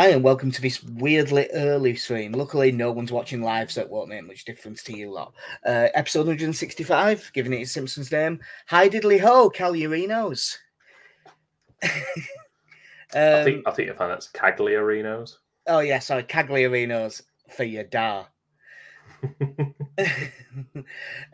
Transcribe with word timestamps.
Hi, 0.00 0.08
and 0.08 0.24
welcome 0.24 0.50
to 0.50 0.62
this 0.62 0.82
weirdly 0.82 1.46
early 1.52 1.94
stream. 1.94 2.32
Luckily, 2.32 2.72
no 2.72 2.90
one's 2.90 3.12
watching 3.12 3.42
live, 3.42 3.70
so 3.70 3.82
it 3.82 3.90
won't 3.90 4.08
make 4.08 4.26
much 4.26 4.46
difference 4.46 4.82
to 4.84 4.96
you 4.96 5.12
lot. 5.12 5.34
Uh, 5.62 5.88
episode 5.92 6.20
165, 6.20 7.30
giving 7.34 7.52
it 7.52 7.60
a 7.60 7.66
Simpsons 7.66 8.10
name. 8.10 8.40
Hi, 8.68 8.88
diddly 8.88 9.20
ho, 9.20 9.50
Cagliarinos. 9.50 10.56
um, 11.82 11.90
I 13.12 13.44
think 13.44 13.68
I 13.68 13.70
think 13.72 13.88
you 13.88 13.92
find 13.92 14.10
that's 14.10 14.32
Cagliarinos. 14.32 15.34
Oh 15.66 15.80
yeah, 15.80 15.98
sorry, 15.98 16.22
Cagliarinos 16.22 17.20
for 17.50 17.64
your 17.64 17.84
da. 17.84 18.24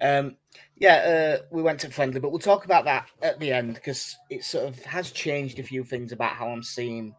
um, 0.02 0.36
yeah, 0.74 1.38
uh, 1.38 1.44
we 1.52 1.62
went 1.62 1.78
to 1.82 1.90
friendly, 1.90 2.18
but 2.18 2.30
we'll 2.30 2.40
talk 2.40 2.64
about 2.64 2.84
that 2.86 3.06
at 3.22 3.38
the 3.38 3.52
end 3.52 3.74
because 3.74 4.16
it 4.28 4.42
sort 4.42 4.66
of 4.66 4.84
has 4.86 5.12
changed 5.12 5.60
a 5.60 5.62
few 5.62 5.84
things 5.84 6.10
about 6.10 6.32
how 6.32 6.48
I'm 6.48 6.64
seeing 6.64 7.14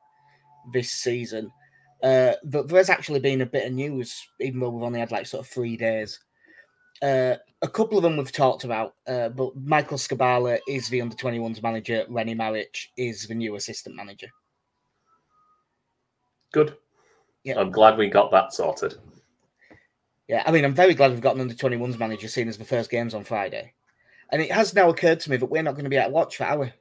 this 0.72 0.92
season. 0.92 1.52
Uh, 2.04 2.34
but 2.46 2.68
there's 2.68 2.90
actually 2.90 3.20
been 3.20 3.42
a 3.42 3.46
bit 3.46 3.66
of 3.66 3.74
news, 3.74 4.28
even 4.40 4.60
though 4.60 4.70
we've 4.70 4.84
only 4.84 5.00
had 5.00 5.12
like 5.12 5.26
sort 5.26 5.46
of 5.46 5.52
three 5.52 5.78
days. 5.78 6.20
Uh, 7.02 7.36
a 7.62 7.68
couple 7.68 7.98
of 7.98 8.04
them 8.04 8.18
we've 8.18 8.32
talked 8.32 8.64
about, 8.64 8.96
uh, 9.08 9.30
but 9.30 9.56
Michael 9.56 9.98
Skubala 9.98 10.60
is 10.68 10.90
the 10.90 11.02
under 11.02 11.16
21s 11.16 11.62
manager. 11.62 12.06
Rene 12.10 12.36
Maric 12.36 12.88
is 12.98 13.28
the 13.28 13.36
new 13.36 13.56
assistant 13.56 13.96
manager. 13.96 14.28
Good. 16.52 16.76
Yeah. 17.44 17.60
I'm 17.60 17.72
glad 17.72 17.98
we 17.98 18.08
got 18.08 18.32
that 18.32 18.54
sorted. 18.54 18.96
Yeah, 20.28 20.44
I 20.46 20.52
mean, 20.52 20.66
I'm 20.66 20.74
very 20.74 20.94
glad 20.94 21.12
we've 21.12 21.22
got 21.22 21.36
an 21.36 21.42
under 21.42 21.54
21s 21.54 21.98
manager, 21.98 22.28
seeing 22.28 22.50
as 22.50 22.58
the 22.58 22.66
first 22.66 22.90
game's 22.90 23.14
on 23.14 23.24
Friday. 23.24 23.74
And 24.32 24.42
it 24.42 24.52
has 24.52 24.74
now 24.74 24.90
occurred 24.90 25.20
to 25.22 25.32
me 25.32 25.38
that 25.38 25.46
we're 25.46 25.64
not 25.64 25.74
going 25.74 25.86
to 25.86 25.90
be 25.90 25.96
to 25.96 26.10
watch 26.10 26.38
for 26.38 26.44
hour 26.44 26.74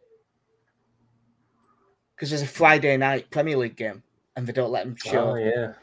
because 2.17 2.31
there's 2.31 2.43
a 2.43 2.47
Friday 2.47 2.97
night 2.97 3.31
Premier 3.31 3.57
League 3.57 3.77
game, 3.77 4.03
and 4.35 4.47
they 4.47 4.53
don't 4.53 4.73
let 4.73 4.85
them 4.85 4.97
show. 4.97 5.33
Oh 5.33 5.35
yeah, 5.35 5.75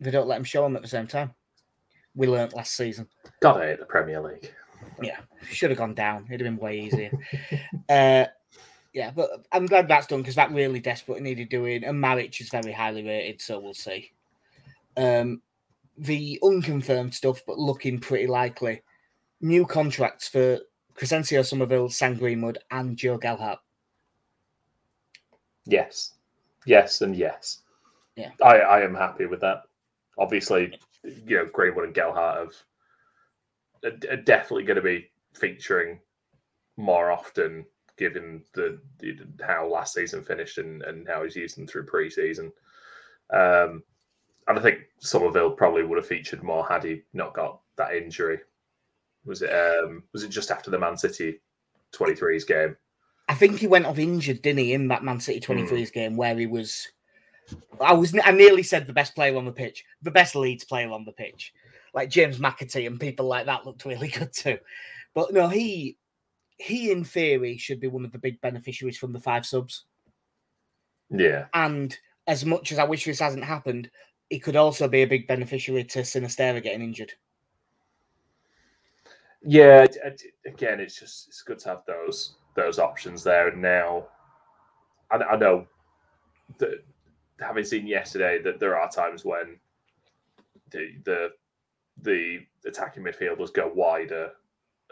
they 0.00 0.10
don't 0.10 0.28
let 0.28 0.36
them 0.36 0.44
show 0.44 0.62
them 0.62 0.76
at 0.76 0.82
the 0.82 0.88
same 0.88 1.06
time. 1.06 1.34
We 2.14 2.26
learnt 2.26 2.54
last 2.54 2.76
season. 2.76 3.08
Got 3.40 3.62
it, 3.62 3.80
the 3.80 3.86
Premier 3.86 4.20
League. 4.20 4.52
Yeah, 5.02 5.18
should 5.50 5.70
have 5.70 5.78
gone 5.78 5.94
down. 5.94 6.26
It'd 6.28 6.44
have 6.44 6.56
been 6.56 6.62
way 6.62 6.80
easier. 6.80 7.10
uh, 7.88 8.26
yeah, 8.92 9.10
but 9.14 9.46
I'm 9.52 9.66
glad 9.66 9.88
that's 9.88 10.06
done 10.06 10.22
because 10.22 10.36
that 10.36 10.52
really 10.52 10.80
desperately 10.80 11.22
needed 11.22 11.50
doing. 11.50 11.84
And 11.84 12.02
Maric 12.02 12.40
is 12.40 12.48
very 12.48 12.72
highly 12.72 13.04
rated, 13.04 13.42
so 13.42 13.58
we'll 13.58 13.74
see. 13.74 14.10
Um, 14.96 15.42
the 15.98 16.38
unconfirmed 16.42 17.14
stuff, 17.14 17.42
but 17.46 17.58
looking 17.58 17.98
pretty 17.98 18.26
likely. 18.26 18.82
New 19.42 19.66
contracts 19.66 20.28
for 20.28 20.60
Crysencio 20.94 21.44
Summerville, 21.44 21.90
Sam 21.90 22.14
Greenwood, 22.14 22.58
and 22.70 22.96
Joe 22.96 23.18
Gelhardt. 23.18 23.58
Yes, 25.66 26.14
yes, 26.64 27.00
and 27.00 27.14
yes. 27.14 27.62
Yeah, 28.16 28.30
I, 28.42 28.58
I 28.58 28.80
am 28.82 28.94
happy 28.94 29.26
with 29.26 29.40
that. 29.40 29.64
Obviously, 30.18 30.78
you 31.04 31.36
know, 31.36 31.46
Greenwood 31.46 31.84
and 31.84 31.94
Gelhardt 31.94 32.38
have 33.84 34.02
are 34.10 34.16
definitely 34.16 34.64
going 34.64 34.76
to 34.76 34.82
be 34.82 35.10
featuring 35.34 36.00
more 36.76 37.10
often, 37.10 37.64
given 37.96 38.42
the, 38.54 38.78
the, 38.98 39.18
how 39.44 39.66
last 39.66 39.94
season 39.94 40.22
finished 40.22 40.58
and, 40.58 40.82
and 40.82 41.06
how 41.06 41.24
he's 41.24 41.36
used 41.36 41.56
them 41.56 41.66
through 41.66 41.86
preseason. 41.86 42.50
Um, 43.30 43.82
and 44.48 44.58
I 44.58 44.62
think 44.62 44.80
Summerville 44.98 45.50
probably 45.50 45.82
would 45.82 45.98
have 45.98 46.06
featured 46.06 46.42
more 46.42 46.66
had 46.66 46.84
he 46.84 47.02
not 47.12 47.34
got 47.34 47.60
that 47.76 47.94
injury. 47.94 48.38
Was 49.24 49.42
it 49.42 49.50
um, 49.50 50.04
was 50.12 50.22
it 50.22 50.28
just 50.28 50.50
after 50.50 50.70
the 50.70 50.78
Man 50.78 50.96
City 50.96 51.40
23s 51.92 52.46
game? 52.46 52.76
I 53.28 53.34
think 53.34 53.58
he 53.58 53.66
went 53.66 53.86
off 53.86 53.98
injured, 53.98 54.42
didn't 54.42 54.60
he, 54.60 54.72
in 54.72 54.88
that 54.88 55.02
Man 55.02 55.20
City 55.20 55.40
23s 55.40 55.68
mm. 55.68 55.92
game 55.92 56.16
where 56.16 56.36
he 56.38 56.46
was. 56.46 56.88
I 57.80 57.92
was 57.92 58.14
I 58.24 58.32
nearly 58.32 58.64
said 58.64 58.86
the 58.86 58.92
best 58.92 59.14
player 59.14 59.36
on 59.36 59.44
the 59.44 59.52
pitch, 59.52 59.84
the 60.02 60.10
best 60.10 60.34
Leeds 60.34 60.64
player 60.64 60.90
on 60.90 61.04
the 61.04 61.12
pitch, 61.12 61.52
like 61.94 62.10
James 62.10 62.38
McAtee 62.38 62.86
and 62.86 62.98
people 62.98 63.26
like 63.26 63.46
that 63.46 63.64
looked 63.64 63.84
really 63.84 64.08
good 64.18 64.32
too. 64.32 64.58
But 65.14 65.32
no, 65.32 65.48
he 65.48 65.96
he 66.58 66.90
in 66.90 67.04
theory 67.04 67.56
should 67.56 67.80
be 67.80 67.86
one 67.86 68.04
of 68.04 68.12
the 68.12 68.18
big 68.18 68.40
beneficiaries 68.40 68.98
from 68.98 69.12
the 69.12 69.20
five 69.20 69.46
subs. 69.46 69.84
Yeah, 71.08 71.46
and 71.54 71.96
as 72.26 72.44
much 72.44 72.72
as 72.72 72.80
I 72.80 72.84
wish 72.84 73.04
this 73.04 73.20
hasn't 73.20 73.44
happened, 73.44 73.90
he 74.28 74.40
could 74.40 74.56
also 74.56 74.88
be 74.88 75.02
a 75.02 75.06
big 75.06 75.28
beneficiary 75.28 75.84
to 75.84 76.00
Sinisterra 76.00 76.62
getting 76.62 76.82
injured. 76.82 77.12
Yeah, 79.42 79.86
again, 80.44 80.80
it's 80.80 80.98
just 80.98 81.28
it's 81.28 81.42
good 81.42 81.60
to 81.60 81.68
have 81.68 81.82
those 81.86 82.34
those 82.56 82.78
options 82.78 83.22
there. 83.22 83.48
And 83.48 83.62
now, 83.62 84.06
I, 85.10 85.16
I 85.16 85.36
know 85.36 85.66
that 86.58 86.84
having 87.40 87.64
seen 87.64 87.86
yesterday 87.86 88.40
that 88.42 88.58
there 88.58 88.78
are 88.78 88.90
times 88.90 89.24
when 89.24 89.58
the 90.70 90.92
the 91.04 91.28
the 92.02 92.40
attacking 92.66 93.04
midfielders 93.04 93.52
go 93.52 93.70
wider 93.74 94.32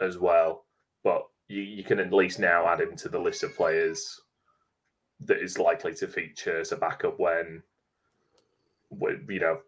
as 0.01 0.17
well, 0.17 0.65
but 1.03 1.27
you, 1.47 1.61
you 1.61 1.83
can 1.83 1.99
at 1.99 2.13
least 2.13 2.39
now 2.39 2.67
add 2.67 2.81
him 2.81 2.95
to 2.95 3.09
the 3.09 3.19
list 3.19 3.43
of 3.43 3.55
players 3.55 4.21
that 5.21 5.41
is 5.41 5.59
likely 5.59 5.93
to 5.93 6.07
feature 6.07 6.59
as 6.59 6.71
a 6.71 6.75
backup 6.77 7.19
when, 7.19 7.61
you 9.29 9.39
know 9.39 9.59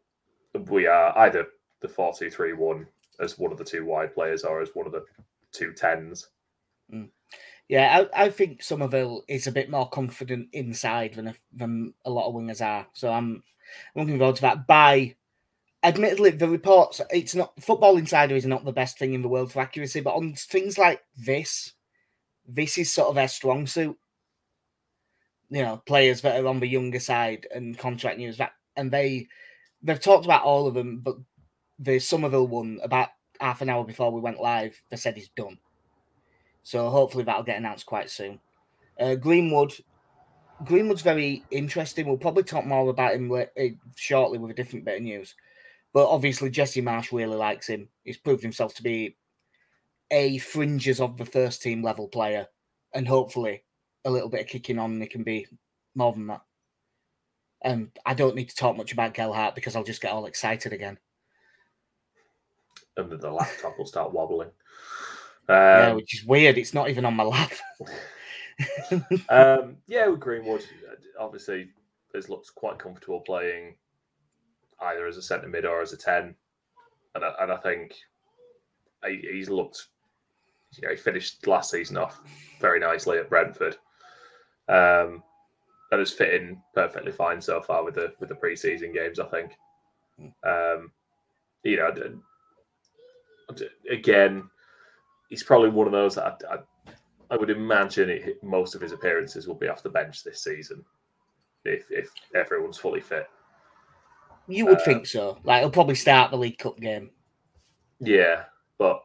we 0.69 0.87
are 0.87 1.17
either 1.19 1.45
the 1.81 1.87
four 1.87 2.13
two 2.17 2.29
three 2.29 2.53
one 2.53 2.87
as 3.19 3.37
one 3.37 3.51
of 3.51 3.57
the 3.57 3.63
two 3.63 3.85
wide 3.85 4.13
players 4.13 4.43
or 4.43 4.61
as 4.61 4.69
one 4.73 4.85
of 4.85 4.91
the 4.91 5.03
two 5.51 5.73
tens. 5.73 6.29
Mm. 6.93 7.09
Yeah, 7.69 8.05
I, 8.13 8.25
I 8.25 8.29
think 8.29 8.63
Summerville 8.63 9.23
is 9.27 9.47
a 9.47 9.51
bit 9.51 9.69
more 9.69 9.89
confident 9.89 10.49
inside 10.53 11.15
than 11.15 11.27
a, 11.27 11.35
than 11.53 11.93
a 12.05 12.09
lot 12.09 12.27
of 12.27 12.35
wingers 12.35 12.65
are. 12.65 12.87
So 12.93 13.11
I'm, 13.11 13.43
looking 13.95 14.17
forward 14.17 14.37
to 14.37 14.41
that. 14.43 14.67
By 14.67 15.15
admittedly, 15.83 16.31
the 16.31 16.47
reports 16.47 17.01
it's 17.09 17.35
not 17.35 17.61
Football 17.61 17.97
Insider 17.97 18.35
is 18.35 18.45
not 18.45 18.65
the 18.65 18.71
best 18.71 18.97
thing 18.97 19.13
in 19.13 19.21
the 19.21 19.27
world 19.27 19.51
for 19.51 19.61
accuracy, 19.61 20.01
but 20.01 20.15
on 20.15 20.33
things 20.33 20.77
like 20.77 21.01
this, 21.17 21.73
this 22.47 22.77
is 22.77 22.91
sort 22.91 23.09
of 23.09 23.15
their 23.15 23.27
strong 23.27 23.67
suit. 23.67 23.97
You 25.49 25.63
know, 25.63 25.81
players 25.85 26.21
that 26.21 26.39
are 26.39 26.47
on 26.47 26.59
the 26.59 26.67
younger 26.67 26.99
side 26.99 27.47
and 27.53 27.77
contract 27.77 28.17
news 28.17 28.37
that, 28.37 28.51
and 28.75 28.91
they 28.91 29.27
they've 29.81 29.99
talked 29.99 30.25
about 30.25 30.43
all 30.43 30.67
of 30.67 30.73
them, 30.73 30.99
but 30.99 31.15
the 31.79 31.99
Summerville 31.99 32.47
one 32.47 32.79
about 32.83 33.09
half 33.39 33.61
an 33.61 33.69
hour 33.69 33.83
before 33.83 34.11
we 34.11 34.19
went 34.19 34.41
live, 34.41 34.81
they 34.89 34.97
said 34.97 35.15
he's 35.15 35.29
done. 35.29 35.57
So 36.67 36.89
hopefully 36.89 37.23
that'll 37.23 37.43
get 37.43 37.55
announced 37.55 37.85
quite 37.85 38.09
soon. 38.09 38.41
Uh, 38.99 39.15
Greenwood, 39.15 39.71
Greenwood's 40.65 41.01
very 41.01 41.45
interesting. 41.49 42.05
We'll 42.05 42.17
probably 42.17 42.43
talk 42.43 42.65
more 42.65 42.89
about 42.89 43.13
him 43.13 43.31
uh, 43.31 43.45
shortly 43.95 44.37
with 44.37 44.51
a 44.51 44.53
different 44.53 44.83
bit 44.83 44.97
of 44.97 45.03
news. 45.03 45.33
But 45.93 46.09
obviously, 46.09 46.49
Jesse 46.49 46.81
Marsch 46.81 47.13
really 47.13 47.37
likes 47.37 47.67
him. 47.67 47.87
He's 48.03 48.17
proved 48.17 48.43
himself 48.43 48.75
to 48.75 48.83
be 48.83 49.15
a 50.11 50.39
fringes 50.39 50.99
of 50.99 51.15
the 51.15 51.23
first 51.23 51.61
team 51.61 51.81
level 51.81 52.09
player, 52.09 52.47
and 52.93 53.07
hopefully 53.07 53.63
a 54.03 54.11
little 54.11 54.27
bit 54.27 54.41
of 54.41 54.47
kicking 54.47 54.77
on, 54.77 54.99
he 54.99 55.07
can 55.07 55.23
be 55.23 55.47
more 55.95 56.11
than 56.11 56.27
that. 56.27 56.41
And 57.61 57.91
I 58.05 58.13
don't 58.13 58.35
need 58.35 58.49
to 58.49 58.55
talk 58.57 58.75
much 58.75 58.91
about 58.91 59.13
Gelhardt 59.13 59.55
because 59.55 59.77
I'll 59.77 59.85
just 59.85 60.01
get 60.01 60.11
all 60.11 60.25
excited 60.25 60.73
again. 60.73 60.97
And 62.97 63.09
then 63.09 63.21
the 63.21 63.31
laptop 63.31 63.77
will 63.77 63.85
start 63.85 64.11
wobbling. 64.11 64.51
Um, 65.49 65.55
yeah, 65.57 65.93
which 65.93 66.13
is 66.13 66.25
weird. 66.25 66.57
It's 66.57 66.73
not 66.73 66.89
even 66.89 67.05
on 67.05 67.15
my 67.15 67.23
lap. 67.23 67.51
um, 69.29 69.77
yeah, 69.87 70.07
with 70.07 70.19
Greenwood, 70.19 70.65
obviously, 71.19 71.69
has 72.13 72.29
looked 72.29 72.53
quite 72.55 72.79
comfortable 72.79 73.21
playing 73.21 73.75
either 74.81 75.07
as 75.07 75.17
a 75.17 75.21
centre 75.21 75.47
mid 75.47 75.65
or 75.65 75.81
as 75.81 75.93
a 75.93 75.97
ten, 75.97 76.35
and 77.15 77.23
I, 77.23 77.33
and 77.41 77.51
I 77.51 77.57
think 77.57 77.93
he, 79.05 79.27
he's 79.31 79.49
looked. 79.49 79.87
You 80.75 80.87
know, 80.87 80.93
he 80.93 80.97
finished 80.97 81.47
last 81.47 81.71
season 81.71 81.97
off 81.97 82.19
very 82.59 82.79
nicely 82.79 83.17
at 83.17 83.29
Brentford. 83.29 83.77
Um, 84.67 85.23
that 85.89 85.99
has 85.99 86.11
fit 86.11 86.33
in 86.33 86.61
perfectly 86.73 87.13
fine 87.13 87.41
so 87.41 87.61
far 87.61 87.85
with 87.85 87.95
the 87.95 88.13
with 88.19 88.29
the 88.29 88.35
preseason 88.35 88.93
games. 88.93 89.19
I 89.19 89.25
think. 89.27 89.53
Hmm. 90.19 90.49
Um, 90.49 90.91
you 91.63 91.77
know, 91.77 91.93
again, 93.89 94.49
he's 95.29 95.43
probably 95.43 95.69
one 95.69 95.87
of 95.87 95.93
those 95.93 96.15
that 96.15 96.41
I, 96.49 96.55
I, 96.55 96.57
I 97.31 97.37
would 97.37 97.49
imagine 97.49 98.09
it, 98.09 98.43
most 98.43 98.75
of 98.75 98.81
his 98.81 98.91
appearances 98.91 99.47
will 99.47 99.55
be 99.55 99.67
off 99.67 99.83
the 99.83 99.89
bench 99.89 100.23
this 100.23 100.43
season 100.43 100.83
if 101.65 101.85
if 101.91 102.11
everyone's 102.35 102.77
fully 102.77 103.01
fit. 103.01 103.27
You 104.47 104.65
would 104.67 104.81
think 104.81 105.05
so. 105.05 105.37
Like 105.43 105.61
he'll 105.61 105.69
probably 105.69 105.95
start 105.95 106.31
the 106.31 106.37
League 106.37 106.57
Cup 106.57 106.79
game. 106.79 107.11
Yeah, 107.99 108.43
but 108.77 109.03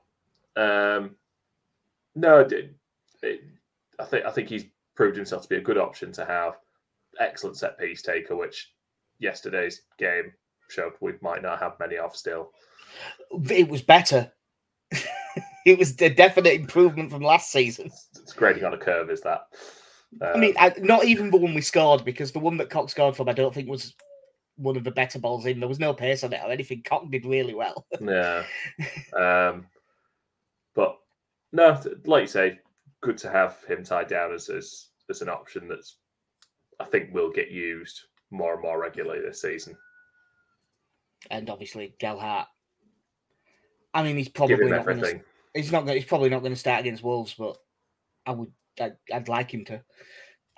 um, 0.57 1.17
no, 2.15 2.41
it, 2.41 2.75
it, 3.23 3.41
I 3.99 4.05
think 4.05 4.25
I 4.25 4.31
think 4.31 4.49
he's 4.49 4.67
proved 4.95 5.17
himself 5.17 5.43
to 5.43 5.49
be 5.49 5.57
a 5.57 5.63
good 5.63 5.79
option 5.79 6.13
to 6.13 6.25
have. 6.25 6.55
Excellent 7.19 7.57
set 7.57 7.79
piece 7.79 8.03
taker, 8.03 8.37
which 8.37 8.73
yesterday's 9.19 9.83
game 9.99 10.33
showed 10.69 10.93
we 11.01 11.13
might 11.21 11.43
not 11.43 11.59
have 11.59 11.79
many 11.81 11.97
of 11.99 12.17
still. 12.17 12.53
It 13.51 13.69
was 13.69 13.83
better. 13.83 14.33
it 15.65 15.79
was 15.79 16.01
a 16.01 16.11
definite 16.11 16.55
improvement 16.55 17.11
from 17.11 17.23
last 17.23 17.51
season. 17.51 17.91
It's 18.17 18.33
grading 18.33 18.65
on 18.65 18.75
a 18.75 18.79
curve, 18.79 19.11
is 19.11 19.21
that? 19.23 19.49
Um, 20.21 20.31
I 20.35 20.39
mean, 20.39 20.55
I, 20.59 20.75
not 20.79 21.05
even 21.05 21.31
the 21.31 21.39
one 21.39 21.55
we 21.55 21.61
scored 21.61 22.05
because 22.05 22.33
the 22.33 22.39
one 22.39 22.57
that 22.59 22.71
Cox 22.71 22.93
scored 22.93 23.17
from, 23.17 23.29
I 23.29 23.33
don't 23.33 23.55
think 23.55 23.69
was 23.69 23.95
one 24.57 24.77
of 24.77 24.85
the 24.85 24.91
better 24.91 25.19
balls 25.19 25.47
in. 25.47 25.61
There 25.61 25.69
was 25.69 25.79
no 25.79 25.95
pace 25.95 26.23
on 26.25 26.33
it 26.33 26.41
or 26.45 26.51
anything. 26.51 26.83
Cox 26.83 27.07
did 27.11 27.25
really 27.25 27.55
well. 27.55 27.87
yeah. 28.01 28.45
Um, 29.17 29.67
but 30.75 30.99
no, 31.53 31.81
like 32.05 32.23
you 32.23 32.27
say, 32.27 32.61
good 33.01 33.19
to 33.19 33.31
have 33.31 33.63
him 33.65 33.85
tied 33.85 34.09
down 34.09 34.33
as 34.33 34.49
as, 34.49 34.89
as 35.11 35.23
an 35.23 35.29
option 35.29 35.69
that's 35.69 35.97
I 36.81 36.85
think 36.85 37.15
will 37.15 37.31
get 37.31 37.51
used 37.51 38.03
more 38.31 38.55
and 38.55 38.63
more 38.63 38.81
regularly 38.81 39.21
this 39.21 39.43
season. 39.43 39.77
And 41.31 41.49
obviously 41.49 41.95
Gelhardt. 41.99 42.49
I 43.95 44.03
mean, 44.03 44.17
he's 44.17 44.29
probably 44.29 44.69
not 44.69 44.87
going 44.87 45.01
to. 45.01 45.21
He's 45.55 45.73
not. 45.73 45.89
He's 45.89 46.05
probably 46.05 46.31
not 46.31 46.41
going 46.41 46.53
to 46.53 46.59
start 46.59 46.81
against 46.81 47.03
Wolves, 47.03 47.35
but 47.39 47.57
I 48.27 48.33
would. 48.33 48.53
I'd, 48.81 48.97
I'd 49.13 49.29
like 49.29 49.53
him 49.53 49.65
to. 49.67 49.83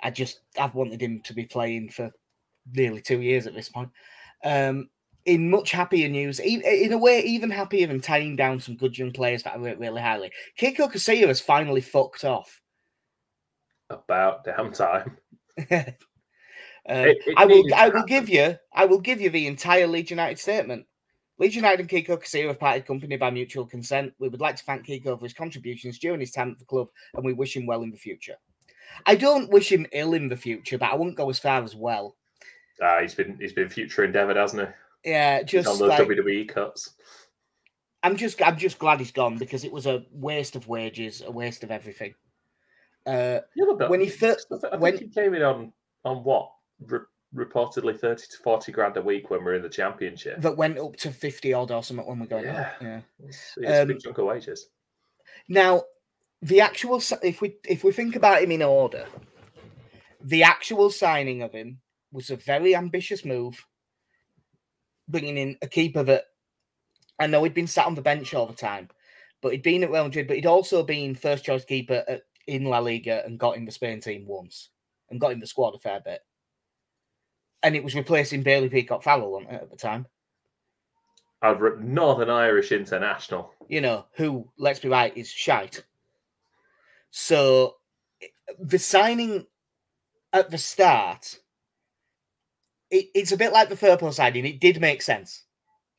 I 0.02 0.11
just. 0.11 0.41
I've 0.58 0.75
wanted 0.75 1.02
him 1.02 1.20
to 1.25 1.35
be 1.35 1.46
playing 1.46 1.91
for 1.91 2.11
nearly 2.73 3.00
two 3.00 3.20
years 3.20 3.46
at 3.46 3.55
this 3.55 3.69
point. 3.69 3.91
Um, 4.44 4.88
in 5.25 5.50
much 5.50 5.70
happier 5.70 6.08
news, 6.08 6.38
in 6.38 6.93
a 6.93 6.99
way, 6.99 7.20
even 7.20 7.50
happier 7.50 7.87
than 7.87 8.00
tying 8.00 8.37
down 8.37 8.61
some 8.61 8.76
good 8.76 8.96
young 8.96 9.11
players 9.11 9.43
that 9.43 9.55
I 9.55 9.56
rate 9.56 9.79
really 9.79 10.02
highly. 10.02 10.31
Kiko 10.58 10.93
Casilla 10.93 11.29
has 11.29 11.41
finally 11.41 11.81
fucked 11.81 12.25
off. 12.25 12.61
About 13.91 14.44
damn 14.44 14.73
time. 14.73 15.17
uh, 15.58 15.64
it, 15.70 15.96
it 16.87 17.35
I 17.37 17.46
will. 17.46 17.64
I 17.75 17.88
will 17.88 18.05
give 18.05 18.29
you. 18.29 18.56
I 18.73 18.85
will 18.85 19.00
give 19.00 19.20
you 19.20 19.31
the 19.31 19.46
entire 19.46 19.87
Leeds 19.87 20.11
United 20.11 20.38
statement. 20.38 20.87
Leeds 21.38 21.56
United 21.56 21.81
and 21.81 21.88
Kiko 21.88 22.16
Casilla 22.16 22.48
have 22.48 22.60
parted 22.60 22.86
company 22.86 23.16
by 23.16 23.31
mutual 23.31 23.66
consent. 23.66 24.12
We 24.19 24.28
would 24.28 24.40
like 24.40 24.56
to 24.56 24.64
thank 24.64 24.86
Kiko 24.86 25.19
for 25.19 25.25
his 25.25 25.34
contributions 25.34 25.98
during 25.98 26.20
his 26.20 26.31
time 26.31 26.52
at 26.52 26.58
the 26.58 26.64
club, 26.64 26.88
and 27.14 27.25
we 27.25 27.32
wish 27.32 27.56
him 27.56 27.66
well 27.66 27.82
in 27.82 27.90
the 27.90 27.96
future. 27.96 28.36
I 29.06 29.16
don't 29.16 29.50
wish 29.50 29.70
him 29.70 29.86
ill 29.92 30.14
in 30.14 30.28
the 30.28 30.36
future, 30.36 30.78
but 30.78 30.90
I 30.90 30.94
wouldn't 30.94 31.16
go 31.16 31.28
as 31.31 31.38
far 31.38 31.62
as 31.64 31.75
well. 31.75 32.16
Uh, 32.81 33.00
he's 33.00 33.14
been 33.14 33.36
he's 33.40 33.52
been 33.52 33.69
future 33.69 34.04
endeavoured, 34.04 34.36
hasn't 34.36 34.69
he? 34.69 35.10
Yeah, 35.10 35.42
just 35.42 35.69
on 35.69 35.78
those 35.78 35.88
like, 35.88 36.08
WWE 36.08 36.48
cuts. 36.48 36.94
I'm 38.02 38.16
just 38.16 38.40
I'm 38.42 38.56
just 38.56 38.78
glad 38.78 39.00
he's 39.00 39.10
gone 39.10 39.38
because 39.38 39.64
it 39.64 39.72
was 39.72 39.86
a 39.86 40.04
waste 40.12 40.56
of 40.56 40.69
wages, 40.69 41.22
a 41.26 41.31
waste 41.31 41.64
of 41.64 41.70
everything. 41.70 42.14
Uh, 43.06 43.40
yeah, 43.54 43.88
when 43.88 44.00
he 44.00 44.08
first, 44.08 44.46
when 44.78 44.96
he 44.96 45.08
came 45.08 45.34
in 45.34 45.42
on 45.42 45.72
on 46.04 46.25
what 46.25 46.50
reportedly 47.34 47.98
thirty 47.98 48.25
to 48.31 48.36
forty 48.42 48.72
grand 48.72 48.96
a 48.96 49.02
week 49.02 49.31
when 49.31 49.44
we're 49.44 49.54
in 49.54 49.62
the 49.62 49.69
championship, 49.69 50.40
that 50.40 50.56
went 50.56 50.78
up 50.78 50.96
to 50.96 51.10
fifty 51.10 51.52
odd 51.52 51.70
or 51.70 51.82
something 51.82 52.06
when 52.06 52.20
we're 52.20 52.26
going. 52.26 52.44
Yeah, 52.44 52.60
up. 52.60 52.82
yeah, 52.82 53.00
it's, 53.25 53.54
it's 53.56 53.70
um, 53.70 53.82
a 53.82 53.86
big 53.86 54.00
chunk 54.00 54.19
of 54.19 54.26
wages. 54.26 54.69
Now, 55.48 55.82
the 56.42 56.60
actual 56.60 57.02
if 57.22 57.40
we 57.40 57.56
if 57.66 57.84
we 57.84 57.92
think 57.92 58.16
about 58.16 58.42
him 58.42 58.52
in 58.52 58.62
order, 58.62 59.06
the 60.22 60.42
actual 60.42 60.90
signing 60.90 61.42
of 61.42 61.52
him 61.52 61.81
was 62.12 62.31
a 62.31 62.36
very 62.36 62.76
ambitious 62.76 63.25
move, 63.25 63.66
bringing 65.08 65.36
in 65.36 65.56
a 65.62 65.66
keeper 65.66 66.02
that 66.02 66.25
I 67.19 67.26
know 67.26 67.42
he'd 67.42 67.54
been 67.54 67.66
sat 67.66 67.86
on 67.86 67.94
the 67.94 68.02
bench 68.02 68.34
all 68.34 68.46
the 68.46 68.54
time, 68.54 68.88
but 69.42 69.52
he'd 69.52 69.62
been 69.62 69.82
at 69.84 69.90
Real 69.90 70.04
Madrid, 70.04 70.26
but 70.26 70.36
he'd 70.36 70.46
also 70.46 70.82
been 70.82 71.14
first 71.14 71.44
choice 71.44 71.64
keeper 71.64 72.04
at, 72.08 72.22
in 72.46 72.64
La 72.64 72.78
Liga 72.78 73.25
and 73.25 73.38
got 73.38 73.56
in 73.56 73.64
the 73.64 73.72
Spain 73.72 74.00
team 74.00 74.26
once 74.26 74.70
and 75.10 75.20
got 75.20 75.32
in 75.32 75.40
the 75.40 75.46
squad 75.46 75.75
a 75.75 75.78
fair 75.78 76.00
bit. 76.04 76.20
And 77.64 77.75
it 77.75 77.82
was 77.82 77.96
replacing 77.96 78.43
Bailey 78.43 78.69
Peacock 78.69 79.02
Farrell 79.02 79.43
at 79.49 79.70
the 79.70 79.76
time. 79.76 80.06
I've 81.43 81.61
written 81.61 81.93
Northern 81.93 82.31
Irish 82.31 82.70
international. 82.70 83.52
You 83.69 83.81
know, 83.81 84.06
who, 84.12 84.49
let's 84.56 84.78
be 84.78 84.88
right, 84.88 85.16
is 85.16 85.28
shite. 85.28 85.82
So 87.11 87.76
the 88.58 88.78
signing 88.78 89.46
at 90.32 90.50
the 90.50 90.58
start 90.58 91.38
it, 92.94 93.11
it's 93.14 93.32
a 93.32 93.37
bit 93.37 93.52
like 93.52 93.69
the 93.69 93.76
Firpo 93.76 94.12
signing. 94.12 94.46
It 94.46 94.60
did 94.60 94.81
make 94.81 95.02
sense. 95.02 95.43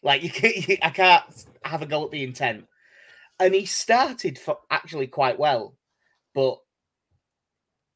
Like 0.01 0.23
you, 0.23 0.29
can, 0.29 0.51
you, 0.55 0.77
I 0.83 0.89
can't 0.89 1.23
have 1.63 1.81
a 1.81 1.85
go 1.85 2.05
at 2.05 2.11
the 2.11 2.23
intent. 2.23 2.65
And 3.39 3.53
he 3.53 3.65
started 3.65 4.39
for 4.39 4.59
actually 4.71 5.07
quite 5.07 5.37
well, 5.37 5.75
but 6.33 6.57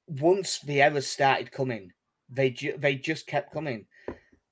once 0.07 0.59
the 0.59 0.81
errors 0.81 1.07
started 1.07 1.51
coming, 1.51 1.93
they 2.29 2.49
ju- 2.51 2.77
they 2.77 2.95
just 2.95 3.27
kept 3.27 3.53
coming, 3.53 3.85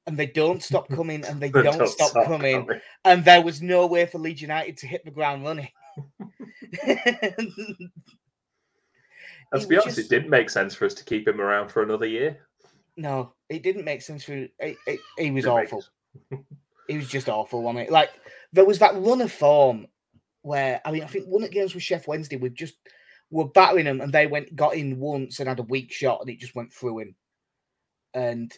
and 0.06 0.18
they 0.18 0.28
don't 0.28 0.64
stop 0.64 0.88
coming, 0.96 1.26
and 1.26 1.40
they, 1.40 1.50
don't, 1.50 1.66
don't, 1.66 1.88
stop, 1.88 2.10
stop 2.10 2.26
coming. 2.26 2.66
coming. 2.66 2.82
And 3.06 3.24
there 3.24 3.42
was 3.42 3.62
no 3.62 3.88
way 3.88 4.06
for 4.06 4.20
Leeds 4.20 4.42
United 4.42 4.78
to 4.78 4.88
hit 4.88 5.06
the 5.06 5.12
ground 5.12 5.44
running. 5.44 5.70
Let's 9.52 9.66
be 9.66 9.78
honest, 9.78 9.96
just... 9.96 10.00
it 10.00 10.10
didn't 10.10 10.30
make 10.30 10.50
sense 10.50 10.76
for 10.76 10.86
us 10.86 10.94
to 10.96 11.06
keep 11.06 11.28
him 11.28 11.40
around 11.40 11.70
for 11.70 11.84
another 11.84 12.06
year. 12.06 12.40
No, 12.98 13.34
it 13.50 13.64
didn't 13.64 13.86
make 13.86 14.02
sense 14.02 14.24
for. 14.24 14.34
It, 14.34 14.78
it, 14.86 15.00
he 15.18 15.32
was 15.32 15.46
awful. 15.46 15.84
he 16.88 16.98
was 16.98 17.08
just 17.08 17.30
awful 17.30 17.68
on 17.68 17.78
it. 17.78 17.92
Like 17.92 18.10
there 18.54 18.66
was 18.66 18.80
that 18.80 18.96
run 18.96 19.22
of 19.22 19.32
form 19.32 19.88
where 20.42 20.82
I 20.84 20.92
mean, 20.92 21.04
I 21.04 21.08
think 21.08 21.26
one 21.28 21.44
of 21.44 21.50
the 21.50 21.56
games 21.56 21.74
with 21.74 21.84
Sheff 21.84 22.08
Wednesday, 22.08 22.38
we 22.38 22.50
just 22.50 22.76
were 23.30 23.48
battering 23.50 23.86
them, 23.86 24.02
and 24.02 24.12
they 24.12 24.28
went 24.28 24.56
got 24.56 24.76
in 24.76 25.00
once 25.00 25.40
and 25.40 25.48
had 25.48 25.60
a 25.60 25.64
weak 25.64 25.92
shot, 25.92 26.22
and 26.22 26.30
it 26.30 26.40
just 26.40 26.56
went 26.56 26.74
through 26.74 27.00
him. 27.00 27.16
And 28.18 28.52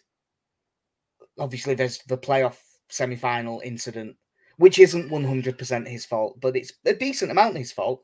obviously, 1.37 1.73
there's 1.73 1.97
the 2.07 2.17
playoff 2.17 2.55
semi-final 2.87 3.61
incident, 3.65 4.15
which 4.55 4.79
isn't 4.79 5.09
100% 5.09 5.87
his 5.87 6.05
fault, 6.05 6.39
but 6.39 6.55
it's 6.55 6.71
a 6.85 6.93
decent 6.93 7.29
amount 7.29 7.57
his 7.57 7.73
fault. 7.73 8.01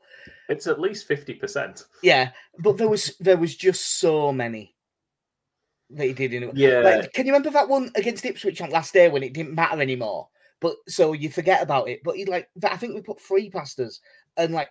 It's 0.50 0.66
at 0.66 0.78
least 0.78 1.08
50%. 1.08 1.86
Yeah, 2.02 2.32
but 2.58 2.76
there 2.76 2.90
was 2.90 3.16
there 3.20 3.38
was 3.38 3.56
just 3.56 3.98
so 4.00 4.34
many 4.34 4.74
that 5.88 6.04
he 6.04 6.12
did. 6.12 6.34
In, 6.34 6.50
yeah. 6.54 6.80
Like, 6.80 7.12
can 7.14 7.24
you 7.24 7.32
remember 7.32 7.50
that 7.50 7.70
one 7.70 7.90
against 7.94 8.26
Ipswich 8.26 8.60
on 8.60 8.68
last 8.68 8.92
day 8.92 9.08
when 9.08 9.22
it 9.22 9.32
didn't 9.32 9.54
matter 9.54 9.80
anymore? 9.80 10.28
But 10.60 10.76
so 10.88 11.14
you 11.14 11.30
forget 11.30 11.62
about 11.62 11.88
it. 11.88 12.00
But 12.04 12.16
he 12.16 12.26
like 12.26 12.50
I 12.62 12.76
think 12.76 12.94
we 12.94 13.00
put 13.00 13.20
three 13.20 13.48
past 13.48 13.80
us 13.80 14.00
and 14.36 14.52
like 14.52 14.68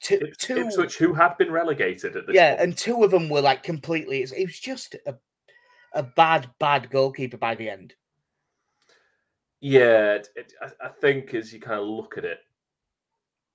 two, 0.00 0.20
two 0.38 0.56
Ipswich 0.56 0.96
who 0.96 1.12
had 1.12 1.36
been 1.36 1.52
relegated 1.52 2.16
at 2.16 2.26
this. 2.26 2.34
Yeah, 2.34 2.56
point. 2.56 2.62
and 2.62 2.78
two 2.78 3.04
of 3.04 3.10
them 3.10 3.28
were 3.28 3.42
like 3.42 3.62
completely. 3.62 4.22
It 4.22 4.46
was 4.46 4.58
just 4.58 4.96
a 5.06 5.14
a 5.98 6.02
bad, 6.02 6.48
bad 6.60 6.88
goalkeeper 6.90 7.36
by 7.36 7.54
the 7.54 7.68
end. 7.68 7.92
Yeah, 9.60 10.14
it, 10.14 10.28
it, 10.36 10.52
I 10.80 10.88
think 10.88 11.34
as 11.34 11.52
you 11.52 11.60
kind 11.60 11.80
of 11.80 11.86
look 11.88 12.16
at 12.16 12.24
it, 12.24 12.38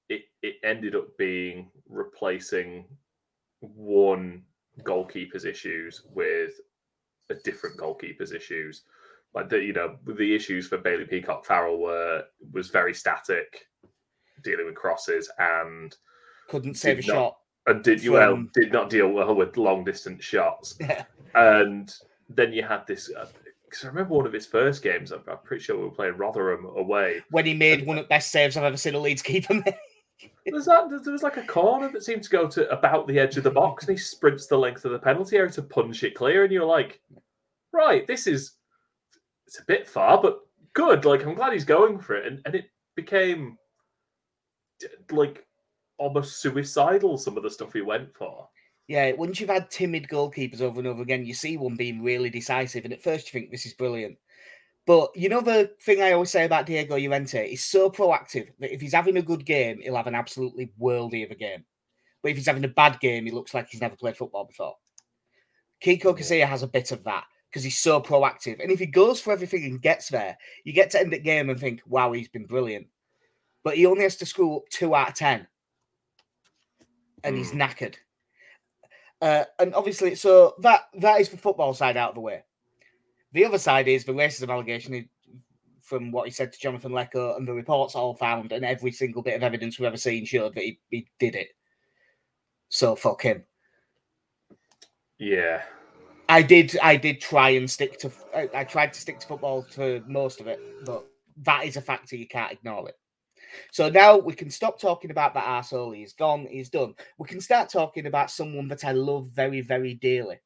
it 0.10 0.24
it 0.42 0.56
ended 0.64 0.96
up 0.96 1.18
being 1.18 1.72
replacing 1.88 2.86
one 3.62 4.44
goalkeeper's 4.84 5.46
issues 5.46 6.02
with 6.14 6.60
a 7.30 7.36
different 7.46 7.78
goalkeeper's 7.78 8.34
issues. 8.34 8.84
Like 9.34 9.48
the 9.48 9.60
you 9.60 9.72
know 9.72 9.96
the 10.06 10.36
issues 10.36 10.68
for 10.68 10.78
Bailey 10.78 11.06
Peacock 11.06 11.46
Farrell 11.46 11.80
were 11.80 12.26
was 12.52 12.70
very 12.70 12.94
static, 12.94 13.66
dealing 14.44 14.66
with 14.66 14.76
crosses 14.76 15.32
and 15.40 15.96
couldn't 16.50 16.76
save 16.76 17.00
a 17.00 17.08
not, 17.08 17.08
shot. 17.08 17.38
And 17.68 17.82
did 17.82 18.06
well 18.10 18.44
did 18.54 18.74
not 18.74 18.90
deal 18.90 19.08
well 19.08 19.34
with 19.34 19.56
long 19.56 19.86
distance 19.86 20.26
shots. 20.26 20.76
Yeah. 20.82 21.06
And 21.36 21.92
then 22.30 22.54
you 22.54 22.64
had 22.64 22.86
this. 22.88 23.08
Because 23.08 23.84
uh, 23.84 23.88
I 23.88 23.90
remember 23.90 24.16
one 24.16 24.26
of 24.26 24.34
his 24.34 24.46
first 24.46 24.82
games. 24.82 25.12
I'm, 25.12 25.22
I'm, 25.28 25.38
pretty 25.44 25.64
sure 25.64 25.78
we 25.78 25.84
were 25.84 25.92
playing 25.92 26.18
Rotherham 26.18 26.66
away 26.66 27.22
when 27.32 27.46
he 27.46 27.54
made 27.54 27.80
and, 27.80 27.88
one 27.88 27.98
of 27.98 28.06
the 28.06 28.10
best 28.10 28.32
saves 28.32 28.58
I've 28.58 28.64
ever 28.64 28.78
seen 28.78 28.96
a 28.96 29.00
Leeds 29.00 29.22
keeper 29.22 29.54
make. 29.54 29.76
There's 30.46 30.66
that. 30.66 30.90
There 30.90 31.12
was 31.12 31.24
like 31.24 31.38
a 31.38 31.44
corner 31.44 31.90
that 31.92 32.04
seemed 32.04 32.24
to 32.24 32.30
go 32.30 32.48
to 32.48 32.70
about 32.70 33.08
the 33.08 33.20
edge 33.20 33.38
of 33.38 33.44
the 33.44 33.52
box, 33.52 33.86
and 33.86 33.98
he 33.98 34.02
sprints 34.02 34.48
the 34.48 34.58
length 34.58 34.86
of 34.86 34.92
the 34.92 35.00
penalty 35.00 35.38
area 35.38 35.52
to 35.52 35.62
punch 35.62 36.04
it 36.04 36.16
clear. 36.16 36.44
And 36.44 36.54
you're 36.54 36.66
like, 36.66 37.02
right, 37.72 38.06
this 38.08 38.28
is 38.28 38.54
it's 39.48 39.60
a 39.60 39.66
bit 39.66 39.88
far, 39.88 40.22
but 40.22 40.40
good. 40.74 41.06
Like 41.06 41.26
I'm 41.26 41.36
glad 41.36 41.54
he's 41.54 41.66
going 41.66 42.00
for 42.00 42.16
it, 42.16 42.26
and 42.26 42.42
and 42.46 42.56
it 42.56 42.66
became 42.96 43.58
like 45.12 45.46
almost 45.98 46.42
suicidal. 46.42 47.18
Some 47.18 47.38
of 47.38 47.44
the 47.44 47.50
stuff 47.50 47.74
he 47.74 47.82
went 47.82 48.16
for. 48.16 48.48
Yeah, 48.88 49.14
once 49.14 49.40
you've 49.40 49.50
had 49.50 49.72
timid 49.72 50.08
goalkeepers 50.10 50.62
over 50.62 50.80
and 50.80 50.88
over 50.88 51.02
again, 51.02 51.26
you 51.26 51.34
see 51.34 51.56
one 51.56 51.76
being 51.76 52.04
really 52.04 52.30
decisive, 52.30 52.84
and 52.84 52.94
at 52.94 53.02
first 53.02 53.34
you 53.34 53.40
think 53.40 53.52
this 53.52 53.66
is 53.66 53.74
brilliant. 53.74 54.18
But 54.86 55.16
you 55.16 55.30
know 55.30 55.40
the 55.40 55.72
thing 55.82 56.02
I 56.02 56.12
always 56.12 56.30
say 56.30 56.44
about 56.44 56.66
Diego 56.66 56.98
Llorente, 56.98 57.50
he's 57.50 57.64
so 57.64 57.90
proactive 57.90 58.50
that 58.60 58.74
if 58.74 58.82
he's 58.82 58.94
having 58.94 59.16
a 59.16 59.22
good 59.22 59.46
game, 59.46 59.80
he'll 59.82 59.96
have 59.96 60.08
an 60.08 60.16
absolutely 60.16 60.74
worldy 60.80 61.24
of 61.24 61.32
a 61.32 61.36
game. 61.36 61.64
But 62.22 62.32
if 62.32 62.38
he's 62.38 62.48
having 62.48 62.66
a 62.66 62.70
bad 62.70 63.00
game, 63.00 63.26
he 63.26 63.32
looks 63.32 63.54
like 63.54 63.70
he's 63.70 63.82
never 63.82 63.96
played 63.96 64.18
football 64.18 64.46
before. 64.46 64.76
Kiko 65.84 66.18
Casilla 66.18 66.48
has 66.48 66.64
a 66.64 66.68
bit 66.68 66.92
of 66.92 67.04
that 67.06 67.26
because 67.50 67.64
he's 67.64 67.78
so 67.78 68.02
proactive. 68.02 68.62
And 68.62 68.72
if 68.72 68.80
he 68.80 68.86
goes 68.86 69.22
for 69.22 69.32
everything 69.32 69.64
and 69.66 69.82
gets 69.82 70.10
there, 70.10 70.38
you 70.64 70.74
get 70.74 70.90
to 70.92 71.00
end 71.00 71.14
the 71.14 71.20
game 71.20 71.50
and 71.50 71.60
think, 71.60 71.82
wow, 71.86 72.12
he's 72.12 72.30
been 72.30 72.46
brilliant. 72.46 72.88
But 73.64 73.78
he 73.78 73.86
only 73.86 74.04
has 74.04 74.16
to 74.18 74.26
screw 74.26 74.58
up 74.58 74.64
two 74.70 74.96
out 74.96 75.10
of 75.10 75.16
10. 75.16 75.48
And 77.24 77.36
mm. 77.36 77.38
he's 77.38 77.52
hmm. 77.52 77.62
knackered. 77.62 77.96
Uh, 79.24 79.46
and 79.60 79.74
obviously, 79.74 80.16
so 80.16 80.54
that 80.60 80.82
that 80.96 81.22
is 81.22 81.30
the 81.30 81.38
football 81.38 81.74
side 81.74 81.96
out 81.96 82.10
of 82.10 82.16
the 82.16 82.22
way. 82.22 82.44
The 83.32 83.46
other 83.46 83.58
side 83.58 83.88
is 83.88 84.04
the 84.04 84.12
racism 84.12 84.50
allegation 84.50 85.08
from 85.82 86.12
what 86.12 86.26
he 86.26 86.32
said 86.32 86.52
to 86.52 86.60
Jonathan 86.60 86.92
Leko, 86.92 87.38
and 87.38 87.48
the 87.48 87.54
reports 87.54 87.96
all 87.96 88.16
found, 88.16 88.52
and 88.52 88.66
every 88.66 88.92
single 88.92 89.22
bit 89.22 89.36
of 89.36 89.44
evidence 89.44 89.80
we've 89.80 89.88
ever 89.88 89.96
seen 89.96 90.26
showed 90.26 90.54
that 90.56 90.66
he, 90.66 90.78
he 90.90 91.08
did 91.20 91.36
it. 91.36 91.48
So 92.68 92.98
fuck 92.98 93.22
him. 93.22 93.46
Yeah. 95.20 95.62
I 96.28 96.42
did. 96.42 96.78
I 96.84 96.98
did 96.98 97.22
try 97.22 97.52
and 97.52 97.72
stick 97.72 97.98
to. 98.00 98.12
I, 98.36 98.50
I 98.54 98.64
tried 98.66 98.92
to 98.92 99.00
stick 99.00 99.22
to 99.22 99.28
football 99.28 99.62
for 99.62 100.02
most 100.06 100.42
of 100.42 100.48
it, 100.48 100.60
but 100.86 101.06
that 101.44 101.64
is 101.64 101.78
a 101.78 101.82
factor 101.82 102.18
you 102.18 102.28
can't 102.28 102.52
ignore 102.52 102.90
it. 102.90 103.00
So 103.72 103.90
now 103.90 104.18
we 104.18 104.34
can 104.34 104.50
stop 104.50 104.80
talking 104.80 105.12
about 105.12 105.34
that 105.34 105.46
arsehole. 105.46 105.96
He's 105.96 106.14
gone. 106.14 106.48
He's 106.50 106.70
done. 106.70 106.96
We 107.18 107.28
can 107.28 107.42
start 107.42 107.70
talking 107.70 108.06
about 108.06 108.32
someone 108.32 108.68
that 108.70 108.86
I 108.86 108.92
love 108.92 109.28
very, 109.28 109.62
very 109.62 109.94
dearly. 109.96 110.40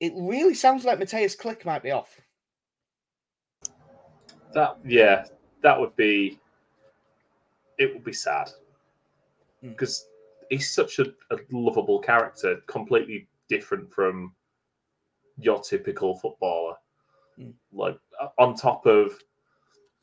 It 0.00 0.12
really 0.16 0.54
sounds 0.54 0.84
like 0.84 0.98
Mateusz 0.98 1.36
Klich 1.36 1.64
might 1.64 1.82
be 1.82 1.90
off. 1.90 2.20
That 4.52 4.78
yeah, 4.84 5.24
that 5.62 5.78
would 5.78 5.96
be. 5.96 6.38
It 7.78 7.92
would 7.92 8.04
be 8.04 8.12
sad 8.12 8.50
because 9.62 10.06
mm. 10.06 10.56
he's 10.56 10.70
such 10.70 10.98
a, 10.98 11.06
a 11.30 11.36
lovable 11.50 11.98
character, 11.98 12.62
completely 12.66 13.28
different 13.48 13.92
from 13.92 14.34
your 15.38 15.60
typical 15.60 16.16
footballer. 16.16 16.74
Mm. 17.38 17.52
Like 17.72 17.98
on 18.38 18.54
top 18.54 18.86
of 18.86 19.18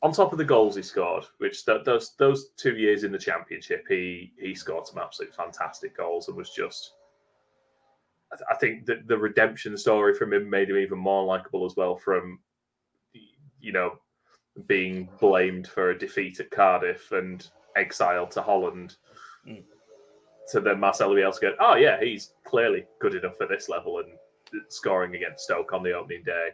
on 0.04 0.12
top 0.12 0.32
of 0.32 0.38
the 0.38 0.44
goals 0.44 0.76
he 0.76 0.82
scored, 0.82 1.24
which 1.38 1.64
th- 1.64 1.82
those 1.84 2.14
those 2.18 2.50
two 2.58 2.76
years 2.76 3.04
in 3.04 3.10
the 3.10 3.18
championship, 3.18 3.86
he 3.88 4.32
he 4.38 4.54
scored 4.54 4.86
some 4.86 4.98
absolutely 4.98 5.34
fantastic 5.34 5.96
goals 5.96 6.28
and 6.28 6.36
was 6.36 6.50
just. 6.50 6.92
I, 8.30 8.36
th- 8.36 8.46
I 8.50 8.54
think 8.56 8.86
that 8.86 9.08
the 9.08 9.16
redemption 9.16 9.76
story 9.78 10.14
from 10.14 10.32
him 10.34 10.48
made 10.48 10.68
him 10.68 10.76
even 10.76 10.98
more 10.98 11.24
likable 11.24 11.64
as 11.64 11.74
well. 11.74 11.96
From 11.96 12.38
you 13.60 13.72
know 13.72 13.98
being 14.66 15.08
blamed 15.20 15.68
for 15.68 15.90
a 15.90 15.98
defeat 15.98 16.38
at 16.38 16.50
Cardiff 16.50 17.10
and 17.12 17.48
exiled 17.74 18.30
to 18.32 18.42
Holland, 18.42 18.96
mm. 19.48 19.64
to 20.50 20.60
then 20.60 20.80
Marcelo 20.80 21.14
Bielsa 21.14 21.40
going, 21.40 21.56
oh 21.60 21.76
yeah, 21.76 21.98
he's 21.98 22.34
clearly 22.44 22.84
good 23.00 23.14
enough 23.14 23.36
for 23.38 23.48
this 23.48 23.70
level 23.70 24.00
and 24.00 24.10
scoring 24.68 25.14
against 25.16 25.44
Stoke 25.44 25.72
on 25.72 25.82
the 25.82 25.92
opening 25.92 26.22
day. 26.24 26.50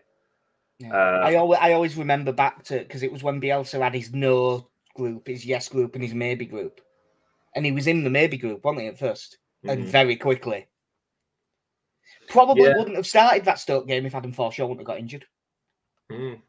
Yeah. 0.80 0.94
Uh, 0.94 1.20
I 1.22 1.34
always 1.34 1.58
I 1.60 1.72
always 1.72 1.96
remember 1.96 2.32
back 2.32 2.64
to 2.64 2.78
because 2.78 3.02
it 3.02 3.12
was 3.12 3.22
when 3.22 3.40
Bielsa 3.40 3.82
had 3.82 3.94
his 3.94 4.14
no 4.14 4.68
group, 4.96 5.28
his 5.28 5.44
yes 5.44 5.68
group, 5.68 5.94
and 5.94 6.02
his 6.02 6.14
maybe 6.14 6.46
group, 6.46 6.80
and 7.54 7.66
he 7.66 7.72
was 7.72 7.86
in 7.86 8.02
the 8.02 8.10
maybe 8.10 8.38
group, 8.38 8.64
wasn't 8.64 8.82
he 8.82 8.88
at 8.88 8.98
1st 8.98 9.02
mm-hmm. 9.04 9.68
and 9.68 9.84
very 9.84 10.16
quickly. 10.16 10.66
Probably 12.28 12.64
yeah. 12.64 12.78
wouldn't 12.78 12.96
have 12.96 13.06
started 13.06 13.44
that 13.44 13.58
Stoke 13.58 13.86
game 13.86 14.06
if 14.06 14.14
Adam 14.14 14.32
Forshaw 14.32 14.68
wouldn't 14.68 14.80
have 14.80 14.86
got 14.86 14.98
injured. 14.98 15.26
Mm. 16.10 16.40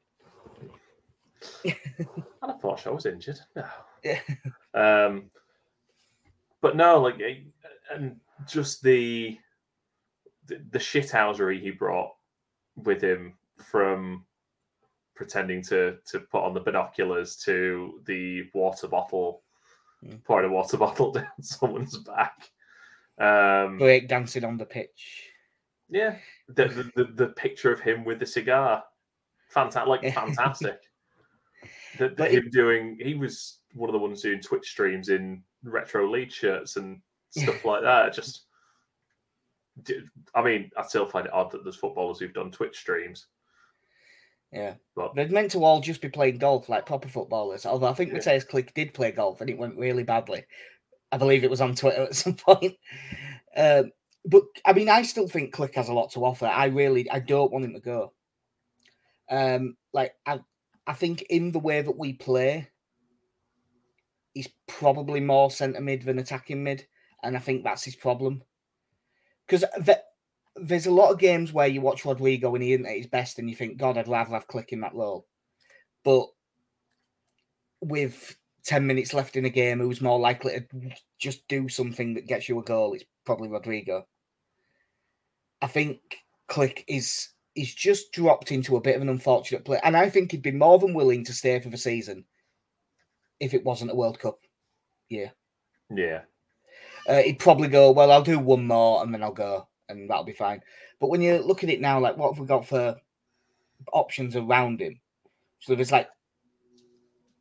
Adam 1.65 2.59
Forshaw 2.61 2.95
was 2.95 3.05
injured. 3.05 3.39
No. 3.55 3.65
Yeah. 4.03 4.19
Um, 4.73 5.29
but 6.61 6.75
no, 6.75 7.01
like, 7.01 7.19
eh, 7.19 7.41
and 7.93 8.15
just 8.47 8.81
the 8.81 9.37
the, 10.47 10.61
the 10.71 10.79
shithousery 10.79 11.61
he 11.61 11.71
brought 11.71 12.11
with 12.75 13.01
him 13.01 13.33
from 13.61 14.25
pretending 15.21 15.61
to 15.61 15.97
to 16.05 16.19
put 16.19 16.43
on 16.43 16.53
the 16.53 16.59
binoculars 16.59 17.35
to 17.35 18.01
the 18.05 18.43
water 18.55 18.87
bottle, 18.87 19.43
mm. 20.03 20.23
pouring 20.23 20.49
a 20.49 20.53
water 20.53 20.77
bottle 20.85 21.11
down 21.11 21.27
someone's 21.41 21.97
back. 21.99 22.49
Um, 23.19 23.77
Break 23.77 24.07
dancing 24.07 24.43
on 24.43 24.57
the 24.57 24.65
pitch. 24.65 25.29
Yeah, 25.89 26.15
the, 26.47 26.65
the, 26.65 26.91
the 26.95 27.11
the 27.13 27.27
picture 27.27 27.71
of 27.71 27.81
him 27.81 28.03
with 28.03 28.19
the 28.19 28.25
cigar, 28.25 28.83
fantastic, 29.49 29.87
like 29.87 30.01
fantastic. 30.13 30.79
the, 31.99 32.09
the, 32.09 32.27
him 32.27 32.45
it, 32.47 32.51
doing, 32.51 32.97
he 32.99 33.13
was 33.13 33.59
one 33.73 33.89
of 33.89 33.93
the 33.93 33.99
ones 33.99 34.21
doing 34.21 34.41
Twitch 34.41 34.67
streams 34.67 35.09
in 35.09 35.43
retro 35.63 36.09
lead 36.09 36.31
shirts 36.31 36.77
and 36.77 36.99
stuff 37.29 37.63
like 37.65 37.83
that. 37.83 38.13
Just, 38.13 38.45
I 40.33 40.41
mean, 40.41 40.71
I 40.77 40.83
still 40.83 41.05
find 41.05 41.27
it 41.27 41.33
odd 41.33 41.51
that 41.51 41.63
there's 41.63 41.75
footballers 41.75 42.19
who've 42.19 42.33
done 42.33 42.49
Twitch 42.49 42.77
streams 42.77 43.27
yeah. 44.51 44.75
But 44.95 45.15
they're 45.15 45.29
meant 45.29 45.51
to 45.51 45.63
all 45.63 45.79
just 45.79 46.01
be 46.01 46.09
playing 46.09 46.37
golf 46.37 46.67
like 46.67 46.85
proper 46.85 47.07
footballers. 47.07 47.65
Although 47.65 47.87
I 47.87 47.93
think 47.93 48.11
yeah. 48.11 48.19
Mateusz 48.19 48.47
Klich 48.47 48.73
did 48.73 48.93
play 48.93 49.11
golf 49.11 49.41
and 49.41 49.49
it 49.49 49.57
went 49.57 49.77
really 49.77 50.03
badly. 50.03 50.43
I 51.11 51.17
believe 51.17 51.43
it 51.43 51.49
was 51.49 51.61
on 51.61 51.75
Twitter 51.75 52.03
at 52.09 52.15
some 52.15 52.35
point. 52.35 52.75
Um, 53.55 53.91
but 54.25 54.43
I 54.65 54.73
mean, 54.73 54.89
I 54.89 55.01
still 55.03 55.27
think 55.27 55.53
Klich 55.53 55.75
has 55.75 55.89
a 55.89 55.93
lot 55.93 56.11
to 56.11 56.25
offer. 56.25 56.45
I 56.45 56.65
really, 56.65 57.09
I 57.09 57.19
don't 57.19 57.51
want 57.51 57.65
him 57.65 57.73
to 57.73 57.79
go. 57.79 58.13
Um, 59.29 59.77
like 59.93 60.13
I, 60.25 60.41
I 60.85 60.93
think 60.93 61.23
in 61.23 61.51
the 61.51 61.59
way 61.59 61.81
that 61.81 61.97
we 61.97 62.13
play, 62.13 62.69
he's 64.33 64.49
probably 64.67 65.21
more 65.21 65.49
centre 65.49 65.81
mid 65.81 66.03
than 66.03 66.19
attacking 66.19 66.63
mid, 66.63 66.85
and 67.23 67.35
I 67.35 67.39
think 67.39 67.63
that's 67.63 67.83
his 67.83 67.95
problem. 67.95 68.43
Because 69.47 69.61
the, 69.77 70.01
there's 70.55 70.85
a 70.85 70.91
lot 70.91 71.11
of 71.11 71.19
games 71.19 71.53
where 71.53 71.67
you 71.67 71.81
watch 71.81 72.05
Rodrigo 72.05 72.53
and 72.53 72.63
he 72.63 72.73
isn't 72.73 72.85
at 72.85 72.97
his 72.97 73.07
best 73.07 73.39
and 73.39 73.49
you 73.49 73.55
think, 73.55 73.77
God, 73.77 73.97
I'd 73.97 74.07
rather 74.07 74.31
have 74.31 74.47
Klich 74.47 74.69
in 74.69 74.81
that 74.81 74.93
role. 74.93 75.25
But 76.03 76.27
with 77.79 78.35
10 78.65 78.85
minutes 78.85 79.13
left 79.13 79.35
in 79.35 79.45
a 79.45 79.49
game, 79.49 79.79
who's 79.79 80.01
more 80.01 80.19
likely 80.19 80.59
to 80.59 80.65
just 81.19 81.47
do 81.47 81.69
something 81.69 82.13
that 82.15 82.27
gets 82.27 82.49
you 82.49 82.59
a 82.59 82.63
goal? 82.63 82.93
It's 82.93 83.05
probably 83.25 83.49
Rodrigo. 83.49 84.05
I 85.61 85.67
think 85.67 85.99
Klich 86.49 86.83
is 86.87 87.29
is 87.53 87.73
just 87.73 88.13
dropped 88.13 88.51
into 88.53 88.77
a 88.77 88.81
bit 88.81 88.95
of 88.95 89.01
an 89.01 89.09
unfortunate 89.09 89.65
play. 89.65 89.77
And 89.83 89.97
I 89.97 90.09
think 90.09 90.31
he'd 90.31 90.41
be 90.41 90.51
more 90.51 90.79
than 90.79 90.93
willing 90.93 91.25
to 91.25 91.33
stay 91.33 91.59
for 91.59 91.67
the 91.67 91.77
season 91.77 92.23
if 93.41 93.53
it 93.53 93.65
wasn't 93.65 93.91
a 93.91 93.95
World 93.95 94.19
Cup 94.19 94.39
year. 95.09 95.33
Yeah. 95.93 96.21
Uh, 97.09 97.21
he'd 97.23 97.39
probably 97.39 97.67
go, 97.67 97.91
well, 97.91 98.09
I'll 98.09 98.21
do 98.21 98.39
one 98.39 98.65
more 98.65 99.03
and 99.03 99.13
then 99.13 99.21
I'll 99.21 99.33
go 99.33 99.67
and 99.99 100.09
that'll 100.09 100.23
be 100.23 100.31
fine. 100.31 100.61
But 100.99 101.09
when 101.09 101.21
you 101.21 101.39
look 101.39 101.63
at 101.63 101.69
it 101.69 101.81
now, 101.81 101.99
like 101.99 102.17
what 102.17 102.33
have 102.33 102.39
we 102.39 102.45
got 102.45 102.67
for 102.67 102.95
options 103.93 104.35
around 104.35 104.81
him? 104.81 104.99
So 105.59 105.75
there's 105.75 105.91
like 105.91 106.09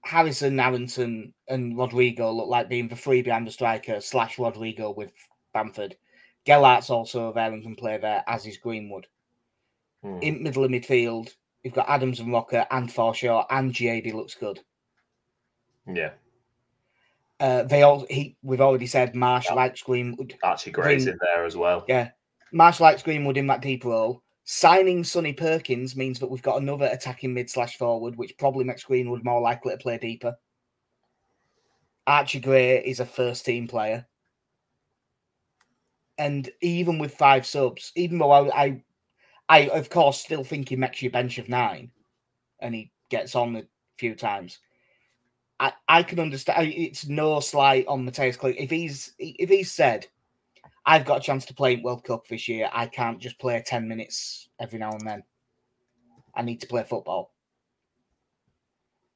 Harrison, 0.03 0.59
Aaronson, 0.59 1.35
and 1.49 1.77
Rodrigo 1.77 2.33
look 2.33 2.49
like 2.49 2.69
being 2.69 2.89
the 2.89 2.97
three 2.97 3.23
behind 3.23 3.47
the 3.47 3.51
striker 3.51 4.01
slash 4.01 4.39
Rodrigo 4.39 4.91
with 4.91 5.13
Bamford. 5.53 5.97
Gelhardt's 6.47 6.91
also 6.91 7.33
there 7.33 7.53
and 7.53 7.63
can 7.63 7.77
play 7.77 7.99
there, 7.99 8.25
as 8.27 8.47
is 8.47 8.57
Greenwood. 8.57 9.07
Hmm. 10.03 10.19
In 10.23 10.43
middle 10.43 10.65
of 10.65 10.71
midfield, 10.71 11.35
you've 11.63 11.75
got 11.75 11.89
Adams 11.89 12.21
and 12.21 12.33
Roca 12.33 12.67
and 12.75 12.89
Forshaw, 12.89 13.45
and 13.51 13.73
JB 13.73 14.15
looks 14.15 14.35
good. 14.35 14.61
Yeah. 15.87 16.11
Uh, 17.39 17.63
they 17.63 17.83
all 17.83 18.07
he 18.11 18.37
we've 18.43 18.61
already 18.61 18.87
said 18.87 19.15
Marsch 19.15 19.47
yeah. 19.47 19.55
likes 19.55 19.83
Greenwood. 19.83 20.35
Archie 20.43 20.71
Gray's 20.71 21.05
Green, 21.05 21.15
in 21.15 21.19
there 21.23 21.45
as 21.45 21.57
well. 21.57 21.85
Yeah. 21.89 22.11
Marsch 22.53 22.81
likes 22.81 23.03
Greenwood 23.03 23.37
in 23.37 23.47
that 23.47 23.63
deep 23.63 23.85
role. 23.85 24.23
Signing 24.45 25.05
Sonny 25.05 25.33
Perkins 25.33 25.95
means 25.95 26.19
that 26.19 26.31
we've 26.31 26.43
got 26.43 26.61
another 26.61 26.87
attacking 26.87 27.33
mid 27.33 27.49
slash 27.49 27.77
forward, 27.77 28.17
which 28.17 28.37
probably 28.39 28.65
makes 28.65 28.83
Greenwood 28.83 29.25
more 29.25 29.41
likely 29.41 29.73
to 29.73 29.79
play 29.79 29.99
deeper. 29.99 30.35
Archie 32.07 32.41
Gray 32.41 32.85
is 32.85 32.99
a 33.01 33.07
first 33.07 33.45
team 33.45 33.69
player. 33.69 34.07
And 36.19 36.51
even 36.61 36.99
with 36.99 37.15
five 37.15 37.47
subs, 37.47 37.93
even 37.95 38.19
though 38.19 38.33
I, 38.33 38.65
I, 38.65 38.83
I 39.49 39.59
of 39.69 39.89
course 39.89 40.21
still 40.21 40.45
think 40.45 40.69
he 40.69 40.77
makes 40.77 41.01
your 41.01 41.13
bench 41.13 41.39
of 41.39 41.49
nine 41.49 41.93
and 42.59 42.75
he 42.75 42.91
gets 43.09 43.35
on 43.35 43.57
a 43.57 43.63
few 43.97 44.15
times. 44.15 44.59
I, 45.61 45.73
I 45.89 46.03
can 46.03 46.19
understand 46.19 46.73
it's 46.75 47.07
no 47.07 47.39
slight 47.41 47.87
on 47.87 48.05
Mateusz 48.05 48.37
Klich. 48.37 48.57
If 48.59 48.71
he's 48.71 49.13
if 49.19 49.49
he's 49.49 49.73
said 49.73 50.07
I've 50.91 51.05
got 51.05 51.19
a 51.19 51.23
chance 51.23 51.45
to 51.47 51.55
play 51.55 51.75
in 51.75 51.85
World 51.85 52.03
Cup 52.03 52.27
this 52.27 52.49
year. 52.49 52.69
I 52.73 52.87
can't 52.87 53.21
just 53.21 53.39
play 53.39 53.63
10 53.65 53.87
minutes 53.87 54.49
every 54.59 54.81
now 54.81 54.91
and 54.91 55.07
then. 55.07 55.23
I 56.35 56.43
need 56.43 56.61
to 56.63 56.67
play 56.67 56.83
football. 56.83 57.33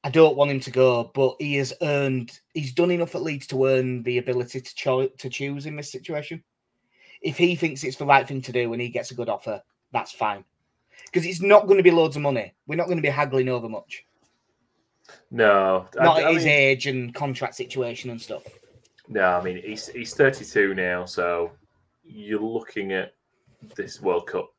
I 0.04 0.10
don't 0.10 0.36
want 0.36 0.52
him 0.52 0.60
to 0.60 0.70
go, 0.70 1.10
but 1.16 1.34
he 1.40 1.56
has 1.56 1.72
earned, 1.82 2.38
he's 2.52 2.72
done 2.72 2.92
enough 2.92 3.16
at 3.16 3.24
Leeds 3.24 3.48
to 3.48 3.66
earn 3.66 4.04
the 4.04 4.18
ability 4.18 4.60
to, 4.60 4.74
cho- 4.76 5.08
to 5.08 5.28
choose 5.28 5.66
in 5.66 5.74
this 5.74 5.90
situation. 5.90 6.44
If 7.22 7.36
he 7.36 7.56
thinks 7.56 7.82
it's 7.82 7.96
the 7.96 8.06
right 8.06 8.28
thing 8.28 8.42
to 8.42 8.52
do 8.52 8.72
and 8.72 8.80
he 8.80 8.88
gets 8.88 9.10
a 9.10 9.16
good 9.16 9.28
offer, 9.28 9.60
that's 9.92 10.12
fine. 10.12 10.44
Because 11.06 11.26
it's 11.26 11.42
not 11.42 11.66
going 11.66 11.78
to 11.78 11.82
be 11.82 11.90
loads 11.90 12.14
of 12.14 12.22
money. 12.22 12.54
We're 12.68 12.76
not 12.76 12.86
going 12.86 12.98
to 12.98 13.02
be 13.02 13.08
haggling 13.08 13.48
over 13.48 13.68
much. 13.68 14.06
No. 15.32 15.88
Not 15.96 16.18
I, 16.18 16.28
at 16.28 16.34
his 16.34 16.44
mean, 16.44 16.52
age 16.52 16.86
and 16.86 17.12
contract 17.12 17.56
situation 17.56 18.10
and 18.10 18.22
stuff. 18.22 18.44
No, 19.08 19.24
I 19.24 19.42
mean 19.42 19.60
he's 19.62 19.88
he's 19.88 20.14
32 20.14 20.74
now, 20.74 21.04
so 21.04 21.52
you're 22.04 22.40
looking 22.40 22.92
at 22.92 23.14
this 23.76 24.00
World 24.00 24.26
Cup 24.26 24.50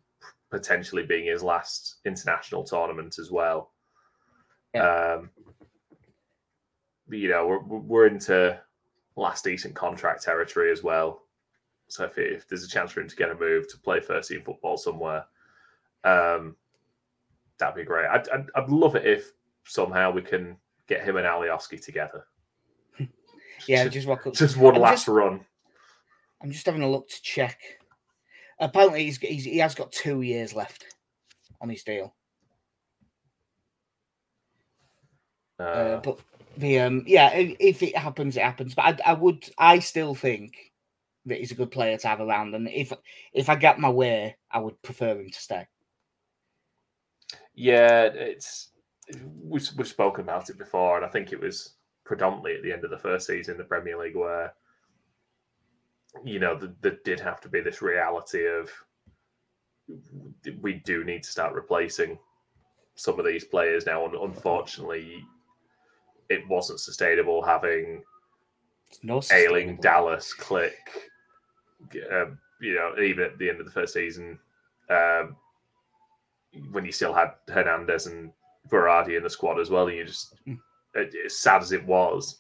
potentially 0.50 1.04
being 1.04 1.26
his 1.26 1.44
last 1.44 1.98
international 2.06 2.64
tournament 2.64 3.18
as 3.20 3.32
well. 3.32 3.72
Yeah. 4.74 5.18
Um, 5.18 5.30
you 7.10 7.30
know, 7.30 7.48
we're 7.48 7.60
we're 7.60 8.08
into 8.08 8.60
last 9.16 9.44
decent 9.44 9.76
contract 9.76 10.24
territory 10.24 10.72
as 10.72 10.84
well. 10.84 11.24
So 11.88 12.06
if, 12.06 12.18
if 12.18 12.48
there's 12.48 12.64
a 12.64 12.68
chance 12.68 12.92
for 12.92 13.02
him 13.02 13.08
to 13.08 13.16
get 13.16 13.30
a 13.30 13.36
move 13.36 13.70
to 13.70 13.78
play 13.78 14.00
first 14.00 14.30
team 14.30 14.42
football 14.44 14.78
somewhere, 14.78 15.26
um, 16.04 16.56
that'd 17.60 17.76
be 17.76 17.84
great. 17.84 18.08
I'd, 18.08 18.28
I'd, 18.30 18.48
I'd 18.56 18.70
love 18.70 18.96
it 18.96 19.06
if 19.06 19.32
somehow 19.66 20.12
we 20.12 20.22
can 20.22 20.58
get 20.88 21.04
him 21.04 21.18
and 21.18 21.26
Alioski 21.26 21.84
together. 21.84 22.26
Yeah, 23.68 23.84
just, 23.86 23.94
just 23.94 24.08
rock 24.08 24.28
up. 24.28 24.34
Just 24.34 24.58
one 24.58 24.76
I'm 24.76 24.82
last 24.82 25.06
just, 25.06 25.08
run. 25.08 25.40
I'm 26.46 26.52
just 26.52 26.68
having 26.68 26.84
a 26.84 26.90
look 26.90 27.10
to 27.10 27.22
check. 27.24 27.60
Apparently, 28.60 29.06
he's, 29.06 29.18
he's 29.18 29.46
he 29.46 29.58
has 29.58 29.74
got 29.74 29.92
two 29.92 30.22
years 30.22 30.54
left 30.54 30.86
on 31.60 31.70
his 31.70 31.84
deal. 31.84 32.14
Uh, 35.60 35.64
Uh, 35.64 36.00
but 36.02 36.20
the 36.58 36.80
um, 36.80 37.04
yeah, 37.08 37.34
if, 37.34 37.58
if 37.60 37.84
it 37.84 37.98
happens, 37.98 38.38
it 38.38 38.44
happens. 38.44 38.76
But 38.76 39.02
I, 39.02 39.12
I 39.12 39.14
would, 39.14 39.50
I 39.58 39.80
still 39.80 40.14
think 40.14 40.72
that 41.26 41.40
he's 41.40 41.52
a 41.52 41.56
good 41.56 41.72
player 41.72 41.98
to 41.98 42.08
have 42.08 42.22
around, 42.22 42.54
and 42.54 42.68
if 42.70 42.94
if 43.34 43.50
I 43.50 43.56
get 43.56 43.80
my 43.80 43.90
way, 43.90 44.38
I 44.52 44.60
would 44.60 44.80
prefer 44.84 45.20
him 45.20 45.32
to 45.32 45.42
stay. 45.42 45.68
yeah, 47.56 48.04
it's 48.04 48.70
we've, 49.42 49.68
we've 49.78 49.88
spoken 49.88 50.24
about 50.24 50.50
it 50.50 50.58
before, 50.58 50.98
and 50.98 51.06
I 51.06 51.10
think 51.10 51.32
it 51.32 51.40
was 51.40 51.74
predominantly 52.06 52.56
at 52.56 52.64
the 52.64 52.72
end 52.72 52.84
of 52.84 52.92
the 52.92 53.00
first 53.00 53.28
season 53.28 53.54
in 53.54 53.58
the 53.58 53.64
Premier 53.64 53.98
League 53.98 54.16
where 54.16 54.54
you 56.24 56.40
know 56.40 56.56
there, 56.58 56.74
there 56.82 56.98
did 57.04 57.20
have 57.20 57.42
to 57.42 57.50
be 57.50 57.62
this 57.62 57.82
reality 57.82 58.46
of 58.48 58.70
we 60.62 60.76
do 60.86 61.04
need 61.04 61.24
to 61.24 61.30
start 61.30 61.54
replacing 61.54 62.18
some 62.96 63.20
of 63.20 63.26
these 63.26 63.44
players 63.44 63.86
now. 63.86 64.06
And 64.06 64.16
unfortunately, 64.16 65.24
it 66.30 66.48
wasn't 66.48 66.80
sustainable 66.80 67.42
having 67.44 68.04
no 69.04 69.22
Ayling, 69.32 69.78
Dallas, 69.78 70.34
Klich, 70.38 70.72
um, 72.12 72.40
you 72.62 72.74
know, 72.74 72.96
even 73.02 73.26
at 73.26 73.38
the 73.38 73.50
end 73.50 73.60
of 73.60 73.66
the 73.66 73.72
first 73.72 73.94
season, 73.94 74.40
um, 74.90 75.36
when 76.72 76.86
you 76.86 76.92
still 76.92 77.14
had 77.14 77.34
Hernandez 77.50 78.08
and 78.08 78.32
Berardi 78.70 79.18
in 79.18 79.24
the 79.24 79.30
squad 79.30 79.60
as 79.60 79.70
well, 79.70 79.88
and 79.88 79.98
you 79.98 80.06
just, 80.06 80.36
Mm. 80.48 80.60
as 80.96 81.38
sad 81.40 81.62
as 81.62 81.74
it 81.74 81.86
was, 81.86 82.40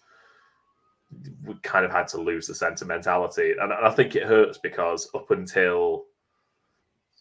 we 1.46 1.56
kind 1.64 1.86
of 1.86 1.92
had 1.92 2.08
to 2.10 2.22
lose 2.22 2.48
the 2.48 2.56
sentimentality. 2.56 3.54
And 3.60 3.72
I 3.72 3.90
think 3.92 4.16
it 4.16 4.24
hurts 4.24 4.58
because 4.58 5.10
up 5.14 5.32
until, 5.32 6.06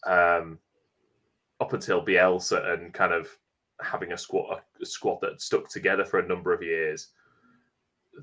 um, 0.05 0.59
up 1.59 1.73
until 1.73 2.05
Bielsa 2.05 2.73
and 2.73 2.93
kind 2.93 3.13
of 3.13 3.29
having 3.81 4.13
a 4.13 4.17
squad, 4.17 4.61
a 4.81 4.85
squad 4.85 5.19
that 5.21 5.41
stuck 5.41 5.69
together 5.69 6.05
for 6.05 6.19
a 6.19 6.27
number 6.27 6.53
of 6.53 6.63
years, 6.63 7.09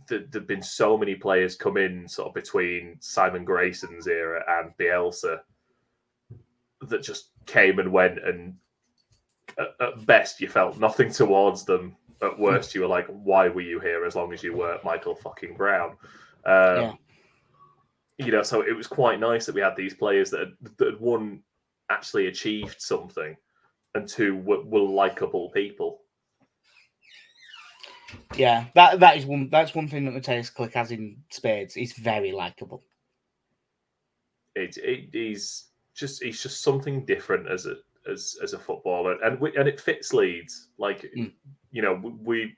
there, 0.08 0.24
there've 0.30 0.46
been 0.46 0.62
so 0.62 0.96
many 0.96 1.14
players 1.14 1.56
come 1.56 1.76
in 1.76 2.08
sort 2.08 2.28
of 2.28 2.34
between 2.34 2.96
Simon 3.00 3.44
Grayson's 3.44 4.06
era 4.06 4.42
and 4.48 4.76
Bielsa 4.78 5.40
that 6.88 7.02
just 7.02 7.28
came 7.46 7.78
and 7.78 7.92
went, 7.92 8.18
and 8.18 8.54
at 9.58 10.06
best 10.06 10.40
you 10.40 10.48
felt 10.48 10.78
nothing 10.78 11.10
towards 11.12 11.64
them. 11.64 11.96
At 12.22 12.38
worst, 12.38 12.74
you 12.74 12.82
were 12.82 12.86
like, 12.86 13.06
"Why 13.08 13.48
were 13.48 13.60
you 13.62 13.80
here? 13.80 14.04
As 14.04 14.14
long 14.14 14.32
as 14.32 14.42
you 14.42 14.54
were 14.56 14.78
Michael 14.84 15.14
fucking 15.14 15.56
Brown." 15.56 15.90
Um, 16.44 16.78
Yeah. 16.80 16.92
You 18.18 18.30
know, 18.30 18.42
so 18.42 18.60
it 18.60 18.76
was 18.76 18.86
quite 18.86 19.18
nice 19.18 19.46
that 19.46 19.54
we 19.54 19.60
had 19.62 19.74
these 19.74 19.94
players 19.94 20.30
that 20.30 20.40
had, 20.40 20.76
that 20.76 20.86
had 20.92 21.00
one 21.00 21.42
actually 21.90 22.26
achieved 22.28 22.80
something, 22.80 23.36
and 23.94 24.06
two 24.08 24.36
were, 24.36 24.62
were 24.62 24.80
likable 24.80 25.50
people. 25.50 26.02
Yeah, 28.36 28.66
that 28.74 29.00
that 29.00 29.16
is 29.16 29.26
one. 29.26 29.48
That's 29.50 29.74
one 29.74 29.88
thing 29.88 30.04
that 30.04 30.14
Mateusz 30.14 30.52
Klich 30.52 30.74
has 30.74 30.90
in 30.92 31.16
spades. 31.30 31.74
He's 31.74 31.94
very 31.94 32.30
likable. 32.32 32.82
it, 34.54 34.76
it 34.76 35.08
he's 35.12 35.64
just 35.94 36.22
he's 36.22 36.42
just 36.42 36.62
something 36.62 37.04
different 37.04 37.48
as 37.48 37.66
a 37.66 37.76
as 38.10 38.36
as 38.42 38.52
a 38.52 38.58
footballer 38.58 39.16
and 39.22 39.38
we, 39.40 39.56
and 39.56 39.68
it 39.68 39.80
fits 39.80 40.12
Leeds 40.12 40.68
like 40.78 41.02
Mm. 41.16 41.32
You 41.72 41.82
know 41.82 41.94
we, 42.24 42.54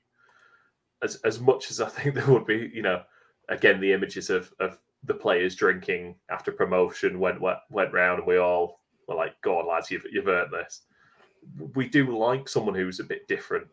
as 1.02 1.16
as 1.25 1.40
much 1.40 1.71
as 1.71 1.80
I 1.80 1.88
think 1.88 2.14
there 2.14 2.26
would 2.26 2.47
be 2.47 2.71
you 2.75 2.83
know 2.83 3.02
again 3.49 3.80
the 3.80 3.92
images 3.92 4.28
of 4.30 4.52
of 4.61 4.78
the 5.04 5.14
players 5.14 5.54
drinking 5.54 6.16
after 6.30 6.50
promotion 6.52 7.18
went 7.18 7.40
went, 7.40 7.59
went 7.71 7.92
round 7.92 8.18
and 8.18 8.26
we 8.26 8.38
all 8.38 8.80
were 9.09 9.14
like 9.14 9.40
go 9.42 9.59
on 9.59 9.68
lads 9.68 9.90
you've 9.90 10.06
you've 10.11 10.28
earned 10.28 10.52
this 10.52 10.83
we 11.75 11.88
do 11.88 12.16
like 12.16 12.49
someone 12.49 12.75
who's 12.75 13.00
a 13.00 13.04
bit 13.04 13.26
different 13.28 13.66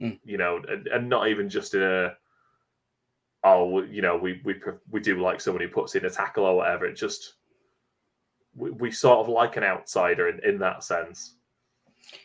Mm. 0.00 0.16
you 0.22 0.38
know 0.38 0.62
and, 0.68 0.86
and 0.86 1.08
not 1.08 1.26
even 1.26 1.48
just 1.48 1.74
in 1.74 1.82
a 1.82 2.12
oh 3.42 3.82
you 3.82 4.00
know 4.00 4.16
we 4.16 4.40
we 4.44 4.54
we 4.88 5.00
do 5.00 5.20
like 5.20 5.40
someone 5.40 5.60
who 5.60 5.68
puts 5.68 5.96
in 5.96 6.04
a 6.04 6.10
tackle 6.10 6.44
or 6.44 6.54
whatever 6.56 6.86
it 6.86 6.94
just 6.94 7.34
we, 8.54 8.70
we 8.70 8.92
sort 8.92 9.18
of 9.18 9.28
like 9.28 9.56
an 9.56 9.64
outsider 9.64 10.28
in, 10.28 10.38
in 10.48 10.58
that 10.60 10.84
sense 10.84 11.34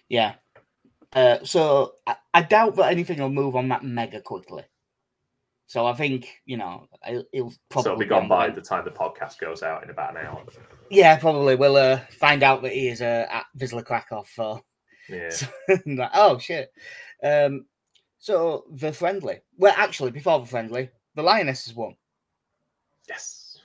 Yeah. 0.07 0.35
Uh, 1.15 1.37
so 1.43 1.93
I, 2.07 2.15
I 2.33 2.41
doubt 2.41 2.75
that 2.77 2.91
anything 2.91 3.19
will 3.19 3.29
move 3.29 3.55
on 3.55 3.69
that 3.69 3.83
mega 3.83 4.21
quickly. 4.21 4.63
So 5.67 5.85
I 5.87 5.93
think 5.93 6.27
you 6.45 6.57
know 6.57 6.87
it'll 7.31 7.53
probably 7.69 7.83
so 7.83 7.91
it'll 7.91 7.99
be 7.99 8.05
gone 8.05 8.27
by 8.27 8.49
the- 8.49 8.61
time 8.61 8.85
the 8.85 8.91
podcast 8.91 9.39
goes 9.39 9.63
out 9.63 9.83
in 9.83 9.89
about 9.89 10.17
an 10.17 10.25
hour 10.25 10.43
Yeah, 10.89 11.17
probably. 11.17 11.55
We'll 11.55 11.77
uh, 11.77 11.99
find 12.19 12.43
out 12.43 12.61
that 12.63 12.73
he 12.73 12.89
is 12.89 13.01
uh, 13.01 13.25
at 13.29 13.45
Wisla 13.57 13.83
Krakow 13.83 14.23
for. 14.23 14.61
yeah 15.09 15.29
like, 15.85 16.11
oh 16.13 16.37
shit. 16.37 16.71
Um, 17.23 17.65
so 18.19 18.65
the 18.71 18.91
friendly. 18.93 19.39
Well, 19.57 19.73
actually, 19.75 20.11
before 20.11 20.39
the 20.39 20.45
friendly, 20.45 20.89
the 21.15 21.23
Lionesses 21.23 21.73
won. 21.73 21.95
yes 23.09 23.57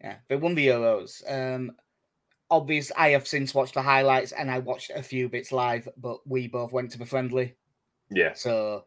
Yeah, 0.00 0.16
they 0.28 0.36
won 0.36 0.54
the 0.54 0.66
Euros. 0.68 1.22
Um, 1.30 1.72
obvious. 2.52 2.92
I 2.96 3.08
have 3.08 3.26
since 3.26 3.54
watched 3.54 3.74
the 3.74 3.82
highlights 3.82 4.32
and 4.32 4.50
I 4.50 4.58
watched 4.58 4.90
a 4.94 5.02
few 5.02 5.28
bits 5.28 5.50
live, 5.50 5.88
but 5.96 6.24
we 6.26 6.46
both 6.46 6.70
went 6.70 6.90
to 6.92 6.98
the 6.98 7.06
friendly. 7.06 7.56
Yeah. 8.10 8.34
So 8.34 8.84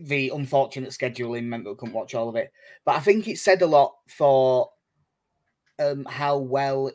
the 0.00 0.30
unfortunate 0.34 0.90
scheduling 0.90 1.44
meant 1.44 1.64
that 1.64 1.70
we 1.70 1.76
couldn't 1.76 1.94
watch 1.94 2.14
all 2.14 2.30
of 2.30 2.34
it. 2.36 2.50
But 2.86 2.96
I 2.96 3.00
think 3.00 3.28
it 3.28 3.38
said 3.38 3.60
a 3.60 3.66
lot 3.66 3.94
for 4.08 4.70
um, 5.78 6.06
how 6.06 6.38
well, 6.38 6.90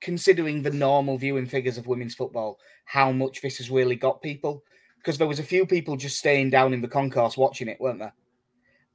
considering 0.00 0.60
the 0.60 0.70
normal 0.70 1.16
viewing 1.16 1.46
figures 1.46 1.78
of 1.78 1.86
women's 1.86 2.16
football, 2.16 2.58
how 2.84 3.12
much 3.12 3.40
this 3.40 3.58
has 3.58 3.70
really 3.70 3.96
got 3.96 4.20
people. 4.22 4.64
Because 4.98 5.18
there 5.18 5.28
was 5.28 5.38
a 5.38 5.44
few 5.44 5.66
people 5.66 5.96
just 5.96 6.18
staying 6.18 6.50
down 6.50 6.74
in 6.74 6.80
the 6.80 6.88
concourse 6.88 7.36
watching 7.36 7.68
it, 7.68 7.80
weren't 7.80 8.00
there? 8.00 8.14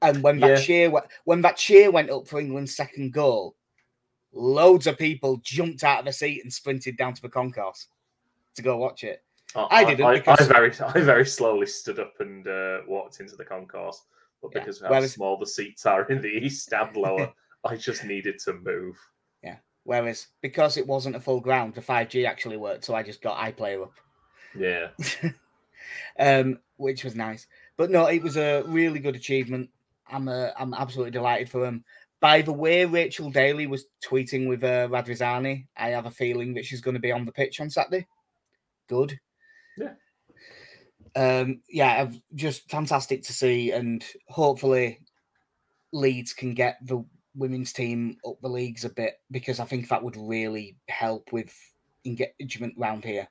And 0.01 0.21
when 0.21 0.39
that 0.41 0.51
Yeah. 0.51 0.61
cheer 0.61 1.01
when 1.25 1.41
that 1.41 1.57
cheer 1.57 1.89
went 1.89 2.09
up 2.09 2.27
for 2.27 2.39
England's 2.39 2.75
second 2.75 3.11
goal, 3.11 3.56
loads 4.33 4.87
of 4.87 4.97
people 4.97 5.37
jumped 5.43 5.83
out 5.83 5.99
of 5.99 6.05
the 6.05 6.13
seat 6.13 6.43
and 6.43 6.51
sprinted 6.53 6.97
down 6.97 7.13
to 7.13 7.21
the 7.21 7.29
concourse 7.29 7.87
to 8.55 8.61
go 8.61 8.77
watch 8.77 9.03
it. 9.03 9.23
I 9.55 9.85
didn't 9.85 10.05
I, 10.05 10.13
because- 10.19 10.41
I 10.41 10.53
very 10.53 10.71
I 10.79 11.01
very 11.01 11.25
slowly 11.25 11.65
stood 11.67 11.99
up 11.99 12.13
and 12.19 12.47
uh, 12.47 12.79
walked 12.87 13.19
into 13.21 13.35
the 13.35 13.45
concourse 13.45 14.03
but 14.41 14.51
Yeah, 14.53 14.59
because 14.59 14.77
of 14.81 14.87
how 14.87 14.91
whereas- 14.91 15.13
small 15.13 15.37
the 15.37 15.47
seats 15.47 15.85
are 15.85 16.03
in 16.11 16.21
the 16.21 16.27
east 16.27 16.73
and 16.73 16.95
lower 16.95 17.33
I 17.63 17.75
just 17.77 18.03
needed 18.03 18.39
to 18.39 18.53
move 18.53 18.95
Yeah. 19.41 19.55
Whereas 19.83 20.27
because 20.41 20.75
it 20.77 20.85
wasn't 20.85 21.15
a 21.15 21.19
full 21.19 21.39
ground, 21.39 21.73
the 21.73 21.81
5G 21.81 22.27
actually 22.27 22.57
worked, 22.57 22.83
so 22.83 22.93
I 22.93 23.03
just 23.03 23.21
got 23.21 23.37
iPlayer 23.39 23.83
up, 23.83 23.93
yeah 24.55 24.89
um, 26.19 26.59
which 26.75 27.03
was 27.03 27.15
nice. 27.15 27.47
But 27.77 27.89
no, 27.89 28.05
it 28.07 28.21
was 28.21 28.37
a 28.37 28.63
really 28.67 28.99
good 28.99 29.15
achievement. 29.15 29.69
I'm 30.11 30.27
uh, 30.27 30.49
I'm 30.57 30.73
absolutely 30.73 31.11
delighted 31.11 31.49
for 31.49 31.65
him. 31.65 31.83
By 32.19 32.41
the 32.41 32.53
way, 32.53 32.85
Rachel 32.85 33.29
Daly 33.29 33.67
was 33.67 33.85
tweeting 34.03 34.47
with 34.47 34.63
uh, 34.63 34.87
Radrizzani. 34.87 35.67
I 35.77 35.89
have 35.89 36.07
a 36.07 36.11
feeling 36.11 36.53
that 36.55 36.65
she's 36.65 36.81
going 36.81 36.95
to 36.95 36.99
be 36.99 37.11
on 37.11 37.25
the 37.25 37.31
pitch 37.31 37.61
on 37.61 37.69
Saturday. 37.69 38.07
Good. 38.89 39.19
Yeah. 39.77 39.93
Um, 41.15 41.61
yeah, 41.69 42.09
just 42.35 42.69
fantastic 42.69 43.23
to 43.23 43.33
see, 43.33 43.71
and 43.71 44.03
hopefully 44.27 44.99
Leeds 45.91 46.33
can 46.33 46.53
get 46.53 46.77
the 46.83 47.03
women's 47.35 47.71
team 47.71 48.17
up 48.27 48.41
the 48.41 48.49
leagues 48.49 48.83
a 48.85 48.89
bit 48.89 49.19
because 49.31 49.59
I 49.59 49.65
think 49.65 49.89
that 49.89 50.03
would 50.03 50.17
really 50.17 50.75
help 50.89 51.31
with 51.31 51.53
engagement 52.05 52.73
round 52.77 53.03
here. 53.03 53.27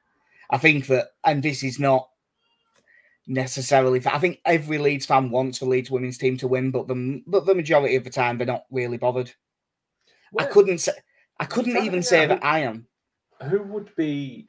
I 0.51 0.59
think 0.59 0.87
that, 0.87 1.09
and 1.25 1.42
this 1.42 1.62
is 1.62 1.81
not 1.81 2.09
necessarily. 3.26 4.00
I 4.06 4.18
think 4.18 4.40
every 4.44 4.78
Leeds 4.78 5.06
fan 5.06 5.30
wants 5.30 5.58
the 5.58 5.64
Leeds 5.66 5.90
women's 5.90 6.18
team 6.18 6.36
to 6.38 6.48
win, 6.48 6.70
but 6.70 6.88
the 6.88 7.22
but 7.26 7.46
the 7.46 7.54
majority 7.54 7.96
of 7.96 8.04
the 8.04 8.10
time 8.10 8.38
they're 8.38 8.46
not 8.46 8.66
really 8.70 8.96
bothered. 8.98 9.32
I 10.38 10.44
couldn't 10.44 10.78
say. 10.78 10.92
I 11.38 11.44
couldn't 11.44 11.76
even 11.84 12.02
say 12.02 12.24
out 12.24 12.28
that 12.30 12.44
I 12.44 12.60
am. 12.60 12.86
who 13.50 13.62
would 13.64 13.94
be 13.96 14.48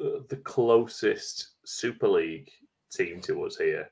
uh, 0.00 0.20
the 0.28 0.36
closest 0.36 1.50
Super 1.64 2.08
League 2.08 2.50
team 2.92 3.20
to 3.22 3.44
us 3.44 3.56
here? 3.56 3.90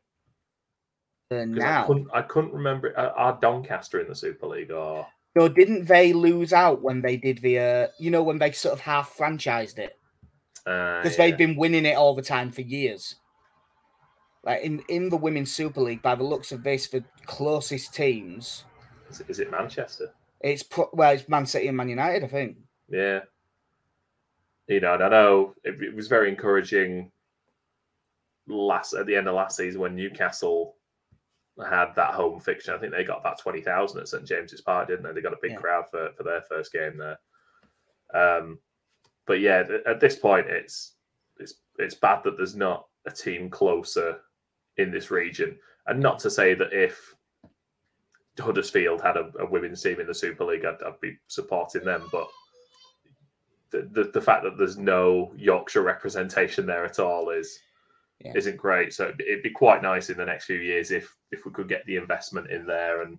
Uh, 1.31 1.35
'Cause 1.35 1.41
I 1.41 1.45
now, 1.45 1.87
couldn't, 1.87 2.09
I 2.15 2.23
couldn't 2.23 2.53
remember. 2.55 2.97
Are, 2.99 3.39
Doncaster 3.41 4.01
in 4.01 4.09
the 4.09 4.15
Super 4.15 4.47
League 4.47 4.71
or? 4.71 5.07
so 5.37 5.49
didn't 5.49 5.85
they 5.87 6.13
lose 6.13 6.53
out 6.53 6.81
when 6.83 7.03
they 7.03 7.17
did 7.17 7.39
the? 7.39 7.59
Uh, 7.59 7.87
you 7.99 8.11
know, 8.11 8.23
when 8.23 8.39
they 8.39 8.53
sort 8.53 8.73
of 8.73 8.81
half 8.81 9.17
franchised 9.17 9.79
it 9.79 9.99
Uh, 10.67 11.03
because 11.03 11.19
yeah. 11.19 11.27
they'd 11.27 11.37
been 11.37 11.57
winning 11.57 11.85
it 11.85 11.97
all 11.97 12.15
the 12.15 12.23
time 12.23 12.51
for 12.51 12.63
years. 12.63 13.17
Like 14.45 14.63
in 14.63 14.81
in 14.89 15.09
the 15.09 15.17
women's 15.17 15.53
Super 15.53 15.81
League, 15.81 16.03
by 16.03 16.15
the 16.15 16.25
looks 16.25 16.53
of 16.53 16.63
this, 16.63 16.89
the 16.89 17.05
closest 17.27 17.95
teams, 17.95 18.65
Is, 19.11 19.21
it- 19.21 19.31
is 19.31 19.39
it 19.41 19.51
Manchester? 19.51 20.13
it's 20.41 20.63
pro- 20.63 20.91
well, 20.93 21.13
it's 21.13 21.29
Man 21.29 21.45
City 21.47 21.67
and 21.69 21.77
Man 21.77 21.89
United, 21.89 22.25
I 22.25 22.29
think. 22.29 22.57
Yeah. 22.89 23.21
You 24.69 24.81
know, 24.81 24.95
I 24.95 25.09
know 25.09 25.55
it, 25.65 25.83
it 25.83 25.95
was 25.95 26.09
very 26.09 26.29
encouraging 26.29 27.11
last 28.47 28.93
at 28.95 29.07
the 29.07 29.17
end 29.17 29.29
of 29.29 29.35
last 29.35 29.57
season 29.57 29.81
when 29.81 29.97
Newcastle 29.97 30.77
had 31.69 31.93
that 31.97 32.15
home 32.15 32.39
fixture. 32.41 32.75
I 32.75 32.79
think 32.79 32.93
they 32.93 33.05
got 33.05 33.21
about 33.21 33.39
twenty 33.41 33.61
thousand 33.61 34.01
at 34.01 34.09
St 34.09 34.25
James's 34.27 34.61
Park, 34.61 34.89
didn't 34.89 35.05
they? 35.05 35.13
They 35.13 35.21
got 35.21 35.33
a 35.33 35.39
big 35.43 35.53
Yeah. 35.53 35.57
crowd 35.59 35.85
for, 35.91 36.11
for 36.17 36.23
their 36.23 36.43
first 36.43 36.73
game 36.73 36.97
there. 36.99 37.19
Um, 38.15 38.59
but 39.27 39.41
yeah, 39.41 39.65
at 39.87 40.01
this 40.01 40.17
point, 40.17 40.47
it's 40.49 40.95
it's 41.41 41.55
it's 41.79 41.95
bad 41.95 42.23
that 42.25 42.37
there's 42.37 42.57
not 42.57 42.87
a 43.07 43.11
team 43.11 43.49
closer 43.51 44.21
in 44.79 44.91
this 44.91 45.11
region, 45.11 45.59
and 45.87 46.01
not 46.01 46.19
to 46.21 46.31
say 46.31 46.55
that 46.55 46.73
if 46.73 47.15
Huddersfield 48.39 49.01
had 49.03 49.17
a, 49.17 49.31
a 49.41 49.47
women's 49.47 49.83
team 49.83 50.01
in 50.01 50.07
the 50.07 50.15
Super 50.15 50.45
League, 50.45 50.65
I'd, 50.65 50.83
I'd 50.87 51.01
be 51.01 51.19
supporting 51.29 51.85
them, 51.85 52.09
but. 52.13 52.29
The, 53.71 53.87
the, 53.93 54.05
the 54.15 54.21
fact 54.23 54.45
that 54.45 54.57
there's 54.57 54.79
no 54.79 55.31
Yorkshire 55.37 55.83
representation 55.83 56.65
there 56.65 56.87
at 56.87 56.99
all 56.99 57.29
is 57.29 57.59
Yeah. 58.25 58.33
isn't 58.35 58.57
great. 58.57 58.95
So 58.95 59.13
it'd 59.21 59.43
be 59.43 59.51
quite 59.51 59.83
nice 59.83 60.09
in 60.09 60.17
the 60.17 60.25
next 60.25 60.47
few 60.47 60.57
years 60.57 60.91
if 60.91 61.15
if 61.33 61.45
we 61.45 61.53
could 61.53 61.69
get 61.69 61.85
the 61.85 61.97
investment 61.97 62.51
in 62.51 62.65
there 62.65 63.03
and 63.03 63.19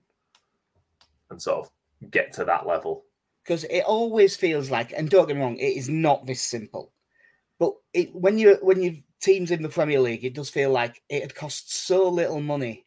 and 1.29 1.39
sort 1.39 1.59
of 1.67 2.09
get 2.09 2.33
to 2.33 2.45
that 2.45 2.65
level. 2.65 3.05
because 3.43 3.63
it 3.65 3.83
always 3.85 4.35
feels 4.35 4.71
like, 4.71 4.91
and 4.97 5.07
don't 5.07 5.27
get 5.27 5.35
me 5.35 5.43
wrong, 5.43 5.57
it 5.57 5.77
is 5.77 5.87
not 5.87 6.25
this 6.25 6.41
simple. 6.41 6.93
But 7.59 7.73
it 7.93 8.09
when 8.15 8.39
you 8.39 8.57
when 8.63 8.81
you 8.81 9.03
teams 9.21 9.51
in 9.51 9.61
the 9.61 9.69
Premier 9.69 9.99
League, 9.99 10.25
it 10.25 10.33
does 10.33 10.49
feel 10.49 10.71
like 10.71 11.01
it 11.09 11.21
had 11.21 11.35
cost 11.35 11.73
so 11.73 12.09
little 12.09 12.41
money 12.41 12.85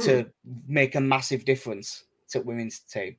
to 0.00 0.22
hmm. 0.22 0.28
make 0.66 0.94
a 0.94 1.00
massive 1.00 1.44
difference 1.44 2.04
to 2.30 2.40
women's 2.40 2.80
team. 2.80 3.16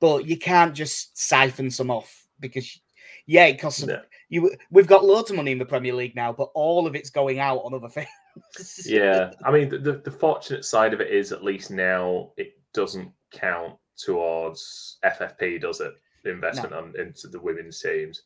But 0.00 0.26
you 0.26 0.38
can't 0.38 0.74
just 0.74 1.18
siphon 1.18 1.70
some 1.70 1.90
off 1.90 2.26
because 2.40 2.80
yeah, 3.26 3.46
it 3.46 3.60
costs. 3.60 3.84
No. 3.84 4.00
You 4.28 4.54
we've 4.70 4.86
got 4.86 5.04
loads 5.04 5.30
of 5.30 5.36
money 5.36 5.52
in 5.52 5.58
the 5.58 5.64
Premier 5.64 5.94
League 5.94 6.16
now, 6.16 6.32
but 6.32 6.50
all 6.54 6.86
of 6.86 6.94
it's 6.94 7.10
going 7.10 7.38
out 7.38 7.58
on 7.58 7.74
other 7.74 7.88
things. 7.88 8.08
Yeah, 8.86 9.32
I 9.44 9.50
mean 9.50 9.68
the, 9.68 10.00
the 10.04 10.10
fortunate 10.10 10.64
side 10.64 10.94
of 10.94 11.00
it 11.00 11.10
is 11.10 11.32
at 11.32 11.44
least 11.44 11.70
now 11.70 12.32
it 12.36 12.58
doesn't 12.72 13.12
count 13.32 13.74
towards 13.96 14.98
FFP, 15.04 15.60
does 15.60 15.80
it? 15.80 15.94
Investment 16.24 16.74
on, 16.74 16.94
into 16.98 17.28
the 17.28 17.40
women's 17.40 17.80
teams. 17.80 18.22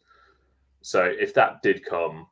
So 0.83 1.05
if 1.05 1.33
that 1.35 1.63
did 1.63 1.85
come, 1.85 2.27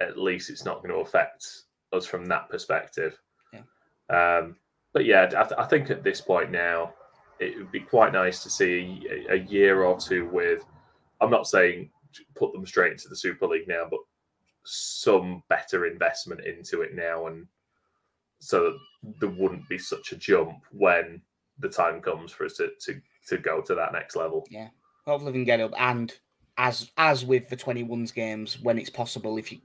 at 0.00 0.18
least 0.18 0.50
it's 0.50 0.64
not 0.64 0.82
going 0.82 0.94
to 0.94 1.00
affect 1.00 1.46
us 1.92 2.06
from 2.06 2.26
that 2.26 2.48
perspective. 2.50 3.18
Yeah. 3.52 4.38
Um, 4.38 4.56
but 4.92 5.04
yeah, 5.04 5.24
I, 5.24 5.42
th- 5.42 5.58
I 5.58 5.64
think 5.64 5.90
at 5.90 6.02
this 6.02 6.20
point 6.20 6.50
now, 6.50 6.94
it 7.38 7.56
would 7.56 7.70
be 7.70 7.80
quite 7.80 8.12
nice 8.12 8.42
to 8.42 8.50
see 8.50 9.06
a, 9.28 9.34
a 9.34 9.36
year 9.36 9.84
or 9.84 9.98
two 9.98 10.28
with. 10.30 10.64
I'm 11.20 11.30
not 11.30 11.46
saying 11.46 11.90
put 12.34 12.52
them 12.52 12.66
straight 12.66 12.92
into 12.92 13.08
the 13.08 13.16
Super 13.16 13.46
League 13.46 13.68
now, 13.68 13.86
but 13.90 14.00
some 14.64 15.42
better 15.48 15.86
investment 15.86 16.44
into 16.44 16.82
it 16.82 16.94
now, 16.94 17.26
and 17.26 17.46
so 18.38 18.64
that 18.64 18.78
there 19.20 19.30
wouldn't 19.30 19.68
be 19.68 19.78
such 19.78 20.12
a 20.12 20.16
jump 20.16 20.58
when 20.72 21.20
the 21.58 21.68
time 21.68 22.00
comes 22.00 22.32
for 22.32 22.44
us 22.44 22.54
to 22.54 22.70
to, 22.80 23.00
to 23.28 23.38
go 23.38 23.60
to 23.60 23.74
that 23.74 23.92
next 23.92 24.16
level. 24.16 24.46
Yeah, 24.50 24.68
hopefully, 25.06 25.32
we 25.32 25.38
can 25.38 25.44
get 25.44 25.60
up. 25.60 25.72
And 25.78 26.12
as 26.58 26.90
as 26.96 27.24
with 27.24 27.48
the 27.48 27.56
21s 27.56 28.12
games, 28.14 28.60
when 28.60 28.78
it's 28.78 28.90
possible, 28.90 29.36
if 29.38 29.52
you 29.52 29.58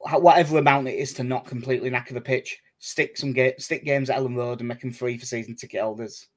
whatever 0.00 0.58
amount 0.58 0.88
it 0.88 0.94
is 0.98 1.12
to 1.14 1.24
not 1.24 1.46
completely 1.46 1.90
knacker 1.90 2.14
the 2.14 2.20
pitch, 2.20 2.60
stick 2.78 3.16
some 3.16 3.32
ga- 3.32 3.56
stick 3.58 3.84
games 3.84 4.10
at 4.10 4.18
Elland 4.18 4.36
Road 4.36 4.60
and 4.60 4.68
make 4.68 4.80
them 4.80 4.92
free 4.92 5.18
for 5.18 5.26
season 5.26 5.56
ticket 5.56 5.80
holders, 5.82 6.28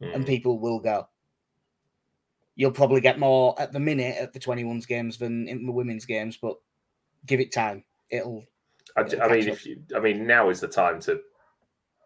and 0.00 0.24
Mm. 0.24 0.26
people 0.26 0.58
will 0.58 0.78
go. 0.80 1.06
You'll 2.56 2.70
probably 2.70 3.00
get 3.00 3.18
more 3.18 3.60
at 3.60 3.72
the 3.72 3.80
minute 3.80 4.16
at 4.16 4.32
the 4.32 4.38
21s 4.38 4.86
games 4.86 5.18
than 5.18 5.48
in 5.48 5.66
the 5.66 5.72
women's 5.72 6.04
games, 6.04 6.36
but 6.36 6.56
give 7.26 7.40
it 7.40 7.52
time. 7.52 7.84
It'll 8.10 8.44
I, 8.96 9.00
it'll 9.02 9.22
I 9.22 9.28
mean, 9.28 9.48
if 9.48 9.66
you, 9.66 9.82
I 9.96 9.98
mean, 10.00 10.26
now 10.26 10.50
is 10.50 10.60
the 10.60 10.68
time 10.68 11.00
to 11.00 11.20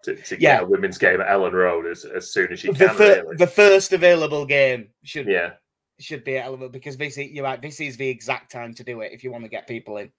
to, 0.05 0.15
to 0.15 0.37
get 0.37 0.41
Yeah. 0.41 0.61
a 0.61 0.65
women's 0.67 0.97
game 0.97 1.21
at 1.21 1.27
Elland 1.29 1.53
Road 1.53 1.85
as, 1.87 2.05
as 2.05 2.33
soon 2.33 2.53
as 2.53 2.63
you 2.65 2.73
the, 2.73 2.87
can. 2.87 2.97
fir- 2.97 3.23
really. 3.25 3.37
the 3.37 3.47
first 3.49 3.93
available 3.93 4.47
game 4.47 4.89
should 5.03 5.27
yeah, 5.27 5.55
should 5.99 6.25
be 6.25 6.39
at 6.39 6.47
Elland 6.47 6.61
Road 6.61 6.73
because 6.73 6.97
this 6.97 7.19
is, 7.19 7.31
you're 7.31 7.45
right. 7.45 7.61
This 7.61 7.81
is 7.81 7.97
the 7.97 8.09
exact 8.09 8.51
time 8.53 8.75
to 8.75 8.85
do 8.85 9.01
it 9.01 9.13
if 9.13 9.25
you 9.25 9.33
want 9.33 9.45
to 9.45 9.51
get 9.51 9.67
people 9.67 9.97
in. 9.99 10.11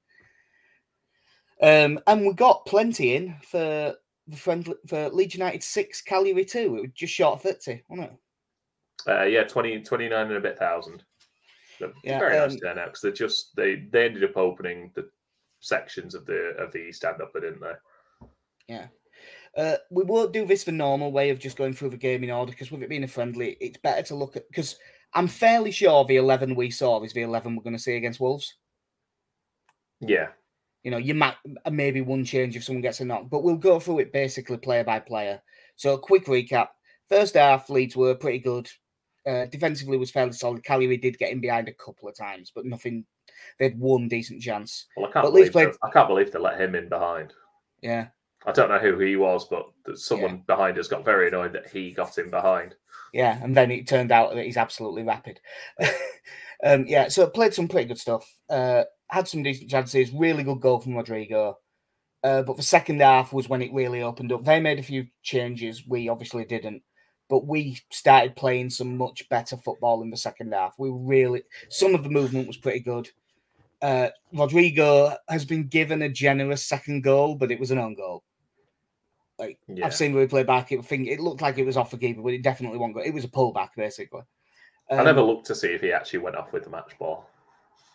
Um, 1.62 2.00
and 2.08 2.26
we 2.26 2.34
got 2.34 2.66
plenty 2.66 3.16
in 3.16 3.36
for 3.44 3.96
the 4.28 4.38
friendly 4.38 4.76
for 4.88 5.10
Leeds 5.10 5.36
United 5.36 5.64
six, 5.64 6.02
Cagliari 6.02 6.46
two. 6.46 6.78
It 6.78 6.82
was 6.82 6.92
just 6.96 7.14
short 7.14 7.42
thirty, 7.42 7.84
wasn't 7.90 8.12
it? 8.12 8.18
uh, 9.08 9.24
yeah, 9.24 9.44
20, 9.44 9.82
29 9.82 10.28
and 10.28 10.36
a 10.36 10.40
bit 10.40 10.58
thousand. 10.58 11.04
So 11.78 11.92
Yeah, 12.04 12.20
very 12.20 12.38
nice 12.38 12.54
um, 12.54 12.60
turnout 12.60 12.88
because 12.88 13.02
they 13.02 13.12
just 13.12 13.56
they 13.56 13.88
they 13.92 14.06
ended 14.06 14.24
up 14.24 14.36
opening 14.36 14.92
the 14.96 15.10
sections 15.62 16.14
of 16.14 16.26
the 16.26 16.54
of 16.58 16.72
the 16.74 16.92
stand 16.92 17.22
up, 17.22 17.34
didn't 17.34 17.62
they? 17.62 18.28
Yeah. 18.68 18.88
Uh, 19.58 19.78
we 19.90 20.04
won't 20.04 20.34
do 20.34 20.46
this 20.46 20.64
the 20.64 20.72
normal 20.72 21.12
way 21.12 21.30
of 21.30 21.40
just 21.40 21.58
going 21.58 21.74
through 21.74 21.90
the 21.90 21.98
game 21.98 22.24
in 22.24 22.30
order 22.30 22.52
because 22.52 22.72
with 22.72 22.84
it 22.84 22.90
being 22.90 23.04
a 23.04 23.08
friendly, 23.08 23.58
it's 23.60 23.80
better 23.80 24.04
to 24.04 24.16
look 24.16 24.36
at 24.36 24.48
because 24.50 24.78
I'm 25.14 25.28
fairly 25.28 25.72
sure 25.72 26.06
the 26.06 26.18
eleven 26.18 26.56
we 26.56 26.70
saw 26.70 27.02
is 27.04 27.14
the 27.14 27.22
eleven 27.24 27.56
we're 27.56 27.64
going 27.64 27.76
to 27.76 27.82
see 27.82 27.96
against 27.96 28.20
Wolves. 28.20 28.56
Yeah, 30.02 30.30
You 30.84 30.92
know, 30.92 30.98
you 30.98 31.14
might 31.14 31.36
maybe 31.70 32.00
one 32.02 32.24
change 32.24 32.56
if 32.56 32.64
someone 32.64 32.82
gets 32.82 33.02
a 33.02 33.06
knock, 33.06 33.30
but 33.30 33.44
we'll 33.44 33.58
go 33.58 33.80
through 33.82 34.00
it 34.00 34.14
basically 34.14 34.58
player 34.58 34.84
by 34.84 35.00
player. 35.00 35.42
So, 35.76 35.98
quick 35.98 36.26
recap: 36.26 36.68
first 37.10 37.36
half, 37.36 37.70
Leeds 37.70 37.98
were 37.98 38.16
pretty 38.16 38.40
good. 38.40 38.70
Uh, 39.28 39.46
defensively 39.48 39.98
was 39.98 40.10
fairly 40.12 40.32
solid. 40.32 40.64
Cagliari 40.64 40.96
did 40.98 41.18
get 41.18 41.32
in 41.32 41.42
behind 41.42 41.68
a 41.68 41.74
couple 41.74 42.08
of 42.08 42.16
times, 42.18 42.52
but 42.56 42.66
nothing. 42.66 43.06
They 43.58 43.66
had 43.66 43.80
one 43.80 44.08
decent 44.08 44.42
chance. 44.42 44.88
well, 44.96 45.08
I 45.08 45.12
can't 45.12 45.24
But 45.26 45.34
Leeds 45.34 45.50
believe 45.50 45.72
played- 45.72 45.78
I 45.84 45.92
can't 45.92 46.08
believe 46.08 46.32
they 46.32 46.40
let 46.40 46.60
him 46.60 46.76
in 46.76 46.88
behind. 46.90 47.34
Yeah, 47.82 48.08
I 48.46 48.52
don't 48.52 48.70
know 48.70 48.80
who 48.80 48.98
he 49.00 49.16
was, 49.16 49.46
but 49.46 49.66
someone 49.98 50.44
behind 50.48 50.80
us 50.80 50.88
got 50.88 51.04
very 51.04 51.28
annoyed 51.28 51.54
that 51.54 51.70
he 51.70 51.92
got 51.92 52.18
in 52.18 52.30
behind. 52.30 52.76
yeah, 53.14 53.40
and 53.44 53.56
then 53.56 53.72
it 53.72 53.88
turned 53.88 54.12
out 54.12 54.34
that 54.34 54.46
he's 54.46 54.58
absolutely 54.58 55.04
rapid. 55.04 55.40
um, 56.64 56.86
yeah, 56.88 57.10
so 57.10 57.28
played 57.28 57.54
some 57.54 57.68
pretty 57.68 57.88
good 57.88 58.00
stuff. 58.00 58.34
Uh, 58.50 58.84
had 59.08 59.28
some 59.28 59.44
decent 59.44 59.70
chances. 59.70 60.12
Really 60.12 60.44
good 60.44 60.62
goal 60.62 60.80
from 60.80 60.96
Rodrigo. 60.96 61.58
Uh, 62.24 62.44
but 62.44 62.58
the 62.58 62.64
second 62.64 63.02
half 63.02 63.32
was 63.32 63.48
when 63.48 63.62
it 63.62 63.74
really 63.74 64.02
opened 64.02 64.32
up. 64.32 64.44
They 64.44 64.60
made 64.60 64.80
a 64.80 64.84
few 64.84 65.08
changes. 65.24 65.88
We 65.88 66.10
obviously 66.10 66.44
didn't, 66.44 66.84
but 67.30 67.48
we 67.48 67.80
started 67.92 68.36
playing 68.36 68.72
some 68.72 68.98
much 68.98 69.28
better 69.30 69.56
football 69.56 70.02
in 70.02 70.10
the 70.10 70.18
second 70.18 70.54
half. 70.54 70.76
We 70.78 70.90
really 70.92 71.44
some 71.70 71.96
of 71.96 72.04
the 72.04 72.10
movement 72.10 72.48
was 72.48 72.58
pretty 72.58 72.82
good. 72.82 73.10
Uh, 73.82 74.10
Rodrigo 74.34 75.16
has 75.30 75.46
been 75.46 75.68
given 75.68 76.02
a 76.02 76.10
generous 76.10 76.66
second 76.66 77.04
goal, 77.04 77.36
but 77.36 77.52
it 77.52 77.60
was 77.60 77.72
an 77.72 77.78
own 77.78 77.96
goal. 77.96 78.24
Like 79.40 79.58
Yeah. 79.68 79.86
I've 79.86 79.96
seen 79.96 80.14
the 80.14 80.20
replay 80.28 80.46
back, 80.46 80.72
it 80.72 80.84
think 80.86 81.08
it 81.08 81.20
looked 81.20 81.42
like 81.42 81.58
it 81.58 81.66
was 81.66 81.78
off 81.78 81.92
the 81.92 81.98
keeper, 81.98 82.22
but 82.22 82.34
it 82.34 82.44
definitely 82.44 82.78
wasn't. 82.78 82.96
go- 82.96 83.02
It 83.02 83.14
was 83.14 83.24
a 83.24 83.30
pullback 83.30 83.70
basically. 83.76 84.22
I 84.92 85.04
never 85.04 85.22
Um, 85.22 85.28
looked 85.28 85.46
to 85.48 85.56
see 85.56 85.70
if 85.70 85.82
he 85.82 85.92
actually 85.94 86.20
went 86.20 86.36
off 86.36 86.52
with 86.52 86.64
the 86.66 86.70
match 86.70 86.98
ball. 87.00 87.26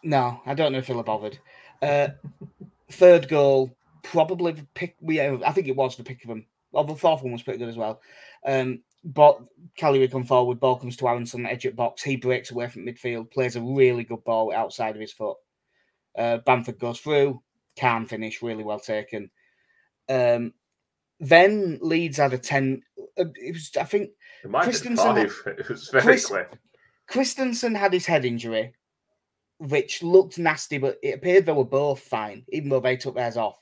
no, 0.03 0.41
I 0.47 0.55
don't 0.55 0.73
know 0.73 0.79
if 0.79 0.87
he'll 0.87 0.97
have 0.97 1.07
bothered. 1.07 1.39
Uh, 1.83 2.09
third 2.91 3.29
goal, 3.29 3.75
probably 4.03 4.53
the 4.53 4.67
pick. 4.75 4.97
We, 5.01 5.19
uh, 5.21 5.39
I 5.45 5.53
think 5.53 5.67
it 5.69 5.77
was 5.77 5.97
the 5.97 6.05
pick 6.05 6.23
of 6.23 6.29
them. 6.29 6.47
Well, 6.73 6.85
the 6.85 6.95
fourth 6.95 7.23
one 7.23 7.33
was 7.33 7.43
pretty 7.43 7.59
good 7.59 7.69
as 7.69 7.77
well. 7.77 8.01
Um, 8.45 8.83
but 9.05 9.41
Cagliari 9.77 10.09
come 10.09 10.25
forward, 10.25 10.61
ball 10.61 10.77
comes 10.79 10.97
to 10.99 11.09
Aaronson, 11.09 11.47
edge 11.47 11.67
at 11.67 11.77
box. 11.77 12.03
He 12.03 12.17
breaks 12.17 12.51
away 12.51 12.69
from 12.69 12.87
midfield, 12.87 13.31
plays 13.31 13.57
a 13.57 13.61
really 13.63 14.05
good 14.05 14.25
ball 14.25 14.53
outside 14.53 14.95
of 14.95 15.01
his 15.01 15.13
foot. 15.13 15.37
Uh, 16.17 16.39
Bamford 16.39 16.79
goes 16.79 17.01
through, 17.01 17.43
calm 17.79 18.07
finish, 18.07 18.41
really 18.43 18.63
well 18.65 18.79
taken. 18.81 19.31
Um, 20.09 20.53
then 21.21 21.79
Leeds 21.81 22.17
had 22.19 22.33
a 22.33 22.39
ten. 22.39 22.83
uh, 23.19 23.25
It 23.37 23.53
was, 23.53 23.71
I 23.79 23.85
think, 23.85 24.11
It 24.43 24.51
might 24.51 24.65
have 24.67 24.83
been 24.83 24.97
Christensen- 24.97 25.29
five. 25.29 25.59
It 25.59 25.69
was 25.69 25.89
very 25.89 26.03
Chris- 26.03 26.27
quick. 26.27 26.51
Christensen 27.07 27.75
had 27.75 27.93
his 27.93 28.07
head 28.07 28.25
injury, 28.25 28.73
which 29.59 30.03
looked 30.03 30.39
nasty, 30.39 30.79
but 30.79 30.99
it 31.03 31.15
appeared 31.17 31.45
they 31.47 31.53
were 31.53 31.65
both 31.65 32.01
fine, 32.01 32.45
even 32.49 32.69
though 32.71 32.81
they 32.81 32.97
took 32.97 33.15
theirs 33.15 33.37
off. 33.37 33.59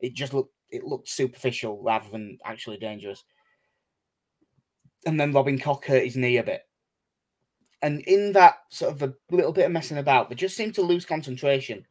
It 0.00 0.14
just 0.14 0.32
looked 0.34 0.52
it 0.70 0.84
looked 0.84 1.08
superficial 1.08 1.82
rather 1.82 2.08
than 2.10 2.38
actually 2.46 2.78
dangerous. 2.78 3.22
And 5.04 5.20
then 5.20 5.32
Robin 5.32 5.58
Koch 5.58 5.84
hurt 5.84 6.04
his 6.04 6.16
knee 6.16 6.38
a 6.38 6.42
bit. 6.42 6.62
And 7.82 8.00
in 8.02 8.32
that 8.32 8.54
sort 8.70 8.92
of 8.92 9.02
a 9.02 9.12
little 9.30 9.52
bit 9.52 9.66
of 9.66 9.72
messing 9.72 9.98
about, 9.98 10.28
they 10.30 10.34
just 10.36 10.56
seemed 10.56 10.74
to 10.76 10.82
lose 10.82 11.04
concentration. 11.04 11.84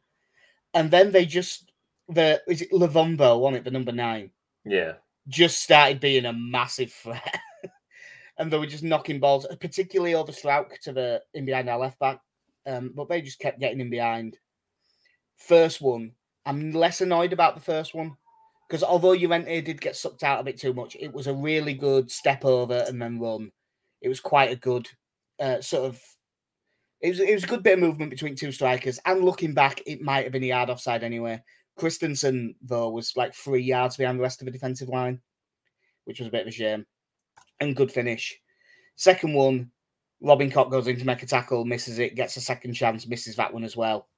And 0.74 0.90
then 0.90 1.12
they 1.12 1.26
just 1.26 1.70
the 2.08 2.42
is 2.48 2.62
it 2.62 2.72
Luvumbo, 2.72 3.38
wasn't 3.38 3.58
it, 3.58 3.64
the 3.64 3.70
number 3.70 3.92
nine? 3.92 4.30
Yeah. 4.64 4.94
just 5.28 5.62
started 5.62 6.00
being 6.00 6.24
a 6.24 6.32
massive 6.32 6.92
threat. 6.92 7.40
and 8.38 8.52
they 8.52 8.58
were 8.58 8.66
just 8.66 8.84
knocking 8.84 9.20
balls, 9.20 9.46
particularly 9.60 10.14
over 10.14 10.32
Struijk 10.32 10.78
to 10.82 10.92
the 10.92 11.22
in 11.34 11.44
behind 11.44 11.68
our 11.68 11.78
left 11.78 11.98
back. 11.98 12.20
Um, 12.66 12.92
but 12.94 13.08
they 13.08 13.22
just 13.22 13.40
kept 13.40 13.60
getting 13.60 13.80
in 13.80 13.90
behind. 13.90 14.38
First 15.36 15.80
one, 15.80 16.12
I'm 16.46 16.72
less 16.72 17.00
annoyed 17.00 17.32
about 17.32 17.54
the 17.54 17.60
first 17.60 17.94
one 17.94 18.16
because 18.68 18.82
although 18.82 19.16
Juventus 19.16 19.64
did 19.64 19.80
get 19.80 19.96
sucked 19.96 20.22
out 20.22 20.40
a 20.40 20.44
bit 20.44 20.58
too 20.58 20.72
much, 20.72 20.96
it 20.98 21.12
was 21.12 21.26
a 21.26 21.34
really 21.34 21.74
good 21.74 22.10
step 22.10 22.44
over 22.44 22.84
and 22.88 23.00
then 23.00 23.20
run. 23.20 23.50
It 24.00 24.08
was 24.08 24.20
quite 24.20 24.50
a 24.50 24.56
good 24.56 24.88
uh, 25.38 25.60
sort 25.60 25.84
of. 25.84 26.00
It 27.00 27.10
was, 27.10 27.20
it 27.20 27.34
was 27.34 27.44
a 27.44 27.48
good 27.48 27.64
bit 27.64 27.74
of 27.74 27.80
movement 27.80 28.10
between 28.10 28.36
two 28.36 28.52
strikers. 28.52 29.00
And 29.04 29.24
looking 29.24 29.54
back, 29.54 29.82
it 29.86 30.00
might 30.00 30.22
have 30.22 30.32
been 30.32 30.44
a 30.44 30.46
yard 30.46 30.70
offside 30.70 31.02
anyway. 31.02 31.42
Christensen, 31.76 32.54
though, 32.62 32.90
was 32.90 33.16
like 33.16 33.34
three 33.34 33.62
yards 33.62 33.96
behind 33.96 34.18
the 34.18 34.22
rest 34.22 34.40
of 34.40 34.46
the 34.46 34.52
defensive 34.52 34.88
line, 34.88 35.20
which 36.04 36.18
was 36.18 36.28
a 36.28 36.30
bit 36.30 36.42
of 36.42 36.48
a 36.48 36.52
shame. 36.52 36.86
And 37.60 37.76
good 37.76 37.92
finish. 37.92 38.38
Second 38.96 39.34
one, 39.34 39.70
Robin 40.20 40.50
Koch 40.50 40.70
goes 40.70 40.86
in 40.86 40.98
to 40.98 41.06
make 41.06 41.22
a 41.22 41.26
tackle, 41.26 41.64
misses 41.64 41.98
it, 41.98 42.14
gets 42.14 42.36
a 42.36 42.40
second 42.40 42.74
chance, 42.74 43.06
misses 43.06 43.36
that 43.36 43.52
one 43.52 43.64
as 43.64 43.76
well. 43.76 44.08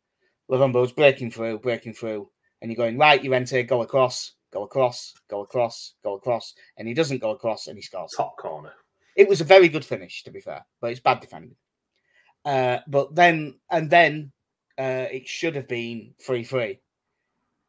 Luvumbo's 0.50 0.92
breaking 0.92 1.30
through, 1.30 1.58
breaking 1.60 1.94
through, 1.94 2.28
and 2.60 2.70
you're 2.70 2.76
going, 2.76 2.98
right, 2.98 3.22
you 3.22 3.32
enter, 3.32 3.62
go 3.62 3.82
across, 3.82 4.32
go 4.52 4.62
across, 4.64 5.14
go 5.28 5.40
across, 5.40 5.94
go 6.02 6.14
across, 6.14 6.54
and 6.76 6.86
he 6.86 6.94
doesn't 6.94 7.20
go 7.20 7.30
across 7.30 7.66
and 7.66 7.76
he 7.76 7.82
scores. 7.82 8.12
Top 8.16 8.36
corner. 8.36 8.72
It 9.16 9.28
was 9.28 9.40
a 9.40 9.44
very 9.44 9.68
good 9.68 9.84
finish, 9.84 10.22
to 10.24 10.30
be 10.30 10.40
fair, 10.40 10.66
but 10.80 10.90
it's 10.90 11.00
bad 11.00 11.20
defending. 11.20 11.56
Uh, 12.44 12.78
but 12.86 13.14
then, 13.14 13.58
and 13.70 13.88
then 13.88 14.32
uh, 14.78 15.06
it 15.10 15.26
should 15.26 15.56
have 15.56 15.68
been 15.68 16.14
3 16.20 16.44
3. 16.44 16.80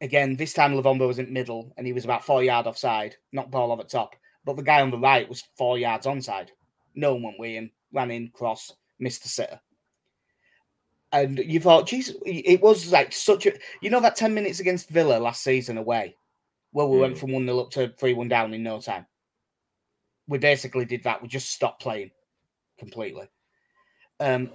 Again, 0.00 0.36
this 0.36 0.52
time 0.52 0.74
Luvumbo 0.74 1.06
was 1.06 1.18
in 1.18 1.32
middle 1.32 1.72
and 1.76 1.86
he 1.86 1.92
was 1.92 2.04
about 2.04 2.24
four 2.24 2.42
yard 2.42 2.66
offside, 2.66 3.16
not 3.32 3.50
ball 3.50 3.72
over 3.72 3.82
top. 3.82 4.14
But 4.44 4.56
the 4.56 4.62
guy 4.62 4.80
on 4.80 4.90
the 4.90 4.98
right 4.98 5.28
was 5.28 5.44
four 5.56 5.78
yards 5.78 6.06
onside. 6.06 6.48
No 6.94 7.14
one 7.14 7.22
went 7.22 7.40
with 7.40 7.50
him, 7.50 7.70
ran 7.92 8.10
in, 8.10 8.28
cross, 8.28 8.72
missed 8.98 9.22
the 9.22 9.28
sitter. 9.28 9.60
And 11.12 11.38
you 11.38 11.60
thought, 11.60 11.86
geez, 11.86 12.14
it 12.24 12.60
was 12.60 12.92
like 12.92 13.12
such 13.12 13.46
a, 13.46 13.52
you 13.80 13.90
know, 13.90 14.00
that 14.00 14.16
10 14.16 14.34
minutes 14.34 14.60
against 14.60 14.90
Villa 14.90 15.18
last 15.18 15.42
season 15.42 15.78
away, 15.78 16.16
where 16.72 16.86
we 16.86 16.98
mm. 16.98 17.00
went 17.00 17.18
from 17.18 17.32
1 17.32 17.44
0 17.46 17.58
up 17.58 17.70
to 17.70 17.88
3 17.88 18.12
1 18.12 18.28
down 18.28 18.52
in 18.52 18.62
no 18.62 18.80
time. 18.80 19.06
We 20.28 20.38
basically 20.38 20.84
did 20.84 21.04
that. 21.04 21.22
We 21.22 21.28
just 21.28 21.50
stopped 21.50 21.80
playing 21.80 22.10
completely. 22.78 23.28
Um, 24.20 24.50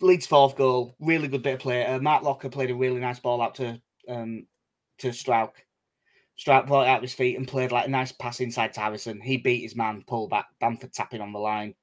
Leeds 0.00 0.26
fourth 0.26 0.56
goal, 0.56 0.96
really 1.00 1.28
good 1.28 1.42
bit 1.42 1.54
of 1.54 1.60
play. 1.60 1.84
Uh, 1.86 2.00
Roca 2.00 2.50
played 2.50 2.70
a 2.70 2.74
really 2.74 3.00
nice 3.00 3.20
ball 3.20 3.40
out 3.40 3.54
to 3.56 3.80
um, 4.08 4.46
to 4.98 5.08
Struijk. 5.08 5.52
Struijk 6.38 6.66
brought 6.66 6.86
it 6.86 6.88
out 6.88 7.02
his 7.02 7.14
feet 7.14 7.36
and 7.36 7.46
played 7.46 7.72
like 7.72 7.86
a 7.86 7.90
nice 7.90 8.12
pass 8.12 8.40
inside 8.40 8.72
to 8.74 8.80
Harrison. 8.80 9.20
He 9.20 9.36
beat 9.36 9.62
his 9.62 9.76
man, 9.76 10.02
pull 10.06 10.28
back, 10.28 10.46
Bamford 10.60 10.92
tapping 10.92 11.20
on 11.20 11.32
the 11.32 11.38
line. 11.38 11.74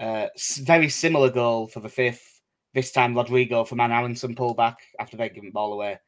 Uh, 0.00 0.26
very 0.62 0.88
similar 0.88 1.30
goal 1.30 1.68
for 1.68 1.80
the 1.80 1.88
fifth. 1.88 2.40
This 2.72 2.90
time, 2.90 3.14
Rodrigo 3.16 3.64
from 3.64 3.78
an 3.80 3.92
Aaronson 3.92 4.34
pull 4.34 4.54
back 4.54 4.78
after 4.98 5.16
they'd 5.16 5.34
given 5.34 5.50
the 5.50 5.52
ball 5.52 5.72
away. 5.72 6.00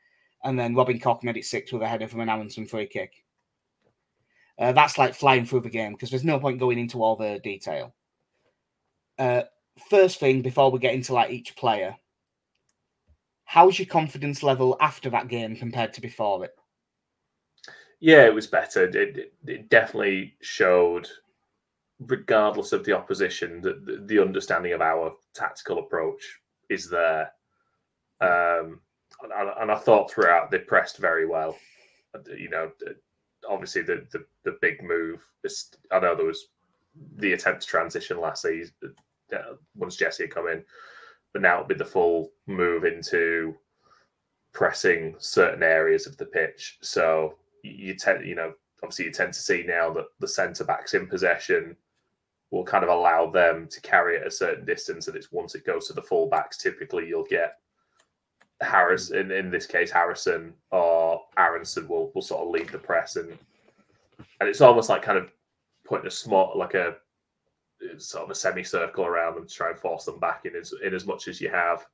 And 0.42 0.58
then 0.58 0.74
Robin 0.74 0.98
Koch 0.98 1.22
made 1.22 1.36
it 1.36 1.44
six 1.44 1.72
with 1.72 1.82
a 1.82 1.88
header 1.88 2.08
from 2.08 2.20
an 2.20 2.28
Aaronson 2.28 2.66
free 2.66 2.86
kick. 2.86 3.12
Uh, 4.58 4.72
that's 4.72 4.98
like 4.98 5.14
flying 5.14 5.44
through 5.44 5.60
the 5.60 5.70
game 5.70 5.92
because 5.92 6.10
there's 6.10 6.24
no 6.24 6.40
point 6.40 6.58
going 6.58 6.78
into 6.78 7.02
all 7.02 7.14
the 7.14 7.38
detail. 7.44 7.94
Uh, 9.18 9.42
first 9.78 10.18
thing 10.18 10.42
before 10.42 10.70
we 10.70 10.78
get 10.78 10.94
into 10.94 11.14
like 11.14 11.30
each 11.30 11.56
player, 11.56 11.96
how's 13.44 13.78
your 13.78 13.86
confidence 13.86 14.42
level 14.42 14.76
after 14.80 15.10
that 15.10 15.28
game 15.28 15.56
compared 15.56 15.92
to 15.94 16.00
before 16.00 16.44
it? 16.44 16.54
Yeah, 18.00 18.26
it 18.26 18.34
was 18.34 18.46
better. 18.46 18.84
It, 18.84 19.32
it 19.46 19.68
definitely 19.70 20.36
showed, 20.42 21.08
regardless 22.00 22.72
of 22.72 22.84
the 22.84 22.92
opposition, 22.92 23.62
that 23.62 24.06
the, 24.06 24.20
understanding 24.20 24.72
of 24.72 24.82
our 24.82 25.14
tactical 25.34 25.78
approach 25.78 26.40
is 26.68 26.90
there. 26.90 27.32
Um, 28.20 28.80
and, 29.22 29.50
and, 29.60 29.72
I 29.72 29.76
thought 29.76 30.10
throughout 30.10 30.50
they 30.50 30.58
pressed 30.58 30.98
very 30.98 31.26
well. 31.26 31.56
You 32.36 32.50
know, 32.50 32.70
obviously 33.48 33.82
the 33.82 34.06
the, 34.10 34.24
the 34.44 34.58
big 34.60 34.82
move. 34.82 35.20
I 35.90 36.00
know 36.00 36.14
there 36.14 36.26
was 36.26 36.48
the 37.16 37.32
attempt 37.32 37.62
to 37.62 37.68
transition 37.68 38.20
last 38.20 38.42
season 38.42 38.72
uh, 39.34 39.54
once 39.74 39.96
Jesse 39.96 40.24
had 40.24 40.34
come 40.34 40.48
in, 40.48 40.62
but 41.32 41.42
now 41.42 41.56
it'll 41.56 41.68
be 41.68 41.74
the 41.74 41.84
full 41.84 42.30
move 42.46 42.84
into 42.84 43.54
pressing 44.52 45.14
certain 45.18 45.62
areas 45.62 46.06
of 46.06 46.16
the 46.16 46.26
pitch. 46.26 46.78
So 46.80 47.34
you 47.62 47.94
tend, 47.94 48.26
you 48.26 48.34
know, 48.34 48.54
obviously 48.82 49.06
you 49.06 49.12
tend 49.12 49.32
to 49.32 49.40
see 49.40 49.64
now 49.66 49.92
that 49.92 50.06
the 50.20 50.28
centre 50.28 50.64
backs 50.64 50.94
in 50.94 51.06
possession 51.06 51.76
will 52.50 52.64
kind 52.64 52.84
of 52.84 52.90
allow 52.90 53.30
them 53.30 53.68
to 53.68 53.80
carry 53.80 54.16
it 54.16 54.26
a 54.26 54.30
certain 54.30 54.64
distance, 54.64 55.08
and 55.08 55.16
it's 55.16 55.32
once 55.32 55.54
it 55.54 55.66
goes 55.66 55.86
to 55.88 55.92
the 55.92 56.02
full 56.02 56.28
backs, 56.28 56.58
typically 56.58 57.06
you'll 57.06 57.24
get 57.24 57.56
Harris 58.60 59.10
in, 59.10 59.30
in 59.30 59.50
this 59.50 59.66
case 59.66 59.90
Harrison 59.90 60.54
or 60.70 61.20
Aaronson 61.36 61.86
will 61.88 62.10
will 62.14 62.22
sort 62.22 62.42
of 62.42 62.48
lead 62.48 62.68
the 62.70 62.78
press 62.78 63.16
and 63.16 63.36
and 64.40 64.48
it's 64.48 64.60
almost 64.60 64.88
like 64.88 65.02
kind 65.02 65.18
of 65.18 65.30
putting 65.84 66.06
a 66.06 66.10
small 66.10 66.52
like 66.56 66.74
a 66.74 66.96
sort 67.98 68.24
of 68.24 68.30
a 68.30 68.34
semicircle 68.34 69.04
around 69.04 69.36
them 69.36 69.46
to 69.46 69.54
try 69.54 69.70
and 69.70 69.78
force 69.78 70.04
them 70.04 70.18
back 70.18 70.44
in 70.44 70.54
as 70.56 70.72
in 70.84 70.94
as 70.94 71.06
much 71.06 71.28
as 71.28 71.40
you 71.40 71.50
have. 71.50 71.86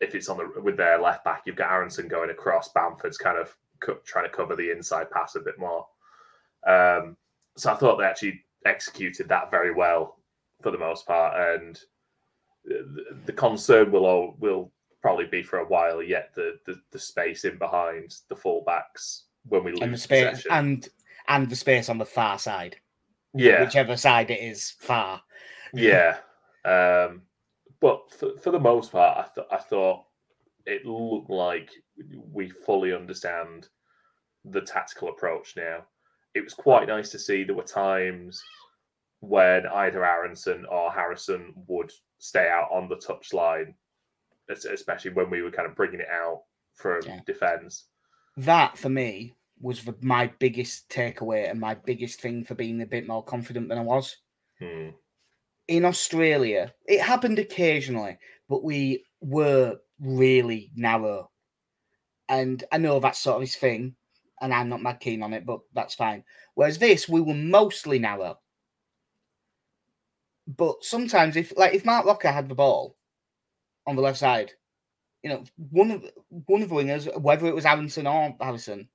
If 0.00 0.14
it's 0.14 0.28
on 0.28 0.38
the 0.38 0.60
with 0.60 0.76
their 0.76 1.00
left 1.00 1.24
back, 1.24 1.42
you've 1.46 1.56
got 1.56 1.70
Aaronson 1.70 2.08
going 2.08 2.30
across. 2.30 2.72
Bamford's 2.72 3.18
kind 3.18 3.38
of 3.38 3.56
co- 3.80 3.98
trying 4.04 4.24
to 4.24 4.36
cover 4.36 4.56
the 4.56 4.70
inside 4.70 5.10
pass 5.10 5.36
a 5.36 5.40
bit 5.40 5.58
more. 5.58 5.86
Um, 6.66 7.16
so 7.56 7.72
I 7.72 7.76
thought 7.76 7.96
they 7.96 8.04
actually 8.04 8.44
executed 8.64 9.28
that 9.28 9.50
very 9.50 9.72
well 9.72 10.18
for 10.62 10.70
the 10.70 10.78
most 10.78 11.06
part, 11.06 11.60
and 11.60 11.78
the, 12.64 13.04
the 13.26 13.32
concern 13.32 13.92
will 13.92 14.06
all, 14.06 14.36
will 14.38 14.72
probably 15.00 15.26
be 15.26 15.42
for 15.42 15.60
a 15.60 15.66
while 15.66 16.02
yet 16.02 16.34
the, 16.34 16.58
the 16.66 16.80
the 16.90 16.98
space 16.98 17.44
in 17.44 17.56
behind 17.58 18.16
the 18.28 18.34
fullbacks 18.34 19.22
when 19.48 19.62
we 19.62 19.70
lose 19.70 19.80
and 19.82 19.94
the 19.94 19.98
space 19.98 20.28
possession. 20.28 20.50
and 20.50 20.88
and 21.28 21.48
the 21.48 21.56
space 21.56 21.88
on 21.88 21.98
the 21.98 22.04
far 22.04 22.38
side 22.38 22.76
yeah, 23.36 23.62
whichever 23.62 23.96
side 23.96 24.30
it 24.30 24.40
is 24.40 24.74
far. 24.78 25.22
Yeah, 25.72 26.18
um, 26.64 27.22
but 27.80 28.10
for, 28.12 28.36
for 28.38 28.50
the 28.50 28.60
most 28.60 28.92
part, 28.92 29.18
I, 29.18 29.26
th- 29.34 29.46
I 29.50 29.58
thought 29.58 30.04
it 30.64 30.84
looked 30.84 31.30
like 31.30 31.70
we 32.32 32.50
fully 32.50 32.92
understand 32.92 33.68
the 34.44 34.60
tactical 34.60 35.08
approach 35.08 35.54
now. 35.56 35.84
It 36.34 36.44
was 36.44 36.54
quite 36.54 36.88
nice 36.88 37.10
to 37.10 37.18
see 37.18 37.44
there 37.44 37.54
were 37.54 37.62
times 37.62 38.42
when 39.20 39.66
either 39.66 40.04
Aaronson 40.04 40.66
or 40.70 40.92
Harrison 40.92 41.54
would 41.66 41.90
stay 42.18 42.48
out 42.48 42.68
on 42.72 42.88
the 42.88 42.96
touchline, 42.96 43.74
especially 44.48 45.12
when 45.12 45.30
we 45.30 45.42
were 45.42 45.50
kind 45.50 45.68
of 45.68 45.76
bringing 45.76 46.00
it 46.00 46.08
out 46.12 46.42
from 46.74 47.00
yeah. 47.06 47.20
defence. 47.26 47.84
That 48.36 48.76
for 48.76 48.90
me 48.90 49.34
was 49.60 49.84
the, 49.84 49.94
my 50.00 50.30
biggest 50.38 50.88
takeaway 50.88 51.50
and 51.50 51.58
my 51.60 51.74
biggest 51.74 52.20
thing 52.20 52.44
for 52.44 52.54
being 52.54 52.82
a 52.82 52.86
bit 52.86 53.06
more 53.06 53.24
confident 53.24 53.68
than 53.68 53.78
I 53.78 53.82
was. 53.82 54.16
Hmm. 54.58 54.90
In 55.68 55.84
Australia, 55.84 56.72
it 56.86 57.00
happened 57.00 57.38
occasionally, 57.38 58.18
but 58.48 58.62
we 58.62 59.04
were 59.20 59.78
really 60.00 60.70
narrow. 60.74 61.30
And 62.28 62.62
I 62.70 62.78
know 62.78 63.00
that's 63.00 63.18
sort 63.18 63.36
of 63.36 63.42
his 63.42 63.56
thing, 63.56 63.94
and 64.40 64.52
I'm 64.52 64.68
not 64.68 64.82
mad 64.82 65.00
keen 65.00 65.22
on 65.22 65.32
it, 65.32 65.46
but 65.46 65.60
that's 65.74 65.94
fine. 65.94 66.24
Whereas 66.54 66.78
this, 66.78 67.08
we 67.08 67.20
were 67.20 67.34
mostly 67.34 67.98
narrow. 67.98 68.38
But 70.46 70.84
sometimes, 70.84 71.36
if 71.36 71.56
like 71.56 71.74
if 71.74 71.84
Marc 71.84 72.06
Roca 72.06 72.30
had 72.30 72.48
the 72.48 72.54
ball 72.54 72.96
on 73.86 73.96
the 73.96 74.02
left 74.02 74.18
side, 74.18 74.52
you 75.22 75.30
know, 75.30 75.44
one 75.70 75.90
of 75.90 76.04
one 76.46 76.62
of 76.62 76.68
the 76.68 76.74
wingers, 76.74 77.20
whether 77.20 77.46
it 77.46 77.54
was 77.54 77.66
Aaronson 77.66 78.06
or 78.06 78.36
Harrison, 78.40 78.88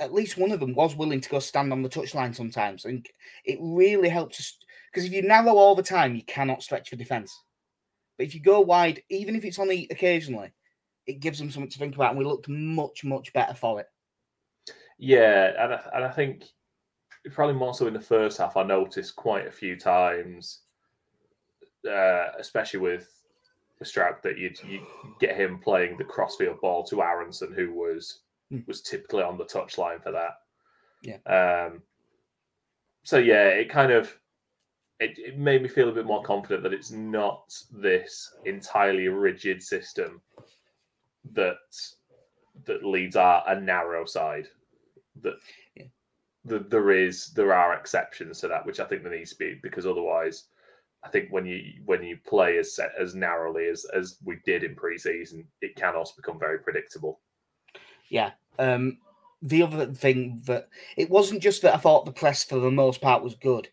at 0.00 0.14
least 0.14 0.38
one 0.38 0.50
of 0.50 0.60
them 0.60 0.74
was 0.74 0.96
willing 0.96 1.20
to 1.20 1.28
go 1.28 1.38
stand 1.38 1.72
on 1.72 1.82
the 1.82 1.88
touchline 1.88 2.34
sometimes. 2.34 2.86
And 2.86 3.06
it 3.44 3.58
really 3.60 4.08
helps 4.08 4.40
us 4.40 4.58
because 4.90 5.06
if 5.06 5.12
you 5.12 5.22
narrow 5.22 5.56
all 5.56 5.74
the 5.74 5.82
time, 5.82 6.16
you 6.16 6.24
cannot 6.24 6.62
stretch 6.62 6.88
for 6.88 6.96
defence. 6.96 7.38
But 8.16 8.26
if 8.26 8.34
you 8.34 8.40
go 8.40 8.60
wide, 8.60 9.02
even 9.08 9.36
if 9.36 9.44
it's 9.44 9.58
only 9.58 9.86
occasionally, 9.90 10.52
it 11.06 11.20
gives 11.20 11.38
them 11.38 11.50
something 11.50 11.70
to 11.70 11.78
think 11.78 11.94
about. 11.94 12.10
And 12.10 12.18
we 12.18 12.24
looked 12.24 12.48
much, 12.48 13.04
much 13.04 13.32
better 13.32 13.54
for 13.54 13.80
it. 13.80 13.86
Yeah. 14.98 15.52
And 15.58 15.74
I, 15.74 15.80
and 15.94 16.04
I 16.04 16.10
think 16.10 16.44
probably 17.32 17.54
more 17.54 17.74
so 17.74 17.86
in 17.86 17.94
the 17.94 18.00
first 18.00 18.38
half, 18.38 18.56
I 18.56 18.62
noticed 18.62 19.16
quite 19.16 19.46
a 19.46 19.52
few 19.52 19.76
times, 19.76 20.60
uh, 21.88 22.28
especially 22.38 22.80
with 22.80 23.10
the 23.78 23.84
strap, 23.84 24.22
that 24.22 24.38
you'd, 24.38 24.58
you 24.64 24.86
get 25.20 25.36
him 25.36 25.58
playing 25.58 25.96
the 25.96 26.04
crossfield 26.04 26.60
ball 26.60 26.84
to 26.84 27.02
Aaronson, 27.02 27.52
who 27.52 27.72
was 27.72 28.20
mm. 28.52 28.66
was 28.66 28.82
typically 28.82 29.22
on 29.22 29.38
the 29.38 29.44
touchline 29.44 30.02
for 30.02 30.12
that. 30.12 30.34
Yeah. 31.02 31.18
Um, 31.26 31.82
so 33.02 33.18
yeah, 33.18 33.48
it 33.48 33.70
kind 33.70 33.92
of 33.92 34.16
it, 34.98 35.18
it 35.18 35.38
made 35.38 35.62
me 35.62 35.68
feel 35.68 35.88
a 35.88 35.92
bit 35.92 36.04
more 36.04 36.22
confident 36.22 36.62
that 36.62 36.74
it's 36.74 36.90
not 36.90 37.52
this 37.72 38.32
entirely 38.44 39.08
rigid 39.08 39.62
system 39.62 40.20
that 41.32 41.56
that 42.66 42.84
leads 42.84 43.16
our 43.16 43.42
a 43.48 43.58
narrow 43.58 44.04
side. 44.04 44.46
That 45.22 45.34
yeah. 45.74 45.84
the, 46.44 46.58
there 46.58 46.90
is 46.90 47.32
there 47.32 47.54
are 47.54 47.74
exceptions 47.74 48.40
to 48.40 48.48
that, 48.48 48.66
which 48.66 48.80
I 48.80 48.84
think 48.84 49.02
there 49.02 49.16
needs 49.16 49.30
to 49.30 49.38
be 49.38 49.58
because 49.62 49.86
otherwise, 49.86 50.44
I 51.02 51.08
think 51.08 51.28
when 51.30 51.46
you 51.46 51.62
when 51.86 52.02
you 52.02 52.18
play 52.26 52.58
as 52.58 52.76
set 52.76 52.92
as 52.98 53.14
narrowly 53.14 53.68
as 53.68 53.86
as 53.94 54.18
we 54.24 54.36
did 54.44 54.64
in 54.64 54.76
preseason, 54.76 55.46
it 55.62 55.76
can 55.76 55.94
also 55.96 56.12
become 56.16 56.38
very 56.38 56.58
predictable. 56.58 57.20
Yeah. 58.10 58.32
Um, 58.58 58.98
the 59.42 59.62
other 59.62 59.86
thing 59.86 60.42
that 60.46 60.68
it 60.96 61.08
wasn't 61.08 61.42
just 61.42 61.62
that 61.62 61.74
I 61.74 61.78
thought 61.78 62.04
the 62.04 62.12
press 62.12 62.44
for 62.44 62.58
the 62.58 62.70
most 62.70 63.00
part 63.00 63.22
was 63.22 63.34
good. 63.34 63.68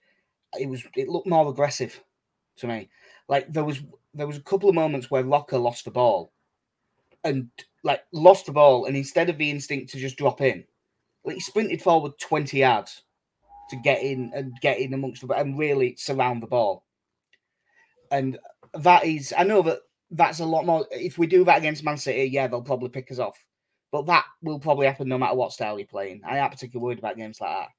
It 0.59 0.69
was 0.69 0.83
it 0.95 1.09
looked 1.09 1.27
more 1.27 1.49
aggressive 1.49 2.01
to 2.57 2.67
me. 2.67 2.89
Like 3.27 3.51
there 3.51 3.65
was 3.65 3.81
there 4.13 4.27
was 4.27 4.37
a 4.37 4.41
couple 4.41 4.69
of 4.69 4.75
moments 4.75 5.11
where 5.11 5.23
Roca 5.23 5.57
lost 5.57 5.85
the 5.85 5.91
ball 5.91 6.31
and 7.23 7.49
like 7.83 8.01
lost 8.13 8.45
the 8.45 8.53
ball 8.53 8.85
and 8.85 8.95
instead 8.95 9.29
of 9.29 9.37
the 9.37 9.49
instinct 9.49 9.91
to 9.91 9.97
just 9.97 10.17
drop 10.17 10.41
in, 10.41 10.63
like 11.25 11.35
he 11.35 11.41
sprinted 11.41 11.81
forward 11.81 12.13
20 12.19 12.57
yards 12.57 13.03
to 13.69 13.75
get 13.75 14.01
in 14.01 14.31
and 14.33 14.53
get 14.61 14.79
in 14.79 14.93
amongst 14.93 15.27
the 15.27 15.33
and 15.33 15.59
really 15.59 15.95
surround 15.97 16.41
the 16.41 16.47
ball. 16.47 16.85
And 18.11 18.39
that 18.73 19.05
is, 19.05 19.33
I 19.37 19.43
know 19.43 19.61
that 19.63 19.79
that's 20.11 20.39
a 20.39 20.45
lot 20.45 20.65
more. 20.65 20.87
If 20.91 21.17
we 21.17 21.27
do 21.27 21.43
that 21.43 21.57
against 21.57 21.83
Man 21.83 21.97
City, 21.97 22.29
yeah, 22.31 22.47
they'll 22.47 22.61
probably 22.61 22.89
pick 22.89 23.11
us 23.11 23.19
off. 23.19 23.45
But 23.91 24.05
that 24.07 24.25
will 24.41 24.59
probably 24.59 24.87
happen 24.87 25.07
no 25.07 25.17
matter 25.17 25.35
what 25.35 25.53
style 25.53 25.79
you're 25.79 25.87
playing. 25.87 26.21
I 26.25 26.37
am 26.37 26.49
particularly 26.49 26.83
worried 26.83 26.99
about 26.99 27.17
games 27.17 27.39
like 27.39 27.49
that. 27.49 27.69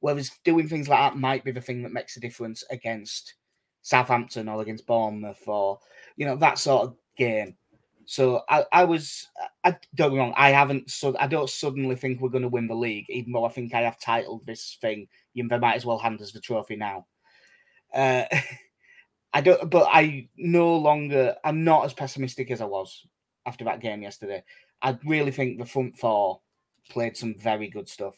Whereas 0.00 0.30
doing 0.44 0.68
things 0.68 0.88
like 0.88 0.98
that 0.98 1.18
might 1.18 1.44
be 1.44 1.50
the 1.50 1.60
thing 1.60 1.82
that 1.82 1.92
makes 1.92 2.16
a 2.16 2.20
difference 2.20 2.64
against 2.70 3.34
Southampton 3.82 4.48
or 4.48 4.62
against 4.62 4.86
Bournemouth 4.86 5.46
or 5.46 5.78
you 6.16 6.26
know 6.26 6.36
that 6.36 6.58
sort 6.58 6.84
of 6.84 6.96
game. 7.16 7.56
So 8.06 8.42
I, 8.48 8.64
I 8.72 8.84
was 8.84 9.28
I 9.62 9.76
don't 9.94 10.16
wrong. 10.16 10.34
I 10.36 10.50
haven't 10.50 10.90
so 10.90 11.14
I 11.18 11.26
don't 11.26 11.48
suddenly 11.48 11.96
think 11.96 12.20
we're 12.20 12.30
going 12.30 12.42
to 12.42 12.48
win 12.48 12.66
the 12.66 12.74
league, 12.74 13.06
even 13.08 13.32
though 13.32 13.44
I 13.44 13.50
think 13.50 13.74
I 13.74 13.82
have 13.82 14.00
titled 14.00 14.46
this 14.46 14.78
thing. 14.80 15.06
You 15.34 15.44
might 15.44 15.76
as 15.76 15.86
well 15.86 15.98
hand 15.98 16.20
us 16.20 16.32
the 16.32 16.40
trophy 16.40 16.76
now. 16.76 17.06
Uh, 17.94 18.24
I 19.32 19.42
don't, 19.42 19.70
but 19.70 19.86
I 19.92 20.28
no 20.36 20.76
longer. 20.76 21.36
I'm 21.44 21.62
not 21.62 21.84
as 21.84 21.92
pessimistic 21.92 22.50
as 22.50 22.60
I 22.60 22.64
was 22.64 23.06
after 23.46 23.64
that 23.66 23.80
game 23.80 24.02
yesterday. 24.02 24.42
I 24.82 24.98
really 25.04 25.30
think 25.30 25.58
the 25.58 25.64
front 25.64 25.96
four 25.96 26.40
played 26.88 27.16
some 27.16 27.34
very 27.34 27.68
good 27.68 27.88
stuff. 27.88 28.14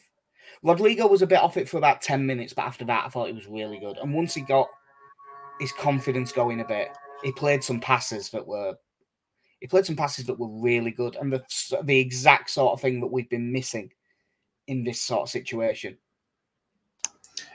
Rodrigo 0.61 1.07
was 1.07 1.21
a 1.21 1.27
bit 1.27 1.39
off 1.39 1.57
it 1.57 1.69
for 1.69 1.77
about 1.77 2.01
10 2.01 2.25
minutes, 2.25 2.53
but 2.53 2.65
after 2.65 2.85
that, 2.85 3.05
I 3.05 3.09
thought 3.09 3.27
he 3.27 3.33
was 3.33 3.47
really 3.47 3.79
good. 3.79 3.97
And 3.97 4.13
once 4.13 4.33
he 4.33 4.41
got 4.41 4.67
his 5.59 5.71
confidence 5.71 6.31
going 6.31 6.61
a 6.61 6.65
bit, 6.65 6.89
he 7.23 7.31
played 7.31 7.63
some 7.63 7.79
passes 7.79 8.29
that 8.29 8.45
were 8.45 8.75
he 9.59 9.67
played 9.67 9.85
some 9.85 9.95
passes 9.95 10.25
that 10.25 10.37
were 10.37 10.61
really 10.61 10.91
good 10.91 11.15
and 11.15 11.31
the, 11.31 11.41
the 11.83 11.97
exact 11.97 12.49
sort 12.49 12.73
of 12.73 12.81
thing 12.81 12.99
that 12.99 13.07
we've 13.07 13.29
been 13.29 13.49
missing 13.49 13.89
in 14.67 14.83
this 14.83 14.99
sort 14.99 15.21
of 15.21 15.29
situation. 15.29 15.97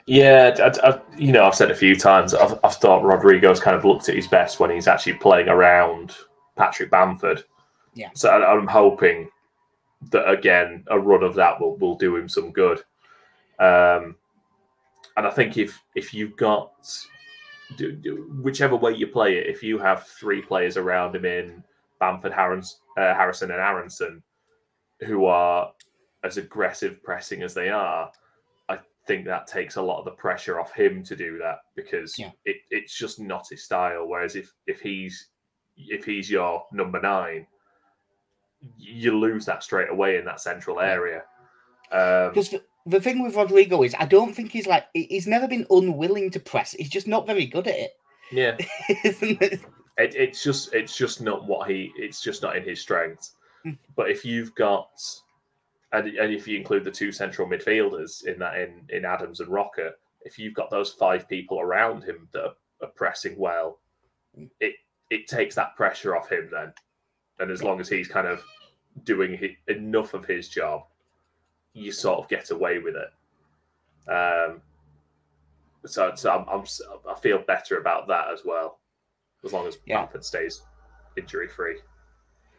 Yeah, 0.07 0.55
I, 0.57 0.89
I, 0.89 1.01
you 1.19 1.31
know, 1.31 1.43
I've 1.43 1.53
said 1.53 1.69
a 1.69 1.75
few 1.75 1.95
times. 1.95 2.33
I've, 2.33 2.57
I've 2.63 2.77
thought 2.77 3.03
Rodrigo's 3.03 3.59
kind 3.59 3.77
of 3.77 3.85
looked 3.85 4.09
at 4.09 4.15
his 4.15 4.27
best 4.27 4.59
when 4.59 4.71
he's 4.71 4.87
actually 4.87 5.13
playing 5.13 5.49
around 5.49 6.15
Patrick 6.55 6.89
Bamford. 6.89 7.43
Yeah. 7.93 8.09
So 8.13 8.29
I, 8.29 8.51
I'm 8.51 8.67
hoping 8.67 9.29
that 10.11 10.29
again 10.29 10.85
a 10.87 10.97
run 10.97 11.23
of 11.23 11.35
that 11.35 11.59
will 11.59 11.77
will 11.77 11.95
do 11.95 12.15
him 12.15 12.29
some 12.29 12.51
good. 12.51 12.79
Um, 13.59 14.15
and 15.17 15.27
I 15.27 15.31
think 15.31 15.57
if 15.57 15.81
if 15.95 16.13
you've 16.13 16.37
got 16.37 16.73
do, 17.75 17.91
do, 17.91 18.39
whichever 18.41 18.75
way 18.75 18.93
you 18.93 19.07
play 19.07 19.37
it, 19.37 19.47
if 19.47 19.61
you 19.61 19.77
have 19.77 20.07
three 20.07 20.41
players 20.41 20.77
around 20.77 21.15
him 21.15 21.25
in 21.25 21.63
Bamford, 21.99 22.33
Harris, 22.33 22.79
uh, 22.97 23.13
Harrison, 23.13 23.51
and 23.51 23.59
Aaronson, 23.59 24.23
who 25.01 25.25
are 25.25 25.71
as 26.23 26.37
aggressive 26.37 27.03
pressing 27.03 27.43
as 27.43 27.53
they 27.53 27.69
are, 27.69 28.11
I 28.69 28.79
think 29.05 29.25
that 29.25 29.47
takes 29.47 29.75
a 29.75 29.81
lot 29.81 29.99
of 29.99 30.05
the 30.05 30.11
pressure 30.11 30.59
off 30.59 30.73
him 30.73 31.03
to 31.03 31.15
do 31.15 31.37
that 31.39 31.59
because 31.75 32.17
yeah. 32.17 32.31
it, 32.45 32.57
it's 32.69 32.97
just 32.97 33.19
not 33.19 33.47
his 33.49 33.63
style. 33.63 34.07
Whereas 34.07 34.35
if 34.35 34.53
if 34.67 34.79
he's 34.81 35.27
if 35.77 36.05
he's 36.05 36.29
your 36.29 36.65
number 36.71 37.01
nine, 37.01 37.45
you 38.77 39.17
lose 39.17 39.45
that 39.45 39.63
straight 39.63 39.89
away 39.89 40.17
in 40.17 40.25
that 40.25 40.41
central 40.41 40.79
area. 40.79 41.23
Because 41.89 42.53
um, 42.53 42.59
the, 42.85 42.97
the 42.97 43.01
thing 43.01 43.23
with 43.23 43.35
Rodrigo 43.35 43.83
is, 43.83 43.95
I 43.97 44.05
don't 44.05 44.33
think 44.33 44.51
he's 44.51 44.67
like 44.67 44.85
he's 44.93 45.27
never 45.27 45.47
been 45.47 45.65
unwilling 45.69 46.29
to 46.31 46.39
press. 46.39 46.73
He's 46.73 46.89
just 46.89 47.07
not 47.07 47.27
very 47.27 47.45
good 47.45 47.67
at 47.67 47.75
it. 47.75 47.91
Yeah, 48.31 48.55
it? 48.89 49.61
It, 49.97 50.15
it's 50.15 50.43
just 50.43 50.73
it's 50.73 50.95
just 50.95 51.21
not 51.21 51.45
what 51.45 51.69
he. 51.69 51.91
It's 51.97 52.21
just 52.21 52.41
not 52.41 52.55
in 52.55 52.63
his 52.63 52.79
strengths. 52.79 53.35
Hmm. 53.63 53.71
but 53.97 54.09
if 54.09 54.23
you've 54.23 54.55
got 54.55 54.89
and, 55.91 56.07
and 56.07 56.33
if 56.33 56.47
you 56.47 56.57
include 56.57 56.85
the 56.85 56.91
two 56.91 57.11
central 57.11 57.47
midfielders 57.47 58.25
in 58.25 58.39
that 58.39 58.59
in 58.59 58.85
in 58.89 59.05
Adams 59.05 59.39
and 59.39 59.49
Roca, 59.49 59.91
if 60.21 60.37
you've 60.37 60.53
got 60.53 60.69
those 60.69 60.93
five 60.93 61.27
people 61.27 61.59
around 61.59 62.03
him 62.03 62.27
that 62.33 62.43
are, 62.43 62.55
are 62.81 62.91
pressing 62.95 63.37
well, 63.37 63.79
hmm. 64.35 64.45
it 64.59 64.75
it 65.09 65.27
takes 65.27 65.55
that 65.55 65.75
pressure 65.75 66.15
off 66.15 66.31
him 66.31 66.49
then. 66.51 66.73
And 67.39 67.51
as 67.51 67.63
long 67.63 67.79
as 67.79 67.89
he's 67.89 68.07
kind 68.07 68.27
of 68.27 68.43
doing 69.03 69.55
enough 69.67 70.13
of 70.13 70.25
his 70.25 70.49
job, 70.49 70.83
you 71.73 71.91
sort 71.91 72.19
of 72.19 72.29
get 72.29 72.51
away 72.51 72.79
with 72.79 72.95
it. 72.95 74.11
Um, 74.11 74.61
so, 75.85 76.11
so 76.15 76.31
I'm, 76.31 76.45
I'm, 76.49 76.65
i 77.09 77.19
feel 77.19 77.39
better 77.39 77.77
about 77.77 78.07
that 78.07 78.29
as 78.31 78.41
well, 78.43 78.79
as 79.45 79.53
long 79.53 79.67
as 79.67 79.77
yeah. 79.85 80.01
Bamford 80.01 80.25
stays 80.25 80.61
injury 81.17 81.47
free. 81.47 81.77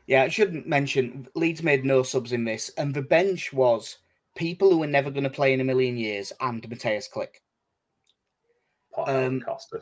Yeah, 0.06 0.22
I 0.22 0.28
shouldn't 0.28 0.66
mention 0.66 1.28
Leeds 1.34 1.62
made 1.62 1.84
no 1.84 2.02
subs 2.02 2.32
in 2.32 2.44
this, 2.44 2.70
and 2.78 2.94
the 2.94 3.02
bench 3.02 3.52
was 3.52 3.98
people 4.34 4.70
who 4.70 4.78
were 4.78 4.86
never 4.86 5.10
going 5.10 5.24
to 5.24 5.30
play 5.30 5.52
in 5.52 5.60
a 5.60 5.64
million 5.64 5.96
years 5.96 6.32
and 6.40 6.62
Mateusz 6.68 7.10
Klich. 7.10 7.40
Um, 8.96 9.40
Costa. 9.40 9.80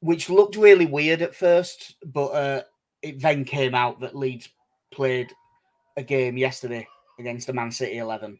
Which 0.00 0.30
looked 0.30 0.56
really 0.56 0.86
weird 0.86 1.22
at 1.22 1.34
first, 1.34 1.96
but 2.04 2.26
uh, 2.28 2.62
it 3.02 3.20
then 3.20 3.44
came 3.44 3.74
out 3.74 4.00
that 4.00 4.16
Leeds 4.16 4.48
played 4.90 5.32
a 5.96 6.02
game 6.02 6.36
yesterday 6.36 6.86
against 7.18 7.46
the 7.46 7.52
Man 7.52 7.70
City 7.70 7.98
11 7.98 8.38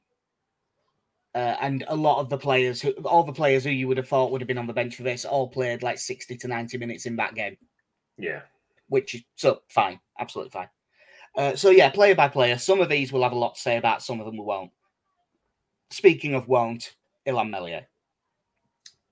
uh, 1.35 1.57
and 1.61 1.85
a 1.89 1.95
lot 1.95 2.19
of 2.19 2.29
the 2.29 2.39
players, 2.39 2.81
who, 2.81 2.91
all 3.05 3.23
the 3.23 3.33
players 3.33 3.63
who 3.63 3.71
you 3.71 3.87
would 3.87 3.97
have 3.97 4.09
thought 4.09 4.33
would 4.33 4.41
have 4.41 4.49
been 4.49 4.59
on 4.59 4.67
the 4.67 4.73
bench 4.73 4.97
for 4.97 5.05
this, 5.05 5.25
all 5.25 5.49
played 5.49 5.83
like 5.83 5.99
sixty 5.99 6.37
to 6.37 6.49
ninety 6.49 6.77
minutes 6.77 7.07
in 7.07 7.17
that 7.17 7.35
game. 7.35 7.57
Yeah, 8.19 8.41
which 8.89 9.15
is 9.15 9.23
so 9.37 9.61
fine, 9.69 10.01
absolutely 10.19 10.51
fine. 10.51 10.69
Uh, 11.37 11.55
so 11.55 11.71
yeah, 11.71 11.89
player 11.91 12.17
by 12.17 12.29
player, 12.29 12.59
some 12.59 12.81
of 12.81 12.89
these 12.89 13.13
will 13.13 13.23
have 13.23 13.33
a 13.33 13.39
lot 13.39 13.55
to 13.55 13.61
say 13.61 13.77
about, 13.77 14.03
some 14.03 14.19
of 14.19 14.27
them 14.27 14.37
we 14.37 14.45
won't. 14.45 14.73
Speaking 15.91 16.35
of 16.35 16.49
won't, 16.49 16.97
Illan 17.27 17.51
Meslier. 17.51 17.87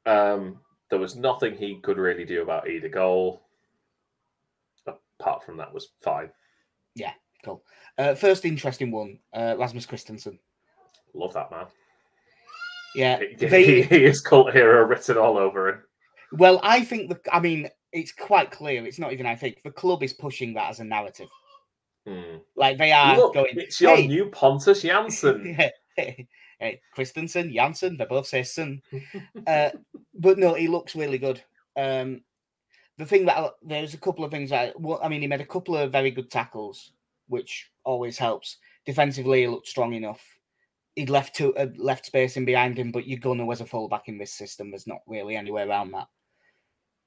Um, 0.05 0.59
there 0.91 0.99
was 0.99 1.15
nothing 1.15 1.57
he 1.57 1.77
could 1.77 1.99
really 1.99 2.25
do 2.25 2.43
about 2.43 2.69
either 2.69 2.89
goal. 2.89 3.43
Apart 5.21 5.45
from 5.45 5.57
that, 5.57 5.73
was 5.73 5.89
fine. 6.03 6.31
Yeah, 6.95 7.13
cool. 7.45 7.63
Uh, 7.97 8.15
first 8.15 8.45
interesting 8.45 8.91
one, 8.91 9.19
uh, 9.33 9.57
Rasmus 9.59 9.87
Kristensen. 9.87 10.39
Love 11.15 11.35
that 11.35 11.51
man. 11.51 11.67
Yeah, 12.95 13.21
he, 13.21 13.47
they, 13.47 13.83
he 13.83 14.05
is 14.05 14.21
cult 14.21 14.53
hero 14.53 14.85
written 14.87 15.17
all 15.17 15.37
over 15.37 15.69
him. 15.69 15.83
Well, 16.33 16.61
I 16.63 16.85
think 16.85 17.11
the. 17.11 17.21
I 17.33 17.41
mean, 17.41 17.69
it's 17.93 18.13
quite 18.13 18.51
clear. 18.51 18.85
It's 18.87 18.99
not 18.99 19.13
even. 19.13 19.27
I 19.27 19.35
think 19.35 19.63
the 19.65 19.71
club 19.71 20.03
is 20.03 20.13
pushing 20.13 20.55
that 20.55 20.71
as 20.71 20.81
a 20.81 20.85
narrative. 20.85 21.29
Hmm. 22.07 22.39
Like 22.57 22.79
they 22.79 22.93
are 22.93 23.17
Look, 23.17 23.35
going. 23.35 23.53
It's 23.53 23.81
your 23.81 23.97
hey, 23.97 24.07
new 24.07 24.27
Pontus 24.27 24.83
Jansson. 24.83 25.71
hey, 25.97 26.81
Kristensen, 26.97 27.55
Jansson, 27.55 27.99
they 27.99 28.05
both 28.05 28.27
say 28.27 28.43
son. 28.43 28.83
uh, 29.47 29.71
but 30.15 30.39
no, 30.39 30.55
he 30.55 30.69
looks 30.69 30.97
really 30.97 31.19
good. 31.19 31.43
Um, 31.77 32.23
the 32.99 33.07
thing 33.07 33.25
that 33.27 33.53
there's 33.63 33.95
a 33.95 33.99
couple 33.99 34.25
of 34.25 34.31
things 34.31 34.51
that 34.51 34.79
well, 34.79 35.01
I 35.03 35.09
mean, 35.09 35.23
he 35.23 35.27
made 35.27 35.41
a 35.41 35.47
couple 35.47 35.77
of 35.77 35.93
very 35.93 36.11
good 36.11 36.31
tackles, 36.31 36.93
which 37.29 37.71
always 37.85 38.19
helps. 38.19 38.59
Defensively, 38.85 39.43
he 39.43 39.49
looked 39.49 39.69
strong 39.69 39.95
enough 39.95 40.23
he 40.99 41.07
left 41.07 41.37
to 41.37 41.55
uh, 41.55 41.69
left 41.77 42.07
space 42.07 42.37
in 42.37 42.45
behind 42.45 42.77
him, 42.77 42.91
but 42.91 43.07
you're 43.07 43.21
gonna 43.21 43.49
as 43.51 43.61
a 43.61 43.67
fullback 43.67 44.09
in 44.09 44.19
this 44.19 44.33
system. 44.33 44.71
There's 44.71 44.89
not 44.89 44.99
really 45.07 45.37
anywhere 45.37 45.69
around 45.69 45.93
that. 45.93 46.09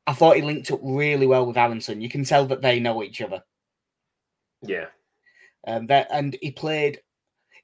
I 0.07 0.13
thought 0.13 0.37
he 0.37 0.41
linked 0.41 0.71
up 0.71 0.79
really 0.81 1.27
well 1.27 1.45
with 1.45 1.57
Aaronson. 1.57 1.99
You 1.99 2.07
can 2.07 2.23
tell 2.23 2.45
that 2.47 2.61
they 2.61 2.79
know 2.79 3.03
each 3.03 3.21
other. 3.21 3.43
Yeah. 4.61 4.85
Um, 5.67 5.87
that, 5.87 6.07
and 6.09 6.37
he 6.41 6.51
played. 6.51 7.01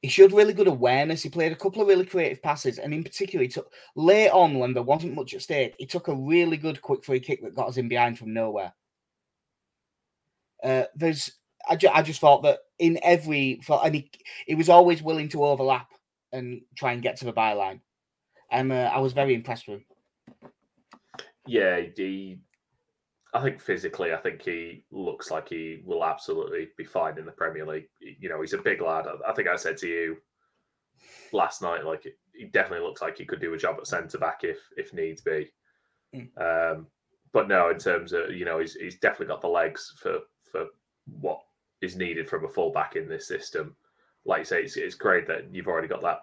He 0.01 0.09
showed 0.09 0.31
really 0.31 0.53
good 0.53 0.67
awareness. 0.67 1.23
He 1.23 1.29
played 1.29 1.51
a 1.51 1.55
couple 1.55 1.81
of 1.81 1.87
really 1.87 2.05
creative 2.05 2.41
passes, 2.41 2.77
and 2.77 2.93
in 2.93 3.03
particular, 3.03 3.43
he 3.43 3.49
took 3.49 3.71
late 3.95 4.29
on 4.29 4.59
when 4.59 4.73
there 4.73 4.83
wasn't 4.83 5.15
much 5.15 5.33
at 5.33 5.41
stake. 5.41 5.75
He 5.79 5.87
took 5.87 6.07
a 6.07 6.15
really 6.15 6.57
good 6.57 6.81
quick 6.81 7.03
free 7.03 7.19
kick 7.19 7.41
that 7.41 7.55
got 7.55 7.69
us 7.69 7.77
in 7.77 7.87
behind 7.87 8.19
from 8.19 8.33
nowhere. 8.33 8.73
Uh, 10.63 10.83
there's, 10.95 11.31
I, 11.67 11.75
ju- 11.75 11.89
I 11.91 12.03
just 12.03 12.21
thought 12.21 12.43
that 12.43 12.59
in 12.77 12.99
every, 13.01 13.59
and 13.69 13.95
he, 13.95 14.11
he 14.45 14.55
was 14.55 14.69
always 14.69 15.01
willing 15.01 15.29
to 15.29 15.43
overlap 15.43 15.89
and 16.31 16.61
try 16.75 16.93
and 16.93 17.01
get 17.01 17.17
to 17.17 17.25
the 17.25 17.33
byline. 17.33 17.81
And 18.51 18.71
uh, 18.71 18.91
I 18.93 18.99
was 18.99 19.13
very 19.13 19.33
impressed 19.33 19.67
with 19.67 19.79
him. 19.79 19.85
Yeah, 21.47 21.81
he. 21.95 22.39
I 23.33 23.41
think 23.41 23.61
physically, 23.61 24.13
I 24.13 24.17
think 24.17 24.41
he 24.41 24.85
looks 24.91 25.29
like 25.29 25.49
he 25.49 25.81
will 25.85 26.03
absolutely 26.03 26.69
be 26.77 26.85
fine 26.85 27.17
in 27.17 27.25
the 27.25 27.31
Premier 27.31 27.65
League. 27.65 27.89
You 27.99 28.29
know, 28.29 28.41
he's 28.41 28.53
a 28.53 28.57
big 28.57 28.81
lad. 28.81 29.05
I 29.27 29.33
think 29.33 29.47
I 29.47 29.55
said 29.55 29.77
to 29.77 29.87
you 29.87 30.17
last 31.33 31.61
night, 31.61 31.85
like 31.85 32.07
he 32.33 32.45
definitely 32.45 32.85
looks 32.85 33.01
like 33.01 33.17
he 33.17 33.25
could 33.25 33.41
do 33.41 33.53
a 33.53 33.57
job 33.57 33.77
at 33.79 33.87
centre 33.87 34.17
back 34.17 34.39
if 34.43 34.59
if 34.77 34.93
needs 34.93 35.21
be. 35.21 35.51
Mm. 36.15 36.29
Um, 36.75 36.87
but 37.33 37.47
no, 37.47 37.69
in 37.69 37.77
terms 37.77 38.13
of 38.13 38.31
you 38.31 38.45
know, 38.45 38.59
he's 38.59 38.73
he's 38.73 38.99
definitely 38.99 39.27
got 39.27 39.41
the 39.41 39.47
legs 39.47 39.93
for 40.01 40.19
for 40.51 40.65
what 41.19 41.41
is 41.81 41.95
needed 41.95 42.29
from 42.29 42.45
a 42.45 42.49
fullback 42.49 42.95
in 42.95 43.07
this 43.07 43.27
system 43.27 43.75
like 44.27 44.39
you 44.39 44.45
say, 44.45 44.61
it's, 44.61 44.77
it's 44.77 44.93
great 44.93 45.25
that 45.27 45.45
you've 45.51 45.67
already 45.67 45.87
got 45.87 46.01
that 46.01 46.19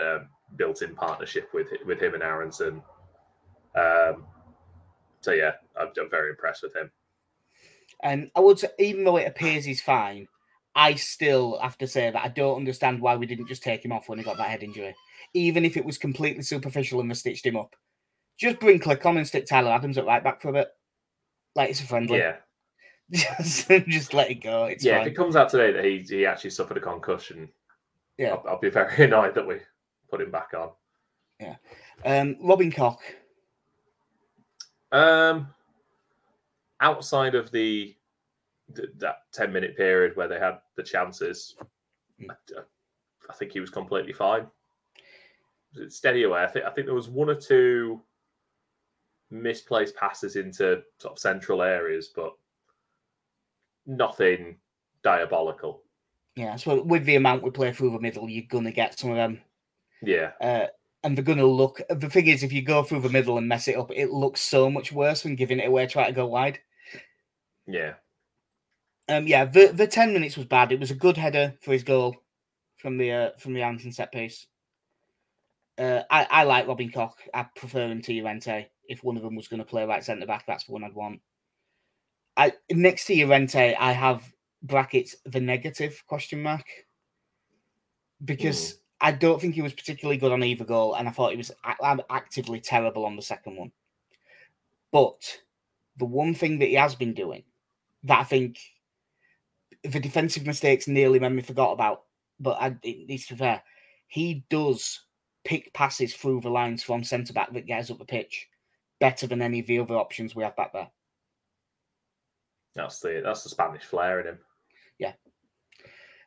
uh, 0.00 0.20
built-in 0.56 0.94
partnership 0.94 1.48
with 1.52 1.66
with 1.84 2.00
him 2.00 2.14
and 2.14 2.22
Aaronson. 2.22 2.80
Um, 3.76 4.24
so 5.20 5.32
yeah, 5.32 5.52
I'm, 5.78 5.88
I'm, 6.00 6.10
very 6.10 6.30
impressed 6.30 6.62
with 6.62 6.74
him. 6.74 6.90
And 8.02 8.30
I 8.34 8.40
would 8.40 8.58
say, 8.58 8.68
even 8.78 9.04
though 9.04 9.16
it 9.16 9.26
appears 9.26 9.64
he's 9.64 9.82
fine, 9.82 10.26
I 10.74 10.94
still 10.94 11.58
have 11.60 11.76
to 11.78 11.86
say 11.86 12.10
that 12.10 12.24
I 12.24 12.28
don't 12.28 12.56
understand 12.56 13.00
why 13.00 13.16
we 13.16 13.26
didn't 13.26 13.48
just 13.48 13.62
take 13.62 13.84
him 13.84 13.92
off 13.92 14.08
when 14.08 14.18
he 14.18 14.24
got 14.24 14.36
that 14.38 14.48
head 14.48 14.62
injury, 14.62 14.94
even 15.34 15.64
if 15.64 15.76
it 15.76 15.84
was 15.84 15.98
completely 15.98 16.42
superficial 16.42 17.00
and 17.00 17.08
we 17.08 17.14
stitched 17.14 17.46
him 17.46 17.56
up. 17.56 17.74
Just 18.38 18.60
bring 18.60 18.78
Klich 18.78 19.04
on 19.04 19.18
and 19.18 19.26
stick 19.26 19.46
Tyler 19.46 19.70
Adams 19.70 19.98
at 19.98 20.06
right 20.06 20.24
back 20.24 20.40
for 20.40 20.48
a 20.48 20.52
bit, 20.52 20.68
like 21.54 21.70
it's 21.70 21.80
a 21.80 21.86
friendly. 21.86 22.18
Yeah, 22.18 22.36
just, 23.12 23.68
just 23.68 24.14
let 24.14 24.30
it 24.30 24.36
go. 24.36 24.64
It's 24.64 24.84
yeah. 24.84 24.98
fine. 24.98 25.06
If 25.06 25.12
it 25.12 25.16
comes 25.16 25.36
out 25.36 25.50
today 25.50 25.72
that 25.72 25.84
he 25.84 25.98
he 25.98 26.24
actually 26.24 26.50
suffered 26.50 26.78
a 26.78 26.80
concussion, 26.80 27.50
Yeah. 28.16 28.30
I'll, 28.30 28.44
I'll 28.48 28.60
be 28.60 28.70
very 28.70 29.04
annoyed 29.04 29.34
that 29.34 29.46
we 29.46 29.56
put 30.10 30.20
him 30.20 30.30
back 30.30 30.52
on. 30.56 30.70
Yeah. 31.38 31.56
Um, 32.04 32.36
Robin 32.40 32.70
Koch. 32.70 33.00
Um, 34.92 35.48
outside 36.80 37.34
of 37.34 37.50
the, 37.50 37.94
th- 38.74 38.88
that 38.98 39.16
ten 39.32 39.52
minute 39.52 39.76
period 39.76 40.16
where 40.16 40.28
they 40.28 40.38
had 40.38 40.58
the 40.76 40.82
chances, 40.82 41.54
Mm. 42.20 42.30
I, 42.30 42.60
I 43.30 43.32
think 43.34 43.52
he 43.52 43.60
was 43.60 43.70
completely 43.70 44.12
fine. 44.12 44.46
Steady 45.88 46.24
away. 46.24 46.42
I 46.42 46.46
think 46.48 46.66
I 46.66 46.70
think 46.70 46.86
there 46.86 46.94
was 46.94 47.08
one 47.08 47.30
or 47.30 47.34
two 47.34 48.02
misplaced 49.30 49.94
passes 49.96 50.36
into 50.36 50.82
sort 50.98 51.12
of 51.12 51.18
central 51.18 51.62
areas, 51.62 52.10
but 52.14 52.34
nothing 53.86 54.56
diabolical. 55.02 55.82
Yeah, 56.36 56.56
so 56.56 56.82
with 56.82 57.04
the 57.04 57.16
amount 57.16 57.42
we 57.42 57.50
play 57.50 57.72
through 57.72 57.92
the 57.92 58.00
middle, 58.00 58.28
you're 58.28 58.44
gonna 58.48 58.72
get 58.72 58.98
some 58.98 59.10
of 59.10 59.16
them. 59.16 59.40
Yeah, 60.02 60.32
Uh, 60.40 60.66
and 61.02 61.16
they're 61.16 61.24
gonna 61.24 61.44
look. 61.46 61.80
The 61.88 62.10
thing 62.10 62.26
is, 62.28 62.42
if 62.42 62.52
you 62.52 62.62
go 62.62 62.82
through 62.82 63.00
the 63.00 63.08
middle 63.08 63.38
and 63.38 63.48
mess 63.48 63.68
it 63.68 63.76
up, 63.76 63.90
it 63.94 64.10
looks 64.10 64.40
so 64.40 64.70
much 64.70 64.92
worse 64.92 65.22
than 65.22 65.36
giving 65.36 65.58
it 65.60 65.68
away, 65.68 65.86
try 65.86 66.06
to 66.06 66.12
go 66.12 66.26
wide. 66.26 66.60
yeah, 67.66 67.94
Um, 69.08 69.26
yeah, 69.26 69.44
the 69.44 69.68
the 69.68 69.86
ten 69.86 70.12
minutes 70.12 70.36
was 70.36 70.46
bad. 70.46 70.72
It 70.72 70.80
was 70.80 70.90
a 70.90 70.94
good 70.94 71.16
header 71.16 71.54
for 71.60 71.72
his 71.72 71.82
goal 71.84 72.16
from 72.76 72.98
the 72.98 73.12
uh, 73.12 73.30
from 73.38 73.54
the 73.54 73.62
Anderson 73.62 73.92
set 73.92 74.12
piece. 74.12 74.46
Uh, 75.78 76.02
I 76.10 76.26
I 76.30 76.42
like 76.44 76.66
Robin 76.66 76.90
Koch. 76.90 77.16
I 77.34 77.44
prefer 77.56 77.88
him 77.88 78.02
to 78.02 78.12
Llorente. 78.12 78.68
If 78.88 79.02
one 79.04 79.16
of 79.16 79.22
them 79.22 79.36
was 79.36 79.48
going 79.48 79.60
to 79.60 79.64
play 79.66 79.84
right 79.84 80.04
centre 80.04 80.26
back, 80.26 80.44
that's 80.46 80.64
the 80.66 80.72
one 80.72 80.84
I'd 80.84 80.94
want. 80.94 81.20
I 82.36 82.52
next 82.70 83.06
to 83.06 83.14
Llorente, 83.14 83.74
I 83.74 83.92
have 83.92 84.32
brackets 84.62 85.16
the 85.24 85.40
negative 85.40 86.02
question 86.06 86.42
mark 86.42 86.64
because 88.24 88.78
I 89.00 89.12
don't 89.12 89.40
think 89.40 89.54
he 89.54 89.62
was 89.62 89.72
particularly 89.72 90.18
good 90.18 90.32
on 90.32 90.44
either 90.44 90.64
goal, 90.64 90.94
and 90.94 91.08
I 91.08 91.10
thought 91.10 91.30
he 91.30 91.36
was 91.36 91.52
actively 92.10 92.60
terrible 92.60 93.06
on 93.06 93.16
the 93.16 93.22
second 93.22 93.56
one. 93.56 93.72
But 94.92 95.40
the 95.96 96.04
one 96.04 96.34
thing 96.34 96.58
that 96.58 96.68
he 96.68 96.74
has 96.74 96.94
been 96.94 97.14
doing 97.14 97.44
that 98.04 98.20
I 98.20 98.24
think 98.24 98.58
the 99.82 100.00
defensive 100.00 100.46
mistakes 100.46 100.88
nearly 100.88 101.18
made 101.18 101.32
me 101.32 101.42
forgot 101.42 101.72
about, 101.72 102.02
but 102.38 102.60
I, 102.60 102.76
it 102.82 103.08
needs 103.08 103.26
to 103.26 103.34
be 103.34 103.38
fair. 103.38 103.62
He 104.08 104.44
does 104.50 105.00
pick 105.44 105.72
passes 105.72 106.14
through 106.14 106.40
the 106.42 106.50
lines 106.50 106.82
from 106.82 107.04
centre 107.04 107.32
back 107.32 107.52
that 107.52 107.66
gets 107.66 107.90
up 107.90 107.98
the 107.98 108.04
pitch 108.04 108.48
better 108.98 109.26
than 109.26 109.40
any 109.40 109.60
of 109.60 109.66
the 109.66 109.78
other 109.78 109.96
options 109.96 110.34
we 110.34 110.42
have 110.42 110.56
back 110.56 110.72
there. 110.72 110.90
that's 112.74 113.00
the 113.00 113.22
that's 113.24 113.42
the 113.42 113.48
Spanish 113.48 113.84
flair 113.84 114.20
in 114.20 114.26
him. 114.26 114.38
Yeah. 114.98 115.12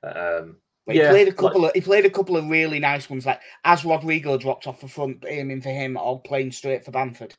Um, 0.03 0.57
But 0.85 0.95
he 0.95 1.01
played 1.01 1.27
a 1.27 1.31
like- 1.31 1.37
couple 1.37 1.65
of 1.65 1.71
he 1.73 1.81
played 1.81 2.05
a 2.05 2.09
couple 2.09 2.35
of 2.37 2.47
really 2.49 2.79
nice 2.79 3.09
ones, 3.09 3.25
like 3.25 3.41
as 3.63 3.85
Rodrigo 3.85 4.37
dropped 4.37 4.67
off 4.67 4.81
the 4.81 4.87
front, 4.87 5.23
aiming 5.27 5.61
for 5.61 5.69
him 5.69 5.95
or 5.97 6.21
playing 6.21 6.51
straight 6.51 6.83
for 6.83 6.91
Bamford. 6.91 7.33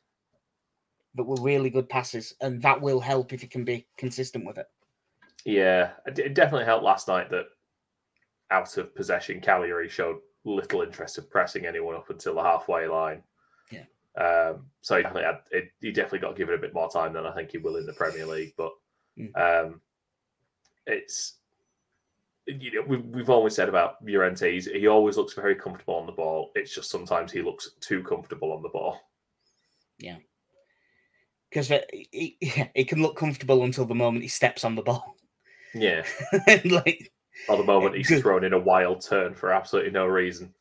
That 1.15 1.23
were 1.23 1.41
really 1.41 1.69
good 1.69 1.87
passes, 1.87 2.33
and 2.41 2.61
that 2.63 2.81
will 2.81 2.99
help 2.99 3.31
if 3.31 3.39
he 3.41 3.47
can 3.47 3.63
be 3.63 3.87
consistent 3.97 4.45
with 4.45 4.57
it. 4.57 4.65
Yeah, 5.45 5.91
it 6.05 6.19
it 6.19 6.33
definitely 6.33 6.65
helped 6.65 6.83
last 6.83 7.07
night 7.07 7.29
that 7.29 7.45
out 8.51 8.75
of 8.77 8.93
possession, 8.95 9.39
Cagliari 9.39 9.87
showed 9.87 10.17
little 10.43 10.81
interest 10.81 11.17
in 11.17 11.23
pressing 11.25 11.65
anyone 11.65 11.95
up 11.95 12.09
until 12.09 12.35
the 12.35 12.43
halfway 12.43 12.87
line. 12.87 13.23
Yeah. 13.71 13.85
Um, 14.21 14.65
so 14.81 14.97
he 14.97 15.03
definitely 15.03 15.23
had, 15.25 15.39
it, 15.51 15.71
he 15.81 15.91
definitely 15.91 16.19
got 16.19 16.35
given 16.35 16.53
a 16.53 16.59
bit 16.59 16.73
more 16.73 16.89
time 16.89 17.13
than 17.13 17.25
I 17.25 17.33
think 17.33 17.49
he 17.51 17.57
will 17.59 17.77
in 17.77 17.85
the 17.85 17.93
Premier 17.93 18.25
League. 18.25 18.53
But 18.57 18.73
Mm. 19.17 19.35
um, 19.67 19.81
it's 20.85 21.37
you 22.47 22.73
know 22.73 22.81
we, 22.87 22.97
we've 22.97 23.29
always 23.29 23.55
said 23.55 23.69
about 23.69 23.97
Llorente, 24.03 24.59
he 24.59 24.87
always 24.87 25.17
looks 25.17 25.33
very 25.33 25.55
comfortable 25.55 25.95
on 25.95 26.05
the 26.05 26.11
ball. 26.11 26.51
It's 26.55 26.73
just 26.73 26.89
sometimes 26.89 27.31
he 27.31 27.41
looks 27.41 27.71
too 27.81 28.03
comfortable 28.03 28.51
on 28.51 28.61
the 28.61 28.69
ball. 28.69 28.99
Yeah. 29.97 30.17
Because 31.49 31.69
he, 31.91 32.37
he, 32.41 32.65
he 32.73 32.85
can 32.85 33.01
look 33.01 33.15
comfortable 33.15 33.63
until 33.63 33.85
the 33.85 33.95
moment 33.95 34.23
he 34.23 34.27
steps 34.27 34.63
on 34.63 34.75
the 34.75 34.81
ball. 34.81 35.15
Yeah, 35.73 36.05
like 36.65 37.11
or 37.49 37.57
the 37.57 37.63
moment 37.63 37.95
he's 37.95 38.21
thrown 38.21 38.43
in 38.43 38.53
a 38.53 38.59
wild 38.59 39.01
turn 39.01 39.35
for 39.35 39.51
absolutely 39.51 39.91
no 39.91 40.05
reason. 40.05 40.53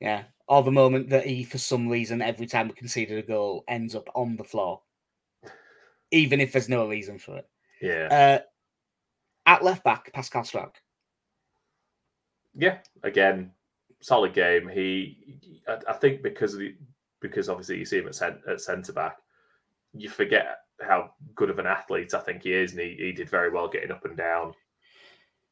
Yeah. 0.00 0.24
Or 0.48 0.62
the 0.62 0.72
moment 0.72 1.08
that 1.10 1.26
he, 1.26 1.44
for 1.44 1.58
some 1.58 1.88
reason, 1.88 2.22
every 2.22 2.46
time 2.46 2.68
we 2.68 2.74
conceded 2.74 3.18
a 3.18 3.26
goal, 3.26 3.64
ends 3.68 3.94
up 3.94 4.08
on 4.14 4.36
the 4.36 4.44
floor, 4.44 4.82
even 6.12 6.40
if 6.40 6.52
there's 6.52 6.68
no 6.68 6.88
reason 6.88 7.18
for 7.18 7.38
it. 7.38 7.48
Yeah. 7.80 8.38
Uh, 8.38 8.38
at 9.46 9.64
left 9.64 9.84
back, 9.84 10.12
Pascal 10.12 10.42
Struijk. 10.42 10.74
Yeah, 12.56 12.78
again, 13.02 13.52
solid 14.00 14.32
game. 14.32 14.68
He, 14.68 15.60
I, 15.68 15.78
I 15.88 15.92
think, 15.94 16.22
because 16.22 16.54
of 16.54 16.60
the 16.60 16.74
because 17.20 17.48
obviously 17.48 17.78
you 17.78 17.84
see 17.84 17.98
him 17.98 18.08
at, 18.08 18.14
cent, 18.14 18.36
at 18.48 18.60
centre 18.60 18.92
back, 18.92 19.16
you 19.94 20.08
forget 20.08 20.58
how 20.82 21.10
good 21.34 21.50
of 21.50 21.58
an 21.58 21.66
athlete 21.66 22.14
I 22.14 22.20
think 22.20 22.42
he 22.42 22.52
is, 22.52 22.72
and 22.72 22.80
he, 22.80 22.96
he 22.98 23.12
did 23.12 23.28
very 23.28 23.50
well 23.50 23.68
getting 23.68 23.90
up 23.90 24.04
and 24.04 24.16
down 24.16 24.52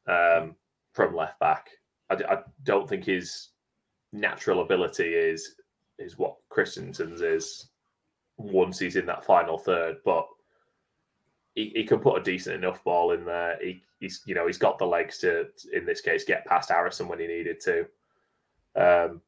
um, 0.07 0.55
from 0.93 1.15
left 1.15 1.39
back. 1.39 1.69
I 2.09 2.37
don't 2.63 2.87
think 2.87 3.03
his 3.03 3.49
natural 4.13 4.61
ability 4.61 5.13
is 5.13 5.55
is 5.97 6.17
what 6.17 6.35
Kristensen's 6.51 7.21
is 7.21 7.69
once 8.37 8.77
he's 8.77 8.95
in 8.95 9.05
that 9.07 9.25
final 9.25 9.57
third, 9.57 9.97
but 10.05 10.27
he, 11.55 11.71
he 11.73 11.83
can 11.85 11.99
put 11.99 12.19
a 12.19 12.23
decent 12.23 12.55
enough 12.55 12.83
ball 12.83 13.11
in 13.11 13.25
there. 13.25 13.57
He, 13.61 13.81
he's 13.99 14.21
you 14.25 14.35
know 14.35 14.45
he's 14.45 14.57
got 14.57 14.77
the 14.77 14.85
legs 14.85 15.17
to 15.19 15.47
in 15.73 15.85
this 15.85 16.01
case 16.01 16.23
get 16.23 16.45
past 16.45 16.69
Harrison 16.69 17.07
when 17.07 17.19
he 17.19 17.27
needed 17.27 17.59
to. 17.61 17.85
Um, 18.75 19.21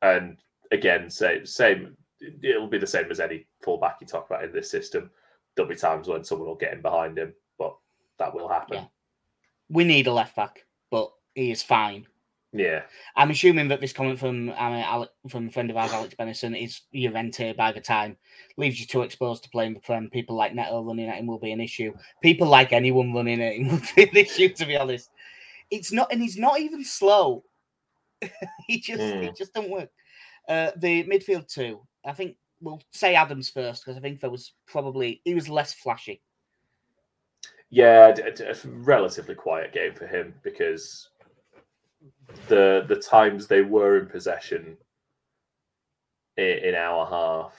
and 0.00 0.38
again, 0.70 1.10
same 1.10 1.44
same. 1.44 1.96
It'll 2.42 2.68
be 2.68 2.78
the 2.78 2.86
same 2.86 3.10
as 3.10 3.18
any 3.18 3.46
fullback 3.60 3.98
you 4.00 4.06
talk 4.06 4.26
about 4.26 4.44
in 4.44 4.52
this 4.52 4.70
system. 4.70 5.10
There'll 5.54 5.68
be 5.68 5.76
times 5.76 6.08
when 6.08 6.24
someone 6.24 6.48
will 6.48 6.54
get 6.54 6.72
in 6.72 6.80
behind 6.80 7.18
him, 7.18 7.34
but 7.58 7.76
that 8.18 8.32
will 8.32 8.48
happen. 8.48 8.78
Yeah. 8.78 8.84
We 9.68 9.84
need 9.84 10.06
a 10.06 10.12
left 10.12 10.36
back, 10.36 10.64
but 10.90 11.12
he 11.34 11.50
is 11.50 11.62
fine. 11.62 12.06
Yeah, 12.54 12.82
I'm 13.16 13.30
assuming 13.30 13.68
that 13.68 13.80
this 13.80 13.94
comment 13.94 14.18
from 14.18 14.50
I 14.50 14.70
mean, 14.70 14.84
Ale- 14.84 15.08
from 15.30 15.48
a 15.48 15.50
friend 15.50 15.70
of 15.70 15.76
ours, 15.78 15.92
Alex 15.92 16.14
Benison, 16.18 16.54
is 16.54 16.82
Llorente 16.92 17.54
by 17.54 17.72
the 17.72 17.80
time 17.80 18.16
leaves 18.58 18.78
you 18.78 18.86
too 18.86 19.02
exposed 19.02 19.42
to 19.44 19.50
playing 19.50 19.72
the 19.74 19.80
Prem. 19.80 20.10
People 20.10 20.36
like 20.36 20.54
Neto 20.54 20.82
running 20.82 21.08
at 21.08 21.16
him 21.16 21.26
will 21.26 21.38
be 21.38 21.52
an 21.52 21.60
issue. 21.62 21.94
People 22.22 22.46
like 22.48 22.72
anyone 22.74 23.14
running 23.14 23.40
at 23.42 23.54
him 23.54 23.68
will 23.70 23.80
be 23.96 24.02
an 24.02 24.16
issue. 24.16 24.50
To 24.50 24.66
be 24.66 24.76
honest, 24.76 25.10
it's 25.70 25.92
not, 25.92 26.12
and 26.12 26.20
he's 26.20 26.36
not 26.36 26.60
even 26.60 26.84
slow. 26.84 27.42
he 28.66 28.78
just 28.80 29.00
Mm. 29.00 29.24
it 29.28 29.36
just 29.36 29.54
don't 29.54 29.70
work. 29.70 29.88
Uh, 30.46 30.72
the 30.76 31.04
midfield 31.04 31.50
two, 31.50 31.80
I 32.04 32.12
think 32.12 32.36
we'll 32.60 32.82
say 32.92 33.14
Adams 33.14 33.48
first 33.48 33.82
because 33.82 33.96
I 33.96 34.00
think 34.00 34.20
there 34.20 34.30
was 34.30 34.52
probably 34.66 35.22
he 35.24 35.34
was 35.34 35.48
less 35.48 35.72
flashy. 35.72 36.20
yeah, 37.70 38.08
a 38.14 38.54
relatively 38.66 39.34
quiet 39.34 39.72
game 39.72 39.94
for 39.94 40.06
him 40.06 40.34
because 40.42 41.08
the 42.48 42.84
the 42.88 42.96
times 42.96 43.46
they 43.46 43.62
were 43.62 43.98
in 43.98 44.06
possession 44.06 44.76
in, 46.36 46.44
in 46.44 46.74
our 46.74 47.06
half 47.06 47.54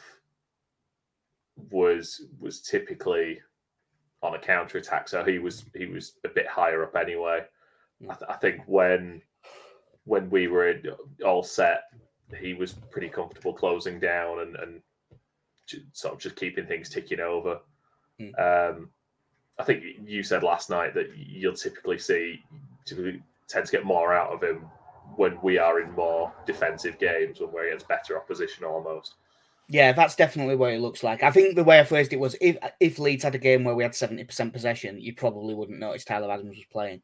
was 1.71 2.21
was 2.39 2.61
typically 2.61 3.39
on 4.21 4.35
a 4.35 4.39
counter 4.39 4.77
attack. 4.77 5.07
So 5.09 5.23
he 5.23 5.39
was 5.39 5.65
he 5.75 5.85
was 5.85 6.13
a 6.23 6.29
bit 6.29 6.47
higher 6.47 6.83
up 6.83 6.95
anyway. 6.95 7.45
I, 8.09 8.13
th- 8.13 8.29
I 8.29 8.35
think 8.35 8.61
when 8.65 9.21
when 10.05 10.29
we 10.29 10.47
were 10.47 10.69
in, 10.69 10.83
all 11.25 11.43
set, 11.43 11.83
he 12.39 12.53
was 12.53 12.73
pretty 12.73 13.09
comfortable 13.09 13.53
closing 13.53 13.99
down 13.99 14.39
and 14.39 14.55
and 14.55 14.81
sort 15.93 16.13
of 16.13 16.19
just 16.19 16.35
keeping 16.35 16.65
things 16.65 16.89
ticking 16.89 17.19
over. 17.19 17.59
Um, 18.39 18.89
I 19.59 19.63
think 19.63 19.83
you 20.05 20.23
said 20.23 20.43
last 20.43 20.69
night 20.69 20.93
that 20.95 21.11
you'll 21.15 21.53
typically 21.53 21.99
see 21.99 22.41
typically 22.85 23.21
tend 23.47 23.65
to 23.65 23.71
get 23.71 23.85
more 23.85 24.13
out 24.13 24.31
of 24.31 24.43
him 24.43 24.65
when 25.15 25.37
we 25.43 25.57
are 25.57 25.79
in 25.81 25.91
more 25.91 26.33
defensive 26.45 26.97
games 26.99 27.39
when 27.39 27.51
we're 27.51 27.67
against 27.67 27.87
better 27.87 28.17
opposition 28.17 28.63
almost. 28.63 29.15
Yeah, 29.69 29.91
that's 29.93 30.15
definitely 30.15 30.55
what 30.55 30.73
it 30.73 30.81
looks 30.81 31.03
like. 31.03 31.23
I 31.23 31.31
think 31.31 31.55
the 31.55 31.63
way 31.63 31.79
I 31.79 31.83
phrased 31.83 32.13
it 32.13 32.19
was 32.19 32.35
if 32.41 32.57
if 32.79 32.99
Leeds 32.99 33.23
had 33.23 33.35
a 33.35 33.39
game 33.39 33.63
where 33.63 33.75
we 33.75 33.83
had 33.83 33.95
seventy 33.95 34.23
percent 34.23 34.53
possession, 34.53 34.99
you 34.99 35.13
probably 35.13 35.53
wouldn't 35.53 35.79
notice 35.79 36.03
Tyler 36.03 36.31
Adams 36.31 36.57
was 36.57 36.65
playing, 36.71 37.01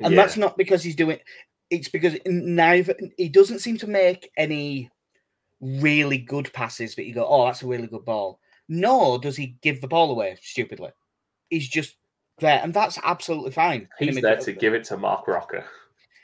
and 0.00 0.14
Yeah. 0.14 0.22
that's 0.22 0.36
not 0.36 0.56
because 0.56 0.82
he's 0.82 0.96
doing. 0.96 1.18
It's 1.68 1.88
because 1.88 2.16
neither 2.26 2.96
he 3.16 3.28
doesn't 3.28 3.60
seem 3.60 3.76
to 3.78 3.86
make 3.86 4.30
any 4.36 4.90
really 5.60 6.18
good 6.18 6.52
passes 6.52 6.94
that 6.94 7.04
you 7.04 7.14
go, 7.14 7.26
oh, 7.26 7.44
that's 7.44 7.62
a 7.62 7.66
really 7.66 7.86
good 7.86 8.04
ball. 8.04 8.40
Nor 8.68 9.18
does 9.18 9.36
he 9.36 9.56
give 9.62 9.80
the 9.80 9.88
ball 9.88 10.10
away 10.10 10.36
stupidly. 10.40 10.90
He's 11.50 11.68
just 11.68 11.96
there, 12.40 12.60
and 12.62 12.72
that's 12.74 12.98
absolutely 13.02 13.52
fine. 13.52 13.88
He's 13.98 14.20
there 14.20 14.36
to 14.36 14.52
give 14.52 14.74
it 14.74 14.84
to 14.84 14.96
Marc 14.96 15.26
Roca. 15.28 15.64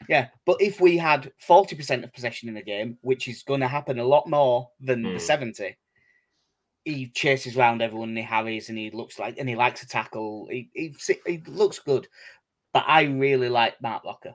Yeah, 0.08 0.28
but 0.44 0.60
if 0.60 0.80
we 0.80 0.96
had 0.96 1.32
forty 1.38 1.74
percent 1.76 2.04
of 2.04 2.12
possession 2.12 2.48
in 2.48 2.56
a 2.56 2.62
game, 2.62 2.98
which 3.02 3.28
is 3.28 3.42
going 3.42 3.60
to 3.60 3.68
happen 3.68 3.98
a 3.98 4.04
lot 4.04 4.28
more 4.28 4.70
than 4.80 5.04
Hmm. 5.04 5.14
the 5.14 5.20
seventy, 5.20 5.76
he 6.84 7.08
chases 7.08 7.56
around 7.56 7.82
everyone 7.82 8.10
and 8.10 8.18
he 8.18 8.24
harries 8.24 8.68
and 8.68 8.78
he 8.78 8.90
looks 8.90 9.18
like 9.18 9.36
and 9.38 9.48
he 9.48 9.56
likes 9.56 9.80
to 9.80 9.88
tackle. 9.88 10.48
He 10.50 10.68
he, 10.74 10.94
he 11.26 11.42
looks 11.46 11.78
good, 11.78 12.06
but 12.72 12.84
I 12.86 13.02
really 13.04 13.48
like 13.48 13.80
Marc 13.82 14.04
Roca. 14.04 14.34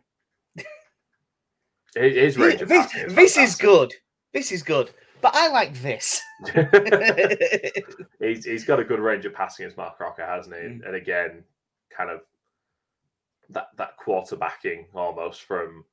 His 1.96 2.16
his 2.16 2.38
range 2.38 2.62
of 2.62 2.70
This, 2.70 2.86
passing 2.92 3.16
this 3.16 3.38
is 3.38 3.56
good. 3.56 3.94
This 4.34 4.52
is 4.52 4.64
good, 4.64 4.92
but 5.22 5.32
I 5.36 5.50
like 5.50 5.80
this. 5.82 6.22
he's 8.20 8.46
he's 8.46 8.64
got 8.66 8.80
a 8.80 8.84
good 8.84 9.00
range 9.00 9.26
of 9.26 9.34
passing 9.34 9.66
as 9.66 9.76
Marc 9.78 10.00
Roca, 10.00 10.26
hasn't 10.26 10.56
he? 10.56 10.62
Mm. 10.62 10.86
And 10.88 10.96
again, 10.96 11.44
kind 11.96 12.10
of 12.10 12.22
that 13.50 13.68
that 13.78 13.94
quarterbacking 14.04 14.86
almost 14.94 15.44
from 15.44 15.84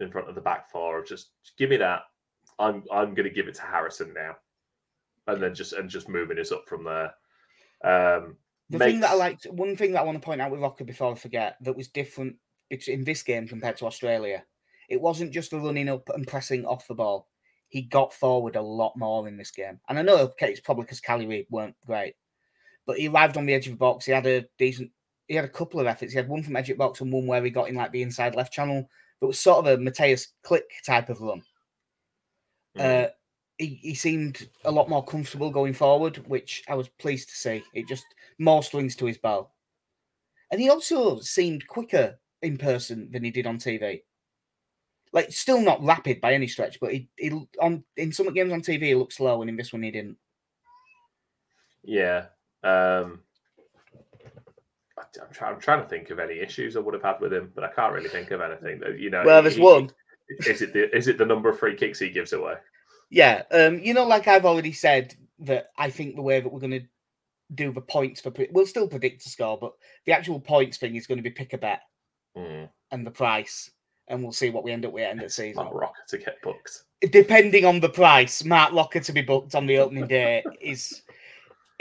in 0.00 0.10
front 0.10 0.28
of 0.28 0.34
the 0.34 0.40
back 0.40 0.70
four. 0.70 1.02
Just, 1.04 1.28
just 1.42 1.56
give 1.56 1.70
me 1.70 1.76
that. 1.76 2.02
I'm 2.58 2.84
I'm 2.92 3.14
going 3.14 3.28
to 3.28 3.34
give 3.34 3.48
it 3.48 3.54
to 3.56 3.62
Harrison 3.62 4.12
now, 4.14 4.36
and 5.26 5.42
then 5.42 5.54
just 5.54 5.72
and 5.72 5.88
just 5.88 6.08
moving 6.08 6.38
us 6.38 6.52
up 6.52 6.68
from 6.68 6.84
there. 6.84 7.14
Um, 7.84 8.36
The 8.70 8.78
thing 8.78 9.00
that 9.00 9.10
I 9.10 9.14
liked, 9.14 9.46
one 9.46 9.76
thing 9.76 9.92
that 9.92 10.00
I 10.00 10.04
want 10.04 10.20
to 10.20 10.24
point 10.24 10.40
out 10.40 10.50
with 10.50 10.60
Roca 10.60 10.84
before 10.84 11.12
I 11.12 11.14
forget, 11.14 11.56
that 11.60 11.76
was 11.76 11.88
different 11.88 12.36
in 12.70 13.04
this 13.04 13.22
game 13.22 13.46
compared 13.46 13.76
to 13.78 13.86
Australia. 13.86 14.44
It 14.88 15.00
wasn't 15.00 15.32
just 15.32 15.50
the 15.50 15.58
running 15.58 15.88
up 15.88 16.08
and 16.10 16.26
pressing 16.26 16.64
off 16.64 16.88
the 16.88 16.94
ball. 16.94 17.28
He 17.68 17.82
got 17.82 18.12
forward 18.12 18.56
a 18.56 18.62
lot 18.62 18.96
more 18.96 19.26
in 19.28 19.36
this 19.36 19.50
game. 19.50 19.80
And 19.88 19.98
I 19.98 20.02
know 20.02 20.18
okay, 20.18 20.50
it's 20.50 20.60
probably 20.60 20.84
because 20.84 21.00
Cali 21.00 21.46
weren't 21.50 21.76
great, 21.86 22.14
but 22.86 22.98
he 22.98 23.08
arrived 23.08 23.36
on 23.36 23.46
the 23.46 23.54
edge 23.54 23.66
of 23.66 23.72
the 23.72 23.78
box. 23.78 24.06
He 24.06 24.12
had 24.12 24.26
a 24.26 24.46
decent, 24.58 24.90
he 25.28 25.34
had 25.34 25.44
a 25.44 25.48
couple 25.48 25.80
of 25.80 25.86
efforts. 25.86 26.12
He 26.12 26.18
had 26.18 26.28
one 26.28 26.42
from 26.42 26.56
edge 26.56 26.76
box 26.76 27.00
and 27.00 27.12
one 27.12 27.26
where 27.26 27.42
he 27.44 27.50
got 27.50 27.68
in 27.68 27.74
like 27.74 27.92
the 27.92 28.02
inside 28.02 28.34
left 28.34 28.52
channel. 28.52 28.88
But 29.20 29.26
it 29.26 29.28
was 29.28 29.40
sort 29.40 29.64
of 29.64 29.66
a 29.66 29.82
Mateusz 29.82 30.28
Klich 30.44 30.82
type 30.84 31.08
of 31.08 31.20
run. 31.20 31.42
mm, 32.76 33.06
Uh, 33.06 33.10
he, 33.58 33.66
he 33.82 33.94
seemed 33.94 34.48
a 34.64 34.70
lot 34.70 34.88
more 34.88 35.04
comfortable 35.04 35.50
going 35.50 35.72
forward, 35.74 36.18
which 36.28 36.64
I 36.68 36.74
was 36.74 36.88
pleased 36.88 37.28
to 37.30 37.36
see. 37.36 37.62
It 37.72 37.88
just 37.88 38.04
more 38.38 38.62
strings 38.62 38.96
to 38.96 39.06
his 39.06 39.18
bow. 39.18 39.50
And 40.50 40.60
he 40.60 40.70
also 40.70 41.20
seemed 41.20 41.66
quicker 41.66 42.18
in 42.42 42.58
person 42.58 43.10
than 43.10 43.24
he 43.24 43.30
did 43.30 43.46
on 43.46 43.58
TV. 43.58 44.02
Like 45.12 45.30
still 45.32 45.60
not 45.60 45.82
rapid 45.82 46.20
by 46.20 46.34
any 46.34 46.48
stretch, 46.48 46.80
but 46.80 46.92
he, 46.92 47.08
he 47.16 47.30
on 47.60 47.84
in 47.96 48.12
some 48.12 48.32
games 48.34 48.52
on 48.52 48.62
TV 48.62 48.82
he 48.82 48.94
looked 48.96 49.12
slow, 49.12 49.40
and 49.40 49.48
in 49.48 49.56
this 49.56 49.72
one 49.72 49.82
he 49.84 49.92
didn't. 49.92 50.18
yeah. 51.84 52.26
Um, 52.62 53.22
I, 55.20 55.24
am 55.26 55.32
trying. 55.32 55.54
I'm 55.54 55.60
trying 55.60 55.82
to 55.82 55.88
think 55.88 56.10
of 56.10 56.18
any 56.18 56.38
issues 56.38 56.76
I 56.76 56.80
would 56.80 56.94
have 56.94 57.02
had 57.02 57.20
with 57.20 57.32
him, 57.32 57.52
but 57.54 57.64
I 57.64 57.68
can't 57.68 57.92
really 57.92 58.08
think 58.08 58.30
of 58.30 58.40
anything. 58.40 58.80
You 58.98 59.10
know, 59.10 59.22
Well, 59.24 59.42
there's 59.42 59.56
he- 59.56 59.62
one. 59.62 59.90
Is 60.46 60.62
it 60.62 60.72
the 60.72 60.94
is 60.96 61.06
it 61.06 61.18
the 61.18 61.26
number 61.26 61.50
of 61.50 61.58
free 61.58 61.76
kicks 61.76 61.98
he 61.98 62.08
gives 62.08 62.32
away? 62.32 62.54
Yeah, 63.10 63.42
um, 63.50 63.78
you 63.80 63.92
know, 63.92 64.06
like 64.06 64.26
I've 64.26 64.46
already 64.46 64.72
said 64.72 65.14
that 65.40 65.66
I 65.76 65.90
think 65.90 66.16
the 66.16 66.22
way 66.22 66.40
that 66.40 66.50
we're 66.50 66.60
going 66.60 66.70
to 66.72 66.86
do 67.54 67.72
the 67.72 67.82
points 67.82 68.22
for 68.22 68.30
pre- 68.30 68.48
we'll 68.50 68.66
still 68.66 68.88
predict 68.88 69.22
the 69.22 69.28
score, 69.30 69.58
but 69.58 69.74
the 70.06 70.12
actual 70.12 70.40
points 70.40 70.78
thing 70.78 70.96
is 70.96 71.06
going 71.06 71.18
to 71.18 71.22
be 71.22 71.30
pick 71.30 71.52
a 71.52 71.58
bet 71.58 71.82
Mm, 72.36 72.68
and 72.90 73.06
the 73.06 73.10
price, 73.10 73.70
and 74.08 74.22
we'll 74.22 74.32
see 74.32 74.48
what 74.50 74.64
we 74.64 74.72
end 74.72 74.84
up 74.86 74.92
with 74.92 75.02
at 75.04 75.06
the 75.06 75.10
end 75.10 75.20
of 75.20 75.26
the 75.26 75.30
season. 75.34 75.62
Marc 75.62 75.74
Roca 75.74 75.92
to 76.08 76.18
get 76.18 76.40
booked. 76.42 76.82
depending 77.10 77.64
on 77.66 77.78
the 77.80 77.88
price, 77.90 78.42
Marc 78.44 78.72
Roca 78.72 79.00
to 79.00 79.12
be 79.12 79.22
booked 79.22 79.54
on 79.54 79.66
the 79.66 79.76
opening 79.78 80.06
day 80.08 80.42
is 80.60 81.02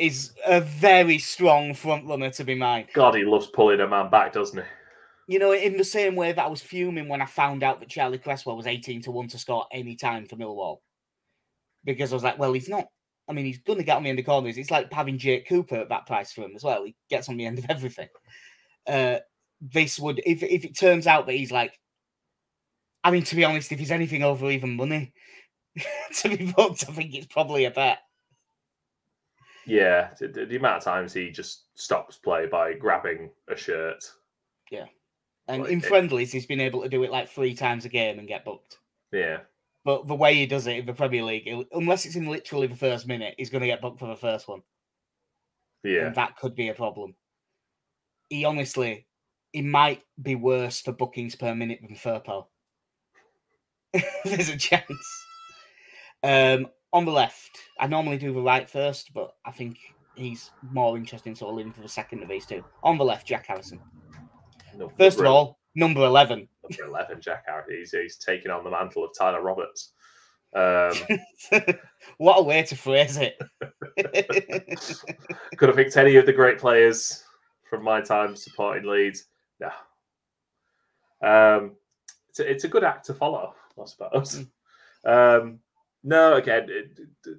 is 0.04 0.34
a 0.46 0.60
very 0.60 1.18
strong 1.18 1.74
front 1.74 2.06
runner 2.06 2.30
to 2.30 2.44
be 2.44 2.56
mine. 2.56 2.88
God, 2.94 3.16
he 3.16 3.24
loves 3.24 3.48
pulling 3.48 3.80
a 3.80 3.88
man 3.88 4.10
back, 4.10 4.34
doesn't 4.34 4.58
he? 4.58 5.34
You 5.34 5.40
know, 5.40 5.54
in 5.54 5.78
the 5.78 5.86
same 5.86 6.18
way 6.18 6.34
that 6.34 6.44
I 6.44 6.50
was 6.50 6.62
fuming 6.62 7.08
when 7.08 7.22
I 7.22 7.26
found 7.26 7.64
out 7.64 7.80
that 7.80 7.88
Charlie 7.88 8.18
Cresswell 8.18 8.58
was 8.58 8.68
18 8.68 9.04
to 9.04 9.12
1 9.12 9.30
to 9.30 9.38
score 9.38 9.66
any 9.72 9.96
time 9.96 10.26
for 10.26 10.36
Millwall. 10.36 10.80
Because 11.86 12.12
I 12.12 12.16
was 12.16 12.24
like, 12.24 12.38
well, 12.38 12.52
he's 12.52 12.68
not. 12.68 12.88
I 13.30 13.32
mean, 13.32 13.46
he's 13.46 13.60
going 13.60 13.80
to 13.80 13.86
get 13.86 13.96
on 13.96 14.04
the 14.04 14.10
end 14.10 14.20
of 14.20 14.26
corners. 14.26 14.58
It's 14.58 14.72
like 14.72 14.92
having 14.92 15.18
Jake 15.18 15.48
Cooper 15.48 15.78
at 15.78 15.90
that 15.90 16.06
price 16.06 16.34
for 16.34 16.42
him 16.42 16.52
as 16.54 16.64
well. 16.64 16.84
He 16.84 16.96
gets 17.10 17.30
on 17.30 17.38
the 17.38 17.46
end 17.46 17.60
of 17.60 17.66
everything. 17.70 18.10
Uh, 18.86 19.20
this 19.62 19.98
would, 19.98 20.22
if, 20.26 20.44
if 20.44 20.66
it 20.66 20.78
turns 20.78 21.08
out 21.08 21.28
that 21.28 21.36
he's 21.36 21.52
like, 21.52 21.80
I 23.06 23.12
mean, 23.12 23.24
to 23.24 23.36
be 23.38 23.46
honest, 23.46 23.72
if 23.72 23.80
he's 23.80 23.92
anything 23.92 24.24
over 24.24 24.52
even 24.52 24.76
money 24.76 25.14
to 26.18 26.30
be 26.36 26.52
booked, 26.52 26.84
I 26.90 26.92
think 26.92 27.14
it's 27.16 27.28
probably 27.28 27.64
a 27.64 27.72
bet. 27.72 28.00
Yeah, 29.66 30.10
the, 30.20 30.28
the- 30.46 30.56
amount 30.58 30.78
of 30.78 30.84
times 30.84 31.14
he 31.14 31.30
just 31.30 31.64
stops 31.76 32.18
play 32.18 32.46
by 32.48 32.74
grabbing 32.74 33.30
a 33.50 33.56
shirt. 33.56 34.04
Yeah. 34.72 34.86
And 35.48 35.64
Well, 35.64 35.72
in 35.72 35.82
friendlies, 35.82 36.32
he's 36.32 36.46
been 36.46 36.60
able 36.62 36.82
to 36.84 36.90
do 36.90 37.04
it 37.04 37.12
like 37.12 37.30
three 37.30 37.54
times 37.54 37.86
a 37.86 37.90
game 37.90 38.20
and 38.20 38.28
get 38.28 38.46
booked. 38.46 38.78
Yeah, 39.12 39.40
But 39.86 40.08
the 40.08 40.16
way 40.16 40.34
he 40.36 40.46
does 40.46 40.66
it 40.68 40.78
in 40.78 40.86
the 40.86 40.94
Premier 40.94 41.24
League, 41.24 41.48
unless 41.72 42.06
it's 42.06 42.16
in 42.16 42.28
literally 42.28 42.68
the 42.68 42.76
first 42.76 43.08
minute, 43.08 43.36
he's 43.38 43.50
going 43.50 43.62
to 43.62 43.68
get 43.68 43.82
booked 43.82 44.00
for 44.00 44.08
the 44.08 44.16
first 44.16 44.48
one. 44.48 44.64
yeah. 45.84 46.08
And 46.08 46.16
that 46.16 46.38
could 46.38 46.56
be 46.56 46.70
a 46.70 46.74
problem. 46.74 47.16
He 48.30 48.46
honestly, 48.46 49.06
he 49.52 49.62
might 49.62 50.02
be 50.22 50.36
worse 50.36 50.82
for 50.82 50.94
bookings 50.94 51.36
per 51.36 51.54
minute 51.54 51.80
than 51.82 51.96
Furpo. 51.96 52.48
There's 54.26 54.50
a 54.50 54.58
chance. 54.58 55.26
Um, 56.24 56.68
on 56.94 57.06
the 57.06 57.12
left, 57.12 57.58
I 57.80 57.88
normally 57.88 58.18
do 58.18 58.32
the 58.32 58.42
right 58.42 58.70
first, 58.70 59.14
but 59.14 59.36
I 59.46 59.52
think 59.52 59.78
he's 60.16 60.52
more 60.72 60.96
interesting, 60.96 61.36
so 61.36 61.48
I'll 61.48 61.56
leave 61.56 61.66
him 61.66 61.74
for 61.74 61.82
the 61.82 61.90
second 61.90 62.22
of 62.22 62.30
these 62.30 62.46
two. 62.46 62.64
On 62.84 62.98
the 62.98 63.04
left, 63.04 63.28
Jack 63.28 63.48
Harrison. 63.48 63.82
No, 64.78 64.90
First 64.98 65.20
of 65.20 65.26
all, 65.26 65.60
number 65.76 66.06
11. 66.06 66.48
number 66.70 66.86
eleven, 66.86 67.20
Jack 67.20 67.46
Harrison. 67.48 67.76
He's, 67.78 67.92
he's 67.92 68.18
taking 68.18 68.52
on 68.52 68.64
the 68.64 68.70
mantle 68.70 69.04
of 69.04 69.12
Tyler 69.18 69.42
Roberts. 69.42 69.94
Um, 70.56 70.94
what 72.18 72.40
a 72.40 72.44
way 72.44 72.62
to 72.62 72.76
phrase 72.76 73.18
it. 73.18 73.40
could 75.58 75.70
have 75.70 75.76
picked 75.76 75.98
any 75.98 76.16
of 76.16 76.28
the 76.28 76.34
great 76.34 76.60
players 76.60 77.24
from 77.68 77.84
my 77.84 78.02
time 78.02 78.36
supporting 78.36 78.88
Leeds. 78.88 79.26
No. 79.60 79.70
Um, 81.28 81.72
it's 82.30 82.40
a, 82.40 82.52
it's 82.52 82.64
a 82.66 82.68
good 82.68 82.84
act 82.84 83.06
to 83.08 83.14
follow, 83.16 83.56
I 83.82 83.86
suppose. 83.86 84.46
Um, 85.06 85.60
no, 86.04 86.36
again, 86.36 86.68
it, 86.70 87.00
it, 87.26 87.38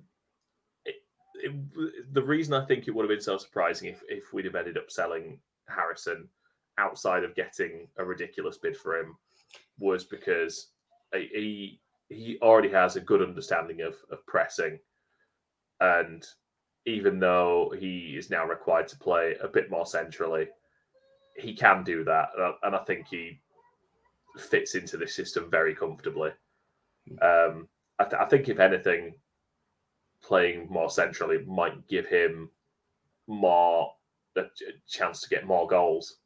it, 0.85 0.95
it- 1.37 2.15
the 2.15 2.23
reason 2.23 2.55
I 2.55 2.65
think 2.65 2.87
it 2.87 2.93
would 2.95 3.03
have 3.05 3.11
been 3.11 3.21
so 3.21 3.37
surprising 3.37 3.89
if, 3.89 4.03
if 4.09 4.33
we'd 4.33 4.45
have 4.47 4.55
ended 4.55 4.79
up 4.79 4.91
selling 4.91 5.39
Harrison 5.69 6.29
outside 6.79 7.25
of 7.25 7.35
getting 7.35 7.89
a 7.99 8.05
ridiculous 8.05 8.59
bid 8.59 8.77
for 8.77 8.99
him 8.99 9.17
was 9.79 10.05
because 10.05 10.69
he 11.13 11.81
he 12.09 12.39
already 12.43 12.69
has 12.69 12.97
a 12.97 13.01
good 13.01 13.23
understanding 13.23 13.81
of, 13.81 13.97
of 14.11 14.25
pressing. 14.27 14.79
And 15.81 16.25
even 16.87 17.19
though 17.19 17.73
he 17.79 18.15
is 18.17 18.31
now 18.31 18.47
required 18.47 18.89
to 18.89 18.99
play 18.99 19.37
a 19.43 19.49
bit 19.49 19.71
more 19.71 19.87
centrally 19.87 20.49
he 21.37 21.55
can 21.55 21.83
do 21.85 22.05
that. 22.05 22.29
And 22.37 22.45
I, 22.45 22.53
and 22.65 22.77
I 22.77 22.79
think 22.85 23.07
he 23.09 23.41
fits 24.39 24.75
into 24.75 24.97
this 24.97 25.15
system 25.15 25.51
very 25.51 25.75
comfortably. 25.75 26.31
Um, 27.23 27.69
I, 27.99 28.05
th- 28.05 28.21
I 28.21 28.25
think 28.27 28.49
if 28.49 28.59
anything 28.59 29.15
playing 30.23 30.67
more 30.71 30.91
centrally 30.91 31.45
might 31.47 31.87
give 31.89 32.07
him 32.07 32.51
more 33.27 33.93
a 34.37 34.43
chance 34.89 35.21
to 35.21 35.29
get 35.29 35.47
more 35.47 35.67
goals 35.67 36.17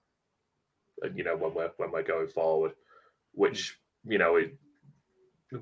uh, 1.04 1.08
you 1.14 1.24
know 1.24 1.36
when 1.36 1.52
we're 1.52 1.70
when 1.76 1.90
we're 1.92 2.02
going 2.02 2.26
forward 2.28 2.72
which 3.32 3.78
you 4.06 4.16
know 4.18 4.36
it, 4.36 4.56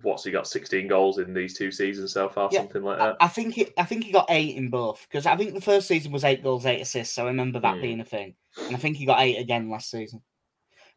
what's 0.03 0.23
he 0.25 0.31
got 0.31 0.47
16 0.47 0.87
goals 0.87 1.19
in 1.19 1.35
these 1.35 1.57
two 1.59 1.71
seasons 1.73 2.13
so 2.13 2.29
far 2.29 2.49
Yeah, 2.53 2.61
something 2.61 2.83
like 2.83 2.99
that 2.99 3.17
I 3.21 3.29
think 3.29 3.59
it, 3.59 3.73
I 3.77 3.85
think 3.85 4.05
he 4.05 4.13
got 4.13 4.27
eight 4.29 4.57
in 4.57 4.71
both 4.71 5.07
because 5.09 5.27
I 5.27 5.37
think 5.37 5.55
the 5.55 5.61
first 5.61 5.89
season 5.89 6.13
was 6.13 6.25
eight 6.25 6.43
goals, 6.43 6.67
eight 6.67 6.81
assists. 6.83 7.15
So 7.15 7.25
I 7.25 7.29
remember 7.29 7.59
that 7.61 7.77
Hmm. 7.77 7.83
being 7.83 8.01
a 8.01 8.05
thing, 8.05 8.35
and 8.67 8.75
I 8.77 8.79
think 8.79 8.97
he 8.97 9.07
got 9.07 9.21
eight 9.21 9.37
again 9.39 9.69
last 9.71 9.91
season. 9.91 10.23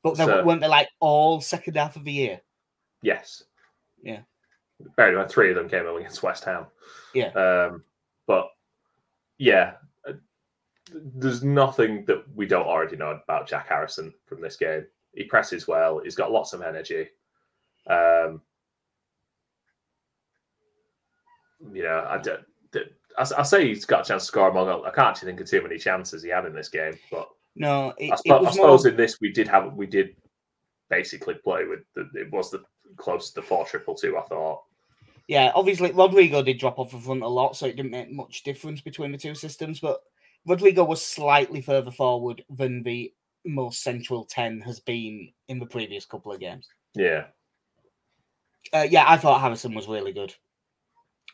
But 0.03 0.15
they 0.17 0.25
So- 0.25 0.43
weren't 0.43 0.61
they 0.61 0.67
like 0.67 0.89
all 0.99 1.41
second 1.41 1.75
half 1.77 1.95
of 1.95 2.03
the 2.03 2.11
year? 2.11 2.41
yes 3.01 3.43
Yeah. 4.03 4.21
In 4.79 5.15
mind 5.15 5.29
three 5.29 5.49
of 5.49 5.55
them 5.55 5.67
came 5.69 5.85
in 5.85 5.95
against 5.97 6.23
west 6.23 6.43
ham 6.45 6.65
Yeah. 7.13 7.27
um 7.29 7.83
but 8.27 8.47
yeah 9.37 9.73
there's 11.15 11.43
nothing 11.43 12.03
that 12.05 12.23
we 12.35 12.45
don't 12.47 12.65
already 12.65 12.95
know 12.95 13.19
about 13.23 13.47
jack 13.47 13.67
harrison 13.67 14.13
from 14.25 14.41
this 14.41 14.55
game 14.55 14.85
he 15.13 15.23
presses 15.23 15.67
well 15.67 15.99
he's 15.99 16.15
got 16.15 16.31
lots 16.31 16.53
of 16.53 16.61
energy 16.61 17.07
um 17.87 18.41
you 21.73 21.83
know 21.83 22.05
i 22.09 22.17
don't 22.17 22.41
I, 23.17 23.25
I 23.39 23.43
say 23.43 23.67
he's 23.67 23.83
got 23.85 24.05
a 24.05 24.07
chance 24.07 24.23
to 24.23 24.27
score 24.27 24.49
goals. 24.51 24.83
I 24.85 24.91
can't 24.91 25.07
actually 25.09 25.25
think 25.31 25.41
of 25.41 25.49
too 25.49 25.61
many 25.61 25.77
chances 25.77 26.23
he 26.23 26.29
had 26.29 26.45
in 26.45 26.53
this 26.53 26.69
game, 26.69 26.93
but 27.11 27.27
No, 27.55 27.91
it, 27.97 28.11
I, 28.11 28.13
it 28.13 28.21
spo- 28.25 28.37
I 28.37 28.41
was 28.41 28.43
more. 28.43 28.51
suppose 28.53 28.85
in 28.85 28.95
this 28.95 29.19
we 29.19 29.33
did 29.33 29.47
have 29.49 29.73
we 29.73 29.87
did 29.87 30.15
basically 30.89 31.33
play 31.33 31.65
with 31.65 31.79
the, 31.95 32.07
it 32.13 32.31
was 32.31 32.49
the 32.49 32.63
close 32.95 33.29
to 33.31 33.35
the 33.35 33.41
four 33.41 33.65
triple 33.65 33.93
two. 33.95 34.17
I 34.17 34.21
thought. 34.21 34.61
Yeah, 35.29 35.51
obviously 35.53 35.91
Rodrigo 35.91 36.41
did 36.41 36.57
drop 36.57 36.79
off 36.79 36.89
the 36.89 36.97
front 36.97 37.21
a 37.21 37.27
lot, 37.27 37.55
so 37.55 37.67
it 37.67 37.75
didn't 37.75 37.91
make 37.91 38.11
much 38.11 38.41
difference 38.41 38.81
between 38.81 39.11
the 39.11 39.17
two 39.17 39.35
systems. 39.35 39.79
But 39.79 40.01
Rodrigo 40.47 40.83
was 40.83 41.05
slightly 41.05 41.61
further 41.61 41.91
forward 41.91 42.43
than 42.49 42.81
the 42.81 43.13
most 43.45 43.83
central 43.83 44.25
10 44.25 44.61
has 44.61 44.79
been 44.79 45.31
in 45.47 45.59
the 45.59 45.67
previous 45.67 46.03
couple 46.03 46.31
of 46.31 46.39
games. 46.39 46.67
Yeah. 46.95 47.25
Uh, 48.73 48.87
yeah, 48.89 49.05
I 49.07 49.17
thought 49.17 49.39
Harrison 49.39 49.75
was 49.75 49.87
really 49.87 50.13
good. 50.13 50.33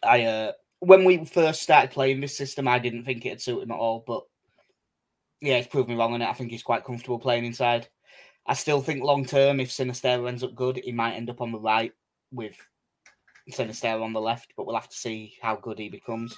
I 0.03 0.23
uh, 0.23 0.51
when 0.79 1.05
we 1.05 1.23
first 1.23 1.61
started 1.61 1.91
playing 1.91 2.19
this 2.19 2.35
system, 2.35 2.67
I 2.67 2.79
didn't 2.79 3.05
think 3.05 3.25
it'd 3.25 3.39
suit 3.39 3.63
him 3.63 3.71
at 3.71 3.77
all, 3.77 4.03
but 4.05 4.25
yeah, 5.39 5.55
it's 5.55 5.69
proved 5.69 5.87
me 5.87 5.95
wrong 5.95 6.13
on 6.13 6.21
it. 6.21 6.27
I 6.27 6.33
think 6.33 6.51
he's 6.51 6.63
quite 6.63 6.83
comfortable 6.83 7.17
playing 7.17 7.45
inside. 7.45 7.87
I 8.45 8.55
still 8.55 8.81
think 8.81 9.03
long 9.03 9.23
term, 9.23 9.61
if 9.61 9.69
Sinisterra 9.69 10.27
ends 10.27 10.43
up 10.43 10.53
good, 10.53 10.81
he 10.83 10.91
might 10.91 11.13
end 11.13 11.29
up 11.29 11.39
on 11.39 11.53
the 11.53 11.59
right 11.59 11.93
with 12.33 12.57
Sinisterra 13.51 14.01
on 14.01 14.13
the 14.13 14.21
left, 14.21 14.53
but 14.55 14.65
we'll 14.65 14.75
have 14.75 14.89
to 14.89 14.97
see 14.97 15.35
how 15.41 15.55
good 15.55 15.79
he 15.79 15.89
becomes. 15.89 16.37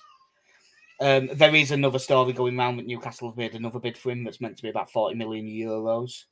Um, 1.00 1.30
there 1.34 1.54
is 1.56 1.72
another 1.72 2.00
story 2.00 2.34
going 2.34 2.58
around 2.58 2.78
that 2.78 2.88
Newcastle 2.88 3.30
have 3.30 3.38
made 3.38 3.54
another 3.54 3.80
bid 3.80 3.98
for 3.98 4.12
him 4.12 4.24
that's 4.24 4.42
meant 4.42 4.58
to 4.58 4.64
be 4.64 4.70
about 4.70 4.92
40 4.92 5.16
million 5.16 5.46
euros. 5.46 6.24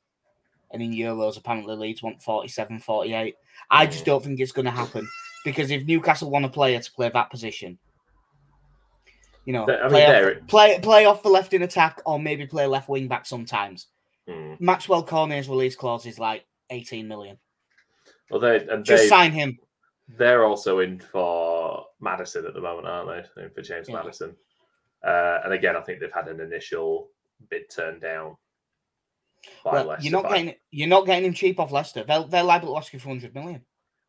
And 0.72 0.82
in 0.82 0.92
euros, 0.92 1.36
apparently 1.36 1.76
Leeds 1.76 2.02
want 2.02 2.20
47, 2.20 2.80
48. 2.80 3.36
I 3.70 3.86
just 3.86 4.04
don't 4.04 4.22
think 4.22 4.40
it's 4.40 4.52
going 4.52 4.64
to 4.64 4.70
happen 4.72 5.08
because 5.44 5.70
if 5.70 5.84
Newcastle 5.84 6.30
want 6.30 6.44
a 6.44 6.48
player 6.48 6.80
to 6.80 6.92
play 6.92 7.08
that 7.08 7.30
position, 7.30 7.78
you 9.44 9.52
know, 9.52 9.64
I 9.70 9.82
mean, 9.82 9.90
play, 9.90 10.06
off, 10.06 10.46
play, 10.48 10.78
play 10.80 11.04
off 11.04 11.22
the 11.22 11.28
left 11.28 11.54
in 11.54 11.62
attack 11.62 12.02
or 12.04 12.18
maybe 12.18 12.46
play 12.46 12.66
left 12.66 12.88
wing 12.88 13.06
back 13.06 13.26
sometimes. 13.26 13.86
Hmm. 14.28 14.54
Maxwell 14.58 15.06
Cornet's 15.06 15.48
release 15.48 15.76
clause 15.76 16.04
is 16.04 16.18
like 16.18 16.44
18 16.70 17.06
million. 17.06 17.38
Well, 18.28 18.40
they 18.40 18.66
and 18.66 18.84
Just 18.84 19.04
they 19.04 19.08
sign 19.08 19.30
him. 19.30 19.56
They're 20.08 20.44
also 20.44 20.78
in 20.80 21.00
for 21.00 21.86
Maddison 22.00 22.46
at 22.46 22.54
the 22.54 22.60
moment, 22.60 22.86
aren't 22.86 23.26
they? 23.36 23.42
In 23.42 23.50
for 23.50 23.62
James 23.62 23.88
Yeah. 23.88 23.96
Maddison. 23.96 24.36
Uh, 25.04 25.40
and 25.44 25.52
again, 25.52 25.76
I 25.76 25.80
think 25.80 26.00
they've 26.00 26.12
had 26.12 26.28
an 26.28 26.40
initial 26.40 27.08
bid 27.50 27.68
turned 27.70 28.00
down 28.00 28.36
by 29.64 29.72
Well, 29.72 29.84
Leicester. 29.86 30.08
you're 30.08 30.22
not 30.22 30.30
getting 30.30 30.54
you're 30.70 30.88
not 30.88 31.06
getting 31.06 31.24
him 31.24 31.32
cheap 31.34 31.60
off 31.60 31.72
Leicester. 31.72 32.04
They're, 32.04 32.24
they're 32.24 32.42
liable 32.42 32.72
to 32.72 32.78
ask 32.78 32.92
you 32.92 32.98
for 32.98 33.08
100 33.08 33.34
million. 33.34 33.62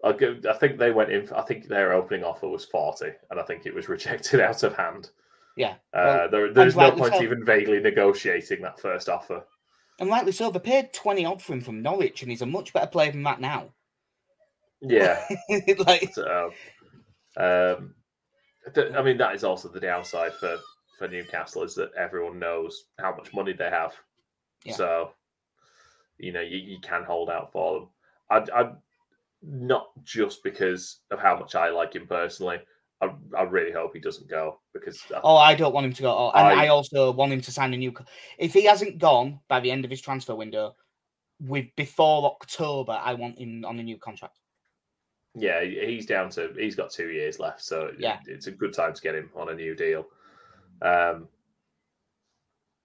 I 0.04 0.14
think 0.14 0.78
they 0.78 0.92
went 0.92 1.12
in. 1.12 1.28
I 1.34 1.42
think 1.42 1.68
their 1.68 1.92
opening 1.94 2.24
offer 2.24 2.48
was 2.48 2.64
forty, 2.66 3.10
and 3.32 3.40
I 3.40 3.44
think 3.44 3.66
it 3.66 3.74
was 3.74 3.90
rejected 3.96 4.40
out 4.40 4.62
of 4.64 4.76
hand. 4.76 5.10
Yeah. 5.56 5.74
Uh, 5.92 6.28
Well, 6.30 6.30
there, 6.30 6.54
there's 6.54 6.76
no 6.76 6.92
point 6.92 7.16
so. 7.16 7.24
even 7.24 7.44
vaguely 7.44 7.80
negotiating 7.80 8.62
that 8.62 8.80
first 8.80 9.10
offer. 9.10 9.44
And 10.00 10.08
rightly 10.12 10.32
so, 10.32 10.52
they 10.52 10.60
paid 10.60 10.94
20 10.94 11.26
odd 11.26 11.42
for 11.42 11.54
him 11.54 11.62
from 11.62 11.82
Norwich, 11.82 12.22
and 12.22 12.30
he's 12.30 12.44
a 12.44 12.46
much 12.46 12.72
better 12.72 12.86
player 12.86 13.12
than 13.12 13.24
that 13.24 13.42
now. 13.42 13.74
Yeah. 14.82 15.24
like, 15.86 16.14
so, 16.14 16.52
um, 17.38 17.96
th- 18.74 18.94
I 18.94 19.02
mean, 19.02 19.18
that 19.18 19.36
is 19.36 19.44
also 19.44 19.70
the 19.70 19.80
downside 19.80 20.34
for 20.34 20.58
for 20.98 21.08
Newcastle 21.08 21.64
is 21.64 21.76
that 21.76 21.92
everyone 21.98 22.40
knows 22.40 22.86
how 23.00 23.16
much 23.16 23.34
money 23.34 23.54
they 23.54 23.70
have. 23.70 23.94
Yeah. 24.66 24.74
So, 24.74 25.12
you 26.18 26.34
know, 26.34 26.42
you, 26.42 26.58
you 26.58 26.80
can 26.82 27.04
hold 27.04 27.30
out 27.30 27.52
for 27.52 27.80
them. 27.80 27.90
I, 28.30 28.62
I, 28.62 28.72
not 29.44 29.90
just 30.04 30.44
because 30.44 31.02
of 31.12 31.20
how 31.20 31.38
much 31.38 31.56
I 31.56 31.70
like 31.70 31.94
him 31.94 32.08
personally. 32.08 32.58
I, 33.00 33.12
I 33.38 33.44
really 33.44 33.72
hope 33.72 33.92
he 33.94 34.00
doesn't 34.00 34.28
go 34.28 34.60
because 34.74 35.00
I 35.16 35.20
oh, 35.24 35.38
I 35.38 35.54
don't 35.54 35.74
want 35.74 35.86
him 35.86 35.94
to 35.94 36.02
go. 36.02 36.12
Oh, 36.12 36.32
and 36.34 36.48
I- 36.48 36.66
I, 36.66 36.68
also 36.70 37.12
want 37.12 37.32
him 37.32 37.42
to 37.42 37.52
sign 37.52 37.74
a 37.74 37.78
new. 37.78 37.94
If 38.40 38.54
he 38.54 38.66
hasn't 38.66 38.98
gone 38.98 39.40
by 39.48 39.60
the 39.60 39.70
end 39.70 39.86
of 39.86 39.92
his 39.92 40.02
transfer 40.02 40.36
window, 40.36 40.76
with 41.40 41.68
before 41.76 42.26
October, 42.26 43.00
I 43.00 43.14
want 43.14 43.38
him 43.38 43.64
on 43.66 43.78
a 43.78 43.84
new 43.84 43.98
contract. 43.98 44.40
Yeah, 45.40 45.64
he's 45.64 46.06
down 46.06 46.30
to 46.32 46.54
he's 46.58 46.76
got 46.76 46.90
two 46.90 47.10
years 47.10 47.40
left, 47.40 47.62
so 47.64 47.92
Yeah. 48.00 48.20
it's 48.26 48.48
a 48.48 48.52
good 48.52 48.74
time 48.74 48.94
to 48.94 49.02
get 49.02 49.16
him 49.16 49.30
on 49.36 49.50
a 49.50 49.54
new 49.54 49.76
deal. 49.76 50.08
Um, 50.82 51.28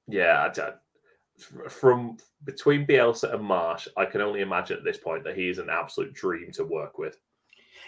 yeah, 0.08 0.50
I, 0.56 0.60
I- 0.60 1.68
from 1.68 2.18
between 2.44 2.86
Bielsa 2.86 3.34
and 3.34 3.42
Marsch, 3.42 3.88
I 3.96 4.04
can 4.04 4.20
only 4.20 4.42
imagine 4.42 4.76
at 4.76 4.84
this 4.84 4.98
point 4.98 5.24
that 5.24 5.36
he 5.36 5.48
is 5.48 5.58
an 5.58 5.70
absolute 5.70 6.12
dream 6.12 6.52
to 6.52 6.64
work 6.64 6.98
with. 6.98 7.18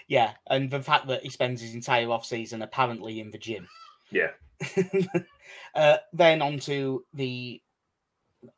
Yeah, 0.09 0.33
and 0.49 0.71
the 0.71 0.83
fact 0.83 1.07
that 1.09 1.23
he 1.23 1.29
spends 1.31 1.61
his 1.61 1.75
entire 1.75 2.11
off 2.11 2.25
season 2.25 2.62
apparently 2.62 3.21
in 3.21 3.31
the 3.31 3.39
gym. 3.39 3.69
Yeah, 4.11 4.31
uh, 5.75 5.99
then 6.12 6.43
onto 6.43 7.01
the 7.12 7.61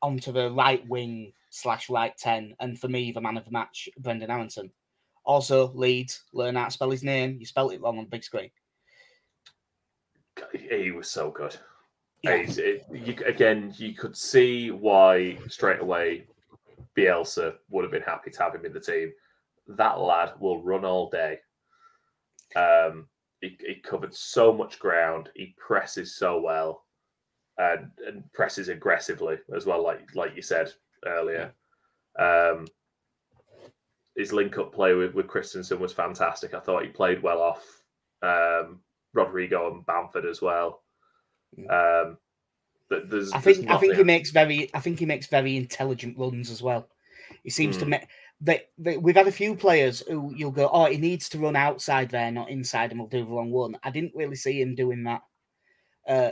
onto 0.02 0.32
the 0.32 0.50
right 0.52 0.86
wing 0.88 1.32
slash 1.50 1.90
right 1.90 2.16
ten, 2.16 2.54
and 2.60 2.78
for 2.78 2.88
me, 2.88 3.10
the 3.12 3.20
man 3.20 3.36
of 3.36 3.44
the 3.44 3.50
match, 3.50 3.88
Brenden 4.00 4.30
Aaronson. 4.30 4.70
Also, 5.26 5.72
Leeds, 5.74 6.22
learn 6.32 6.54
how 6.54 6.66
to 6.66 6.70
spell 6.70 6.90
his 6.90 7.02
name. 7.02 7.36
You 7.38 7.46
spelled 7.46 7.72
it 7.72 7.80
wrong 7.82 7.98
on 7.98 8.04
the 8.04 8.10
big 8.10 8.24
screen. 8.24 8.50
he 10.52 10.92
was 10.92 11.10
so 11.10 11.30
good. 11.30 11.56
Yeah. 12.22 12.44
It- 12.46 12.84
you, 12.92 13.16
again, 13.26 13.74
you 13.76 13.94
could 13.94 14.16
see 14.16 14.70
why 14.70 15.38
straight 15.48 15.80
away 15.80 16.26
Bielsa 16.96 17.56
would 17.70 17.82
have 17.84 17.90
been 17.90 18.02
happy 18.02 18.30
to 18.30 18.42
have 18.42 18.54
him 18.54 18.64
in 18.64 18.72
the 18.72 18.80
team. 18.80 19.12
That 19.68 19.98
lad 19.98 20.32
will 20.38 20.62
run 20.62 20.84
all 20.84 21.10
day. 21.10 21.40
Um, 22.54 23.08
he, 23.40 23.58
he 23.60 23.74
covered 23.76 24.14
so 24.14 24.52
much 24.52 24.78
ground. 24.78 25.30
He 25.34 25.54
presses 25.58 26.16
so 26.16 26.40
well, 26.40 26.84
and, 27.58 27.90
and 28.06 28.32
presses 28.32 28.68
aggressively 28.68 29.38
as 29.54 29.66
well. 29.66 29.82
Like 29.82 30.14
like 30.14 30.36
you 30.36 30.42
said 30.42 30.72
earlier, 31.04 31.52
um, 32.18 32.66
his 34.16 34.32
link 34.32 34.58
up 34.58 34.72
play 34.72 34.94
with 34.94 35.14
with 35.14 35.26
Kristensen 35.26 35.78
was 35.78 35.92
fantastic. 35.92 36.54
I 36.54 36.60
thought 36.60 36.84
he 36.84 36.88
played 36.88 37.22
well 37.22 37.42
off 37.42 37.82
um, 38.22 38.80
Rodrigo 39.12 39.72
and 39.72 39.84
Bamford 39.86 40.24
as 40.24 40.40
well. 40.40 40.82
Um, 41.70 42.18
but 42.88 43.10
there's, 43.10 43.32
I 43.32 43.40
think 43.40 43.70
I 43.70 43.78
think 43.78 43.96
he 43.96 44.04
makes 44.04 44.30
very 44.30 44.70
I 44.74 44.80
think 44.80 44.98
he 44.98 45.06
makes 45.06 45.26
very 45.26 45.56
intelligent 45.56 46.18
runs 46.18 46.50
as 46.50 46.62
well. 46.62 46.88
He 47.42 47.50
seems 47.50 47.76
to 47.78 47.84
Hmm. 47.84 47.90
make 47.90 48.08
they, 48.40 48.62
they, 48.76 48.98
we've 48.98 49.16
had 49.16 49.28
a 49.28 49.32
few 49.32 49.56
players 49.56 50.00
who 50.06 50.32
you'll 50.36 50.50
go, 50.50 50.68
oh, 50.70 50.84
he 50.86 50.98
needs 50.98 51.28
to 51.30 51.38
run 51.38 51.56
outside 51.56 52.10
there, 52.10 52.30
not 52.30 52.50
inside, 52.50 52.90
and 52.90 53.00
we'll 53.00 53.08
do 53.08 53.24
the 53.24 53.30
wrong 53.30 53.50
one. 53.50 53.78
I 53.82 53.90
didn't 53.90 54.14
really 54.14 54.36
see 54.36 54.60
him 54.60 54.74
doing 54.74 55.04
that. 55.04 55.22
Uh, 56.06 56.30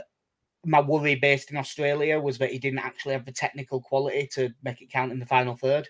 my 0.63 0.81
worry 0.81 1.15
based 1.15 1.49
in 1.51 1.57
Australia 1.57 2.19
was 2.19 2.37
that 2.37 2.51
he 2.51 2.59
didn't 2.59 2.79
actually 2.79 3.13
have 3.13 3.25
the 3.25 3.31
technical 3.31 3.81
quality 3.81 4.27
to 4.33 4.53
make 4.63 4.81
it 4.81 4.91
count 4.91 5.11
in 5.11 5.19
the 5.19 5.25
final 5.25 5.55
third. 5.55 5.89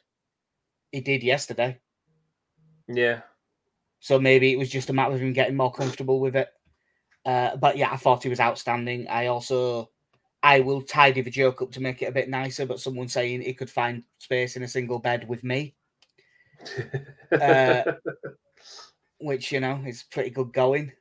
He 0.92 1.02
did 1.02 1.22
yesterday. 1.24 1.80
Yeah. 2.88 3.22
So 4.00 4.20
maybe 4.20 4.52
it 4.52 4.58
was 4.58 4.70
just 4.70 4.90
a 4.90 4.94
matter 4.94 5.16
of 5.16 5.22
him 5.22 5.34
getting 5.34 5.56
more 5.56 5.72
comfortable 5.72 6.20
with 6.20 6.36
it. 6.36 6.50
Uh, 7.26 7.56
but 7.58 7.78
yeah, 7.78 7.92
I 7.92 7.98
thought 7.98 8.24
he 8.24 8.30
was 8.30 8.40
outstanding. 8.40 9.08
I 9.08 9.28
also, 9.28 9.90
I 10.44 10.60
will 10.60 10.82
tidy 10.82 11.22
the 11.22 11.32
joke 11.32 11.62
up 11.62 11.72
to 11.72 11.82
make 11.82 12.02
it 12.04 12.06
a 12.08 12.12
bit 12.12 12.30
nicer. 12.30 12.68
But 12.68 12.80
someone 12.80 13.08
saying 13.08 13.42
he 13.42 13.54
could 13.54 13.70
find 13.70 14.04
space 14.20 14.56
in 14.56 14.64
a 14.64 14.68
single 14.68 15.00
bed 15.00 15.28
with 15.28 15.44
me, 15.44 15.74
Uh, 17.32 17.84
which 19.20 19.52
you 19.52 19.60
know 19.60 19.82
is 19.86 20.04
pretty 20.04 20.30
good 20.30 20.54
going. 20.54 20.92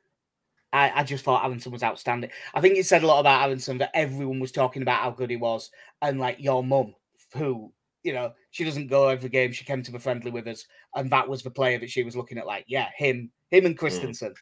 I, 0.73 0.91
I 0.95 1.03
just 1.03 1.23
thought 1.23 1.45
Aaronson 1.45 1.71
was 1.71 1.83
outstanding. 1.83 2.31
I 2.53 2.59
think 2.59 2.75
it 2.75 2.85
said 2.85 3.03
a 3.03 3.07
lot 3.07 3.19
about 3.19 3.47
Aaronson 3.47 3.77
that 3.77 3.91
everyone 3.93 4.39
was 4.39 4.51
talking 4.51 4.81
about 4.81 5.01
how 5.01 5.11
good 5.11 5.29
he 5.29 5.37
was, 5.37 5.69
and 6.01 6.19
like 6.19 6.37
your 6.39 6.63
mum, 6.63 6.95
who 7.33 7.71
you 8.05 8.13
know 8.13 8.31
she 8.51 8.63
doesn't 8.63 8.87
go 8.87 9.09
every 9.09 9.29
game. 9.29 9.51
She 9.51 9.65
came 9.65 9.81
to 9.81 9.91
the 9.91 9.99
friendly 9.99 10.29
with 10.29 10.47
us, 10.47 10.65
and 10.93 11.09
that 11.09 11.27
was 11.27 11.41
the 11.41 11.49
player 11.49 11.79
that 11.79 11.89
she 11.89 12.03
was 12.03 12.15
looking 12.15 12.37
at. 12.37 12.45
Like, 12.45 12.65
yeah, 12.67 12.89
him, 12.95 13.31
him, 13.49 13.65
and 13.65 13.77
Kristensen. 13.77 14.15
So 14.19 14.33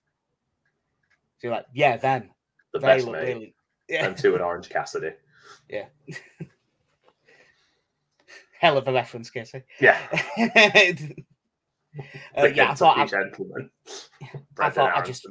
you're 1.42 1.54
like, 1.54 1.66
yeah, 1.74 1.96
them. 1.98 2.30
the 2.74 2.80
They 2.80 2.88
best 2.88 3.06
look 3.06 3.16
mate, 3.16 3.34
really, 3.34 3.56
yeah, 3.88 4.06
and 4.08 4.18
two 4.18 4.36
in 4.36 4.42
Orange 4.42 4.70
Cassidy. 4.70 5.12
Yeah. 5.70 5.86
Hell 8.60 8.78
of 8.78 8.88
a 8.88 8.94
reference, 8.94 9.30
Casey. 9.30 9.64
Yeah, 9.80 9.98
uh, 10.38 10.44
yeah, 12.46 12.72
I 12.72 12.76
thought 12.76 12.96
Kentucky 12.96 13.10
gentleman. 13.10 13.70
I 14.60 14.70
thought 14.70 14.96
I 14.96 15.02
just 15.02 15.26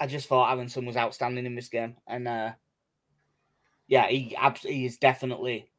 I 0.00 0.06
just 0.06 0.28
thought 0.28 0.52
Aaronson 0.52 0.86
was 0.86 0.96
outstanding 0.96 1.46
in 1.46 1.54
this 1.54 1.68
game, 1.68 1.96
and 2.06 2.28
uh, 2.28 2.52
yeah, 3.88 4.08
he 4.08 4.36
he 4.62 4.86
is 4.86 4.98
definitely 4.98 5.69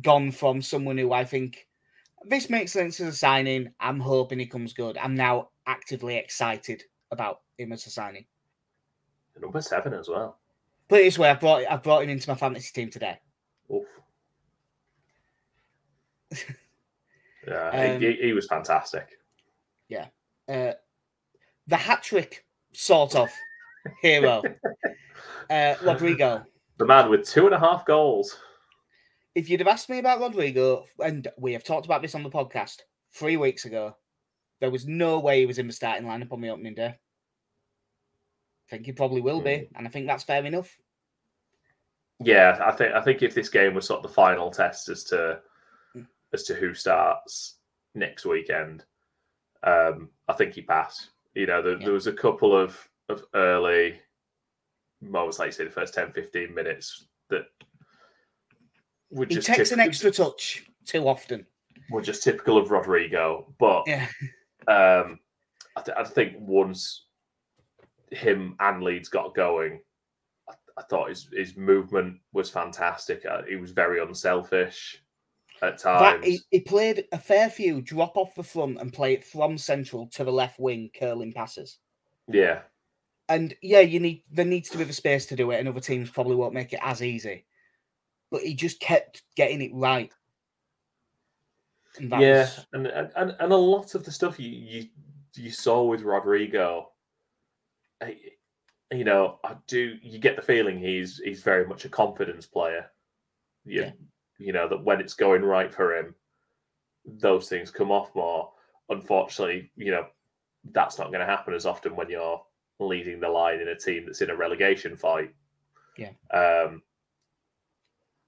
gone 0.00 0.30
from 0.30 0.62
someone 0.62 0.98
who 0.98 1.12
I 1.12 1.24
think 1.24 1.66
this 2.26 2.50
makes 2.50 2.72
sense 2.72 3.00
as 3.00 3.08
a 3.08 3.16
signing. 3.16 3.72
I'm 3.80 4.00
hoping 4.00 4.38
he 4.38 4.46
comes 4.46 4.72
good. 4.72 4.96
I'm 4.98 5.14
now 5.14 5.50
actively 5.66 6.16
excited 6.16 6.82
about 7.10 7.40
him 7.58 7.72
as 7.72 7.86
a 7.86 7.90
signing. 7.90 8.24
The 9.34 9.40
number 9.40 9.60
seven 9.60 9.94
as 9.94 10.08
well. 10.08 10.38
Put 10.88 11.00
it 11.00 11.04
this 11.04 11.18
way, 11.18 11.30
I 11.30 11.34
brought 11.34 11.64
I 11.70 11.76
brought 11.76 12.02
him 12.04 12.10
into 12.10 12.28
my 12.28 12.36
fantasy 12.36 12.70
team 12.72 12.90
today. 12.90 13.18
Oof. 13.72 13.86
yeah, 17.46 17.94
Um, 17.94 18.00
he, 18.00 18.12
he 18.14 18.32
was 18.32 18.46
fantastic. 18.46 19.08
Yeah, 19.88 20.06
uh, 20.48 20.72
the 21.66 21.76
hat 21.76 22.02
trick 22.02 22.44
sort 22.72 23.14
of 23.14 23.30
hero, 24.02 24.42
uh, 25.50 25.74
Rodrigo. 25.82 26.44
The 26.78 26.86
man 26.86 27.08
with 27.08 27.26
two 27.26 27.46
and 27.46 27.54
a 27.54 27.58
half 27.58 27.86
goals. 27.86 28.38
If 29.34 29.48
you'd 29.48 29.60
have 29.60 29.68
asked 29.68 29.90
me 29.90 29.98
about 29.98 30.20
Rodrigo, 30.20 30.86
and 31.02 31.28
we 31.38 31.52
have 31.52 31.64
talked 31.64 31.86
about 31.86 32.02
this 32.02 32.14
on 32.14 32.22
the 32.22 32.30
podcast 32.30 32.80
three 33.12 33.36
weeks 33.36 33.64
ago, 33.64 33.96
there 34.60 34.70
was 34.70 34.86
no 34.86 35.18
way 35.18 35.40
he 35.40 35.46
was 35.46 35.58
in 35.58 35.66
the 35.66 35.72
starting 35.72 36.06
lineup 36.06 36.32
on 36.32 36.40
the 36.40 36.48
opening 36.50 36.74
day. 36.74 36.94
I 38.66 38.70
think 38.70 38.86
he 38.86 38.92
probably 38.92 39.20
will 39.20 39.40
be, 39.40 39.68
and 39.74 39.86
I 39.86 39.90
think 39.90 40.06
that's 40.06 40.24
fair 40.24 40.44
enough. 40.44 40.78
Yeah, 42.20 42.58
I 42.64 42.72
think 42.72 42.94
I 42.94 43.00
think 43.02 43.22
if 43.22 43.34
this 43.34 43.48
game 43.48 43.74
was 43.74 43.86
sort 43.86 43.98
of 43.98 44.08
the 44.10 44.14
final 44.14 44.50
test 44.50 44.88
as 44.88 45.04
to 45.04 45.40
Mm. 45.94 46.06
as 46.32 46.44
to 46.44 46.54
who 46.54 46.72
starts 46.74 47.58
next 47.94 48.24
weekend, 48.24 48.84
um, 49.64 50.10
I 50.28 50.32
think 50.32 50.54
he 50.54 50.62
passed. 50.62 51.10
You 51.34 51.46
know, 51.46 51.60
there, 51.60 51.76
Yeah. 51.78 51.84
there 51.86 51.92
was 51.92 52.06
a 52.06 52.12
couple 52.12 52.56
of 52.56 52.88
of 53.10 53.24
early 53.34 54.00
moments, 55.02 55.38
like 55.38 55.48
you 55.48 55.52
say, 55.52 55.64
the 55.64 55.70
first 55.70 55.92
10, 55.92 56.10
15 56.12 56.54
minutes 56.54 57.06
that 57.28 57.48
were 59.14 59.26
He 59.26 59.38
takes 59.40 59.70
an 59.72 59.80
extra 59.80 60.10
touch 60.10 60.66
too 60.84 61.08
often. 61.08 61.46
were 61.90 62.02
just 62.02 62.22
typical 62.22 62.58
of 62.58 62.70
Rodrigo. 62.70 63.54
But 63.58 63.84
Yeah. 63.86 64.06
um, 64.68 65.18
I, 65.76 65.80
th- 65.82 65.96
I 65.96 66.04
think 66.04 66.34
once 66.38 67.06
him 68.10 68.56
and 68.60 68.82
Leeds 68.82 69.08
got 69.08 69.34
going, 69.34 69.80
I, 70.48 70.52
I 70.76 70.82
thought 70.82 71.08
his, 71.08 71.28
his 71.32 71.56
movement 71.56 72.18
was 72.32 72.50
fantastic. 72.50 73.24
Uh, 73.24 73.42
he 73.48 73.56
was 73.56 73.70
very 73.70 74.00
unselfish 74.02 75.00
at 75.62 75.78
That 75.78 75.80
times. 75.82 76.26
he, 76.26 76.40
he 76.50 76.60
played 76.60 77.04
a 77.12 77.18
fair 77.18 77.48
few 77.48 77.80
drop 77.80 78.16
off 78.16 78.34
the 78.34 78.42
front 78.42 78.80
and 78.80 78.92
play 78.92 79.14
it 79.14 79.24
from 79.24 79.56
central 79.58 80.06
to 80.08 80.24
the 80.24 80.32
left 80.32 80.58
wing, 80.58 80.90
curling 80.98 81.32
passes. 81.32 81.78
Yeah, 82.28 82.62
And 83.28 83.54
yeah, 83.62 83.80
you 83.80 84.00
need 84.00 84.22
there 84.30 84.44
needs 84.46 84.68
to 84.70 84.78
be 84.78 84.84
the 84.84 84.92
space 84.92 85.26
to 85.26 85.36
do 85.36 85.50
it, 85.50 85.58
and 85.60 85.68
other 85.68 85.80
teams 85.80 86.10
probably 86.10 86.36
won't 86.36 86.54
make 86.54 86.72
it 86.72 86.80
as 86.82 87.02
easy. 87.02 87.44
But 88.30 88.42
he 88.42 88.54
just 88.54 88.80
kept 88.80 89.22
getting 89.36 89.62
it 89.62 89.70
right. 89.74 90.12
And 91.98 92.10
yeah, 92.10 92.40
was- 92.40 92.66
and, 92.72 92.86
and 92.88 93.36
and 93.38 93.52
a 93.52 93.56
lot 93.56 93.94
of 93.94 94.04
the 94.04 94.10
stuff 94.10 94.40
you 94.40 94.48
you, 94.50 94.88
you 95.36 95.50
saw 95.50 95.82
with 95.84 96.02
Rodrigo, 96.02 96.90
I- 98.02 98.18
you 98.92 99.04
know, 99.04 99.38
I 99.44 99.56
do. 99.66 99.96
You 100.02 100.18
get 100.18 100.36
the 100.36 100.42
feeling 100.42 100.78
he's 100.78 101.18
he's 101.18 101.42
very 101.42 101.66
much 101.66 101.84
a 101.84 101.88
confidence 101.88 102.46
player. 102.46 102.90
You, 103.64 103.82
Yeah. 103.82 103.90
you 104.38 104.52
know 104.52 104.68
that 104.68 104.84
when 104.84 105.00
it's 105.00 105.14
going 105.14 105.42
right 105.42 105.72
for 105.72 105.96
him, 105.96 106.14
those 107.04 107.48
things 107.48 107.70
come 107.70 107.90
off 107.90 108.14
more. 108.14 108.52
Unfortunately, 108.88 109.70
you 109.76 109.90
know 109.92 110.06
that's 110.72 110.98
not 110.98 111.08
going 111.08 111.20
to 111.20 111.26
happen 111.26 111.54
as 111.54 111.66
often 111.66 111.94
when 111.94 112.08
you're 112.10 112.42
leading 112.80 113.20
the 113.20 113.28
line 113.28 113.60
in 113.60 113.68
a 113.68 113.76
team 113.78 114.06
that's 114.06 114.20
in 114.22 114.30
a 114.30 114.36
relegation 114.36 114.96
fight. 114.96 115.32
Yeah. 115.96 116.10
Um. 116.32 116.82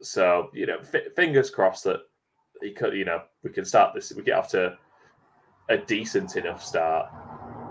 So 0.03 0.51
you 0.53 0.67
know, 0.67 0.79
f- 0.81 1.15
fingers 1.15 1.51
crossed 1.51 1.85
that 1.85 2.01
he 2.63 2.73
could. 2.73 2.95
You 2.95 3.05
know, 3.05 3.23
we 3.43 3.51
can 3.51 3.65
start 3.65 3.95
this. 3.95 4.13
We 4.15 4.23
get 4.23 4.39
off 4.39 4.51
to 4.51 4.77
a 5.69 5.79
decent 5.79 6.37
enough 6.37 6.65
start. 6.65 7.07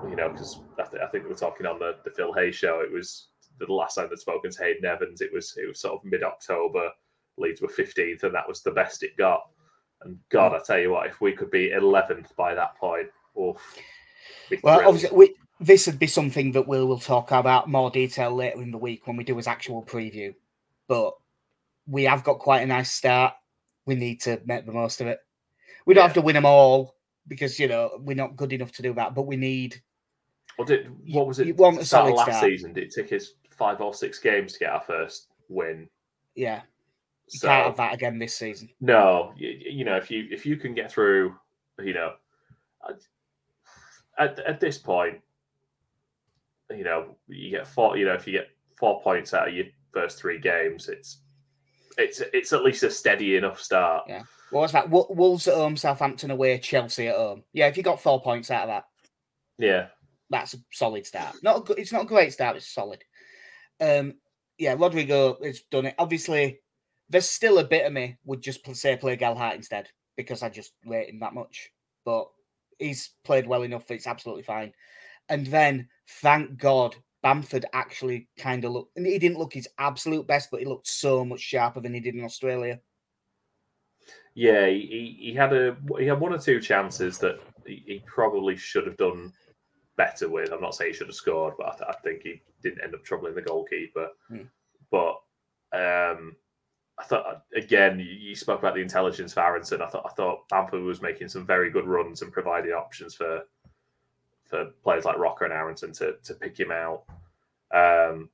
You 0.10 0.16
know, 0.16 0.30
because 0.30 0.62
I, 0.80 0.84
th- 0.84 1.02
I 1.02 1.08
think 1.08 1.24
we 1.24 1.32
were 1.32 1.36
talking 1.36 1.66
on 1.66 1.80
the, 1.80 1.96
the 2.04 2.12
Phil 2.12 2.34
Hayes 2.34 2.56
show. 2.56 2.82
It 2.82 2.92
was 2.92 3.30
the 3.60 3.72
last 3.72 3.96
time 3.96 4.08
they'd 4.10 4.20
spoken 4.20 4.52
to 4.52 4.64
Hayden 4.64 4.86
Evans. 4.86 5.22
It 5.22 5.34
was 5.34 5.58
it 5.58 5.68
was 5.68 5.80
sort 5.80 5.96
of 5.96 6.06
mid 6.06 6.24
October. 6.24 6.90
Leeds 7.38 7.62
were 7.62 7.68
fifteenth, 7.68 8.24
and 8.24 8.34
that 8.34 8.48
was 8.48 8.62
the 8.62 8.72
best 8.72 9.04
it 9.04 9.18
got. 9.18 9.42
And 10.02 10.18
God, 10.30 10.54
I 10.54 10.60
tell 10.60 10.80
you 10.80 10.92
what, 10.92 11.08
if 11.08 11.22
we 11.22 11.34
could 11.34 11.52
be 11.52 11.72
eleventh 11.72 12.36
by 12.36 12.54
that 12.54 12.76
point, 12.78 13.08
oof, 13.40 13.58
well, 14.62 14.88
obviously, 14.88 15.16
we, 15.16 15.36
this 15.60 15.88
would 15.88 16.00
be 16.00 16.08
something 16.08 16.52
that 16.54 16.68
we'll 16.68 16.88
will 16.88 17.00
talk 17.00 17.32
about 17.32 17.70
more 17.70 17.90
detail 17.90 18.34
later 18.34 18.62
in 18.62 18.72
the 18.72 18.78
week 18.78 19.08
when 19.08 19.18
we 19.18 19.24
do 19.24 19.38
his 19.38 19.48
actual 19.48 19.84
preview. 19.84 20.34
But 20.88 21.14
we 21.88 22.04
have 22.04 22.24
got 22.24 22.40
quite 22.40 22.62
a 22.62 22.66
nice 22.66 22.92
start. 22.92 23.34
We 23.86 23.96
need 23.96 24.22
to 24.22 24.42
make 24.46 24.66
the 24.66 24.72
most 24.72 25.02
of 25.02 25.08
it. 25.08 25.20
We 25.86 25.94
don't 25.94 26.02
Yeah. 26.02 26.08
have 26.08 26.14
to 26.16 26.22
win 26.22 26.34
them 26.36 26.46
all 26.46 26.96
because 27.28 27.60
you 27.60 27.68
know 27.68 27.92
we're 28.00 28.16
not 28.16 28.36
good 28.36 28.54
enough 28.54 28.72
to 28.74 28.82
do 28.82 28.94
that. 28.96 29.14
But 29.16 29.24
we 29.28 29.36
need 29.36 29.82
Well, 30.58 30.66
did, 30.66 30.90
what 31.14 31.28
was 31.28 31.40
it? 31.40 31.48
you 31.48 31.54
want 31.54 31.80
a 31.80 31.86
solid 31.86 32.16
last 32.16 32.32
start. 32.32 32.46
season? 32.46 32.74
Did 32.74 32.86
it 32.86 32.94
take 32.94 33.14
us 33.14 33.34
five 33.52 33.82
or 33.82 33.94
six 33.94 34.20
games 34.20 34.54
to 34.54 34.60
get 34.60 34.72
our 34.72 34.82
first 34.82 35.28
win? 35.50 35.88
yeah, 36.36 36.62
you 37.32 37.40
So 37.40 37.48
can't 37.48 37.66
have 37.68 37.78
that 37.78 37.94
again 37.94 38.20
this 38.20 38.36
season. 38.36 38.70
no, 38.82 39.34
you, 39.38 39.50
you 39.50 39.86
know, 39.86 39.96
if 39.98 40.10
you 40.10 40.28
if 40.32 40.46
you 40.46 40.58
can 40.58 40.74
get 40.74 40.92
through, 40.92 41.36
you 41.80 41.94
know, 41.94 42.14
at 44.18 44.40
at 44.40 44.60
this 44.60 44.78
point, 44.78 45.20
you 46.72 46.84
know, 46.84 47.16
you 47.28 47.52
get 47.52 47.68
four. 47.68 47.98
You 47.98 48.06
know, 48.06 48.14
if 48.14 48.26
you 48.26 48.34
get 48.34 48.50
four 48.78 49.02
points 49.02 49.34
out 49.34 49.48
of 49.50 49.54
your 49.54 49.66
first 49.94 50.20
three 50.20 50.40
games, 50.40 50.90
it's 50.90 51.22
it's 51.98 52.22
it's 52.34 52.54
at 52.54 52.64
least 52.64 52.84
a 52.84 52.92
steady 52.92 53.36
enough 53.36 53.60
start. 53.60 54.06
Yeah. 54.08 54.24
What 54.52 54.62
was 54.62 54.72
that? 54.74 54.90
Wo- 54.90 55.08
Wolves 55.10 55.48
at 55.48 55.56
home, 55.56 55.76
Southampton 55.76 56.32
away, 56.32 56.58
Chelsea 56.60 57.08
at 57.08 57.16
home. 57.16 57.44
Yeah, 57.54 57.68
if 57.68 57.78
you 57.78 57.84
got 57.84 58.02
four 58.02 58.22
points 58.22 58.52
out 58.52 58.64
of 58.64 58.70
that, 58.70 58.86
Yeah, 59.58 59.88
that's 60.30 60.54
a 60.54 60.58
solid 60.72 61.06
start. 61.06 61.36
Not 61.42 61.58
a 61.58 61.62
good, 61.62 61.80
it's 61.80 61.92
not 61.92 62.04
a 62.04 62.08
great 62.08 62.32
start, 62.32 62.56
it's 62.56 62.72
solid. 62.72 63.04
Um, 63.82 64.16
yeah, 64.58 64.76
Rodrigo 64.78 65.38
has 65.44 65.62
done 65.72 65.88
it. 65.88 65.96
Obviously, 65.98 66.60
there's 67.10 67.30
still 67.30 67.58
a 67.60 67.64
bit 67.64 67.86
of 67.86 67.94
me 67.94 68.18
would 68.24 68.42
just 68.42 68.66
say 68.76 68.96
play 68.96 69.16
Gelhardt 69.16 69.56
instead 69.56 69.90
because 70.16 70.44
I 70.44 70.50
just 70.50 70.72
rate 70.86 71.10
him 71.10 71.20
that 71.20 71.34
much. 71.34 71.72
But 72.06 72.28
he's 72.80 73.12
played 73.24 73.48
well 73.48 73.64
enough; 73.64 73.90
it's 73.90 74.08
absolutely 74.08 74.44
fine. 74.44 74.74
And 75.28 75.48
then, 75.48 75.90
thank 76.22 76.58
God, 76.58 76.96
Bamford 77.26 77.66
actually 77.74 78.30
kind 78.38 78.64
of 78.66 78.72
looked. 78.72 78.96
And 78.96 79.08
he 79.08 79.18
didn't 79.18 79.40
look 79.40 79.52
his 79.52 79.68
absolute 79.80 80.28
best, 80.28 80.52
but 80.52 80.60
he 80.60 80.66
looked 80.68 80.86
so 80.86 81.26
much 81.26 81.40
sharper 81.40 81.82
than 81.82 81.96
he 81.96 82.00
did 82.00 82.14
in 82.14 82.24
Australia. 82.24 82.80
yeah. 84.36 84.68
He, 84.68 85.18
he 85.20 85.34
had 85.34 85.52
a 85.52 85.76
he 85.98 86.06
had 86.06 86.20
one 86.20 86.34
or 86.34 86.38
two 86.38 86.62
chances 86.62 87.18
that 87.18 87.40
he, 87.66 88.04
probably 88.06 88.56
should 88.56 88.86
have 88.86 88.98
done 88.98 89.34
better 89.98 90.30
with. 90.30 90.54
I'm 90.54 90.62
not 90.62 90.76
saying 90.76 90.92
he 90.92 90.98
should 90.98 91.08
have 91.08 91.16
scored, 91.16 91.56
but 91.58 91.66
I, 91.66 91.72
th- 91.72 91.90
I 91.90 91.94
think 92.04 92.22
he 92.22 92.44
didn't 92.62 92.84
end 92.84 92.94
up 92.94 93.04
troubling 93.04 93.34
the 93.34 93.42
goalkeeper. 93.42 94.10
Hmm. 94.28 94.44
But 94.92 95.16
um, 95.74 96.36
I 97.00 97.06
thought 97.06 97.42
again, 97.56 97.98
you, 97.98 98.06
you 98.06 98.36
spoke 98.36 98.60
about 98.60 98.76
the 98.76 98.82
intelligence 98.82 99.34
for 99.34 99.40
Aaronson. 99.40 99.82
I 99.82 99.88
thought 99.88 100.06
I 100.06 100.14
thought 100.14 100.48
Bamford 100.50 100.84
was 100.84 101.02
making 101.02 101.30
some 101.30 101.48
very 101.48 101.72
good 101.72 101.88
runs 101.88 102.22
and 102.22 102.32
providing 102.32 102.74
options 102.74 103.16
for 103.16 103.42
for 104.46 104.66
players 104.84 105.06
like 105.06 105.18
Roca 105.18 105.46
and 105.46 105.54
Aaronson 105.54 105.92
to 105.94 106.16
to 106.24 106.34
pick 106.36 106.60
him 106.60 106.72
out. 106.72 107.04
Um, 107.74 108.30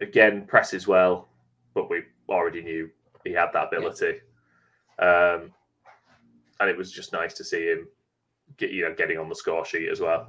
again, 0.00 0.46
presses 0.46 0.86
well, 0.86 1.28
but 1.74 1.90
we 1.90 2.02
already 2.28 2.62
knew 2.62 2.90
he 3.24 3.32
had 3.32 3.50
that 3.52 3.68
ability. 3.68 4.20
Um, 4.98 5.52
and 6.60 6.70
it 6.70 6.76
was 6.76 6.92
just 6.92 7.12
nice 7.12 7.34
to 7.34 7.44
see 7.44 7.66
him 7.66 7.88
get 8.56 8.70
you 8.70 8.82
know 8.84 8.94
getting 8.94 9.18
on 9.18 9.28
the 9.28 9.34
score 9.34 9.64
sheet 9.64 9.88
as 9.88 10.00
well 10.00 10.28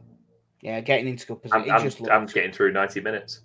Yeah, 0.61 0.79
getting 0.79 1.07
into 1.07 1.27
good 1.27 1.41
position. 1.41 1.65
Just 1.81 1.99
and 1.99 2.21
looked. 2.21 2.33
getting 2.33 2.51
through 2.53 2.71
90 2.71 3.01
minutes, 3.01 3.41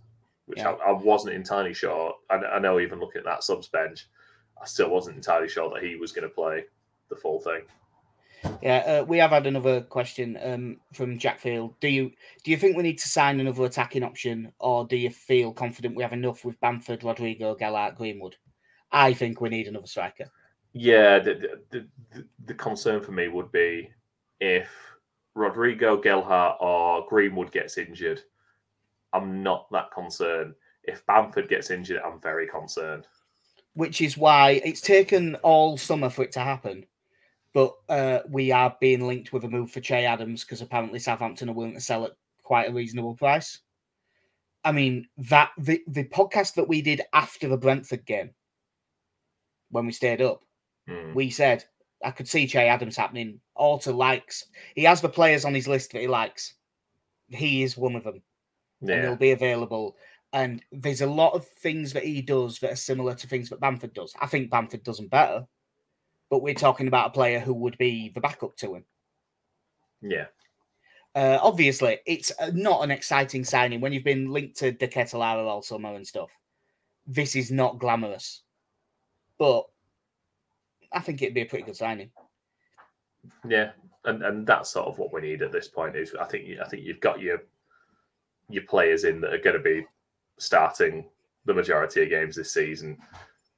which 0.47 0.59
Yeah. 0.59 0.71
I, 0.71 0.91
I 0.91 0.93
wasn't 0.93 1.35
entirely 1.35 1.75
sure. 1.75 2.15
I, 2.31 2.37
I 2.37 2.59
know 2.59 2.79
even 2.81 3.01
looking 3.01 3.19
at 3.19 3.25
that 3.25 3.43
subs 3.45 3.69
bench, 3.69 4.07
I 4.61 4.67
still 4.67 4.91
wasn't 4.91 5.17
entirely 5.17 5.49
sure 5.49 5.69
that 5.75 5.83
he 5.83 5.97
was 5.97 6.13
going 6.13 6.29
to 6.29 6.35
play 6.35 6.65
the 7.11 7.17
full 7.17 7.41
thing. 7.41 7.63
Yeah, 8.63 9.01
uh, 9.01 9.05
we 9.05 9.19
have 9.19 9.31
had 9.31 9.47
another 9.47 9.81
question 9.81 10.39
um, 10.43 10.77
from 10.93 11.19
Jack 11.19 11.41
Field. 11.41 11.75
Do 11.81 11.89
you 11.89 12.11
do 12.45 12.51
you 12.51 12.57
think 12.57 12.77
we 12.77 12.83
need 12.83 12.99
to 12.99 13.09
sign 13.09 13.41
another 13.41 13.65
attacking 13.65 14.03
option, 14.03 14.53
or 14.59 14.87
do 14.87 14.97
you 14.97 15.11
feel 15.11 15.53
confident 15.53 15.97
we 15.97 16.03
have 16.03 16.13
enough 16.13 16.45
with 16.45 16.61
Bamford, 16.61 17.05
Rodrigo, 17.05 17.55
Gelhardt, 17.55 17.97
Greenwood? 17.97 18.37
I 18.93 19.13
think 19.13 19.41
we 19.41 19.49
need 19.49 19.69
another 19.69 19.87
striker. 19.87 20.31
Yeah, 20.73 21.19
the, 21.19 21.59
the, 21.71 21.87
the, 22.13 22.25
the 22.47 22.55
concern 22.55 23.03
for 23.03 23.13
me 23.13 23.29
would 23.29 23.51
be 23.53 23.91
if 24.41 24.69
Rodrigo, 25.35 26.01
Gelhardt, 26.01 26.57
or 26.61 27.07
Greenwood 27.09 27.51
gets 27.53 27.79
injured. 27.79 28.23
I'm 29.13 29.43
not 29.43 29.71
that 29.73 29.91
concerned. 29.93 30.55
If 30.85 31.05
Bamford 31.07 31.49
gets 31.49 31.71
injured, 31.71 32.01
I'm 32.05 32.21
very 32.21 32.47
concerned. 32.47 33.07
which 33.75 34.01
is 34.01 34.17
why 34.19 34.61
it's 34.65 34.81
taken 34.81 35.37
all 35.37 35.77
summer 35.77 36.11
for 36.11 36.23
it 36.25 36.33
to 36.33 36.41
happen. 36.41 36.85
But 37.55 37.75
uh, 37.89 38.21
we 38.29 38.53
are 38.53 38.77
being 38.81 39.07
linked 39.07 39.33
with 39.33 39.45
a 39.45 39.49
move 39.49 39.71
for 39.71 39.81
Che 39.81 40.05
Adams 40.05 40.45
because 40.45 40.61
apparently 40.61 40.99
Southampton 40.99 41.49
are 41.49 41.55
willing 41.55 41.75
to 41.75 41.81
sell 41.81 42.05
at 42.05 42.13
quite 42.43 42.69
a 42.69 42.73
reasonable 42.73 43.15
price. 43.15 43.61
I 44.65 44.73
mean 44.73 45.09
that 45.17 45.51
the 45.59 45.81
the 45.87 46.05
podcast 46.05 46.55
that 46.55 46.69
we 46.69 46.83
did 46.83 47.01
after 47.13 47.49
the 47.49 47.57
Brentford 47.57 48.05
game, 48.05 48.31
when 49.71 49.87
we 49.87 49.93
stayed 49.93 50.21
up, 50.23 50.43
Hmm. 50.87 51.13
we 51.15 51.29
said 51.31 51.65
I 52.05 52.11
could 52.13 52.29
see 52.29 52.47
Che 52.47 52.69
Adams 52.69 52.97
happening. 52.97 53.41
Orta 53.55 53.93
likes 53.93 54.47
he 54.75 54.85
has 54.85 55.01
the 55.01 55.09
players 55.09 55.45
on 55.45 55.55
his 55.55 55.69
list 55.69 55.93
that 55.93 56.01
he 56.01 56.07
likes. 56.07 56.55
He 57.29 57.63
is 57.63 57.77
one 57.77 57.95
of 57.97 58.05
them 58.05 58.23
and 58.81 58.91
he'll 59.03 59.17
be 59.17 59.33
available. 59.33 59.97
And 60.33 60.63
there's 60.73 61.01
a 61.01 61.07
lot 61.07 61.35
of 61.35 61.47
things 61.47 61.93
that 61.95 62.05
he 62.05 62.23
does 62.23 62.59
that 62.61 62.73
are 62.73 62.77
similar 62.77 63.15
to 63.15 63.27
things 63.27 63.49
that 63.49 63.61
Bamford 63.61 63.95
does. 63.95 64.15
I 64.21 64.27
think 64.27 64.51
Bamford 64.51 64.83
does 64.83 64.99
them 64.99 65.09
better, 65.09 65.47
but 66.31 66.43
we're 66.43 66.55
talking 66.55 66.89
about 66.89 67.09
a 67.09 67.11
player 67.11 67.41
who 67.41 67.55
would 67.55 67.79
be 67.79 68.11
the 68.15 68.21
backup 68.21 68.57
to 68.57 68.75
him. 68.75 68.85
yeah, 70.03 70.27
Uh, 71.15 71.39
obviously, 71.43 71.99
it's 72.07 72.33
uh, 72.39 72.51
not 72.55 72.83
an 72.85 72.91
exciting 72.91 73.45
signing 73.45 73.81
when 73.81 73.93
you've 73.93 74.05
been 74.05 74.31
linked 74.31 74.57
to 74.59 74.73
De 74.73 74.87
Ketelaere 74.87 75.47
all 75.47 75.63
summer 75.63 75.95
and 75.95 76.07
stuff. 76.07 76.31
This 77.07 77.35
is 77.35 77.51
not 77.51 77.79
glamorous, 77.79 78.43
but 79.39 79.67
I 80.93 81.01
think 81.01 81.23
it'd 81.23 81.35
be 81.35 81.43
a 81.43 81.47
pretty 81.47 81.65
good 81.65 81.77
signing. 81.77 82.11
yeah, 83.49 83.71
and 84.05 84.23
and 84.23 84.47
that's 84.47 84.71
sort 84.71 84.87
of 84.87 84.99
what 84.99 85.13
we 85.13 85.21
need 85.21 85.43
at 85.43 85.53
this 85.53 85.69
point. 85.69 85.97
Is 85.97 86.15
I 86.15 86.25
think 86.25 86.59
I 86.61 86.69
think 86.69 86.85
you've 86.85 87.01
got 87.01 87.21
your 87.21 87.43
your 88.49 88.65
players 88.65 89.05
in 89.05 89.21
that 89.21 89.33
are 89.33 89.39
going 89.39 89.57
to 89.57 89.63
be 89.63 89.87
starting 90.39 91.05
the 91.45 91.55
majority 91.55 92.03
of 92.03 92.11
games 92.11 92.37
this 92.37 92.53
season, 92.53 92.99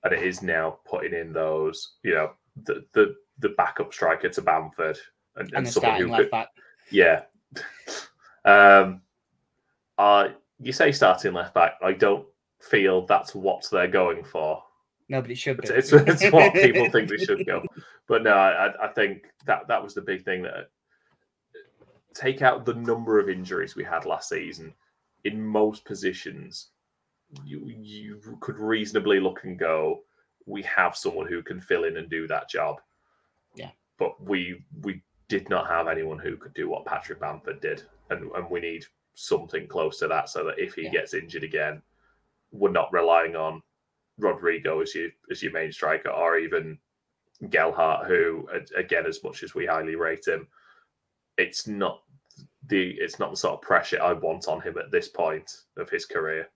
and 0.05 0.13
it 0.13 0.23
is 0.23 0.43
now 0.43 0.79
putting 0.85 1.13
in 1.13 1.33
those, 1.33 1.97
you 2.03 2.15
know, 2.15 2.33
the 2.65 2.85
the, 2.93 3.15
the 3.39 3.51
backup 3.51 3.93
striker 3.93 4.29
to 4.29 4.43
Bamford 4.43 4.99
and, 5.37 5.49
And 5.49 5.59
and 5.59 5.67
the 5.67 5.71
someone 5.71 5.91
starting 5.91 6.07
who 6.07 6.13
left 6.13 6.23
could, 6.25 6.31
back. 6.31 6.49
yeah. 6.91 7.23
um, 8.45 9.01
uh, 9.99 10.29
you 10.59 10.73
say 10.73 10.93
starting 10.93 11.33
left 11.33 11.55
back. 11.55 11.75
I 11.83 11.93
don't 11.93 12.27
feel 12.61 13.07
that's 13.07 13.35
what 13.35 13.67
they're 13.71 13.89
going 13.89 14.25
for. 14.25 14.63
No, 15.09 15.21
but 15.21 15.31
it 15.31 15.37
should 15.37 15.57
be. 15.57 15.69
It's, 15.69 15.93
it's, 15.93 16.23
it's 16.23 16.33
what 16.33 16.55
people 16.55 16.89
think 16.91 17.09
they 17.09 17.17
should 17.17 17.45
go. 17.47 17.63
But 18.07 18.23
no, 18.23 18.33
I, 18.33 18.87
I 18.87 18.89
think 18.89 19.25
that 19.47 19.67
that 19.69 19.83
was 19.83 19.95
the 19.95 20.03
big 20.03 20.25
thing 20.25 20.43
that 20.43 20.71
take 22.15 22.43
out 22.43 22.65
the 22.65 22.75
number 22.75 23.19
of 23.19 23.29
injuries 23.29 23.77
we 23.77 23.85
had 23.85 24.05
last 24.05 24.29
season. 24.29 24.73
In 25.25 25.45
most 25.45 25.85
positions, 25.85 26.69
you 27.45 27.67
you 27.67 28.21
could 28.41 28.59
reasonably 28.59 29.21
look 29.21 29.45
and 29.45 29.59
go, 29.59 30.01
we 30.51 30.63
have 30.63 30.97
someone 30.97 31.27
who 31.27 31.43
can 31.43 31.61
fill 31.61 31.85
in 31.85 31.97
and 31.97 32.11
do 32.11 32.27
that 32.27 32.49
job. 32.51 32.81
Yeah. 33.55 33.71
But 33.99 34.23
we 34.23 34.65
we 34.83 35.03
did 35.29 35.49
not 35.49 35.69
have 35.69 35.87
anyone 35.89 36.19
who 36.19 36.37
could 36.37 36.55
do 36.55 36.69
what 36.69 36.85
Patrick 36.85 37.21
Bamford 37.21 37.61
did, 37.61 37.83
and 38.11 38.31
and 38.33 38.51
we 38.51 38.61
need 38.61 38.85
something 39.15 39.67
close 39.67 39.99
to 39.99 40.09
that 40.09 40.29
so 40.29 40.45
that 40.45 40.59
if 40.59 40.75
he 40.75 40.85
Yeah. 40.85 40.91
gets 40.91 41.15
injured 41.15 41.45
again, 41.45 41.83
we're 42.53 42.71
not 42.71 42.93
relying 42.93 43.37
on 43.37 43.63
Rodrigo 44.19 44.81
as 44.81 44.95
your 44.95 45.11
as 45.31 45.43
your 45.43 45.53
main 45.53 45.73
striker, 45.73 46.11
or 46.11 46.37
even 46.39 46.79
Gelhardt, 47.49 48.07
who 48.07 48.49
again, 48.77 49.07
as 49.07 49.23
much 49.23 49.43
as 49.43 49.55
we 49.55 49.67
highly 49.67 49.95
rate 49.97 50.27
him, 50.27 50.49
it's 51.39 51.67
not 51.67 52.03
the 52.67 52.93
it's 53.01 53.19
not 53.19 53.31
the 53.31 53.37
sort 53.37 53.55
of 53.55 53.63
pressure 53.63 54.03
I 54.03 54.13
want 54.13 54.49
on 54.49 54.61
him 54.61 54.79
at 54.79 54.91
this 54.91 55.09
point 55.09 55.63
of 55.77 55.89
his 55.91 56.07
career. 56.07 56.51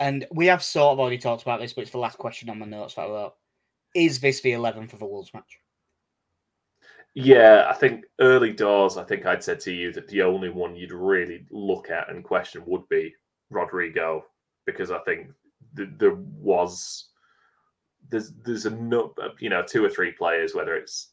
And 0.00 0.26
we 0.30 0.46
have 0.46 0.62
sort 0.62 0.92
of 0.92 1.00
already 1.00 1.18
talked 1.18 1.42
about 1.42 1.60
this, 1.60 1.72
but 1.72 1.82
it's 1.82 1.90
the 1.90 1.98
last 1.98 2.18
question 2.18 2.48
on 2.50 2.58
my 2.58 2.66
notes 2.66 2.94
that 2.94 3.02
I 3.02 3.10
wrote. 3.10 3.34
Is 3.94 4.20
this 4.20 4.40
the 4.40 4.52
11 4.52 4.88
for 4.88 4.96
the 4.96 5.06
Wolves 5.06 5.32
match? 5.34 5.58
Yeah, 7.14 7.66
I 7.68 7.74
think 7.74 8.04
early 8.20 8.52
doors, 8.52 8.96
I 8.96 9.02
think 9.02 9.26
I'd 9.26 9.42
said 9.42 9.60
to 9.60 9.72
you 9.72 9.92
that 9.92 10.06
the 10.08 10.22
only 10.22 10.50
one 10.50 10.76
you'd 10.76 10.92
really 10.92 11.46
look 11.50 11.90
at 11.90 12.10
and 12.10 12.22
question 12.22 12.62
would 12.66 12.88
be 12.88 13.12
Rodrigo, 13.50 14.24
because 14.66 14.90
I 14.90 14.98
think 15.00 15.30
th- 15.76 15.88
there 15.98 16.14
was 16.14 17.08
there's 18.10 18.32
there's 18.44 18.66
a 18.66 18.70
nu- 18.70 19.12
you 19.40 19.48
know 19.48 19.62
two 19.62 19.84
or 19.84 19.90
three 19.90 20.12
players, 20.12 20.54
whether 20.54 20.76
it's 20.76 21.08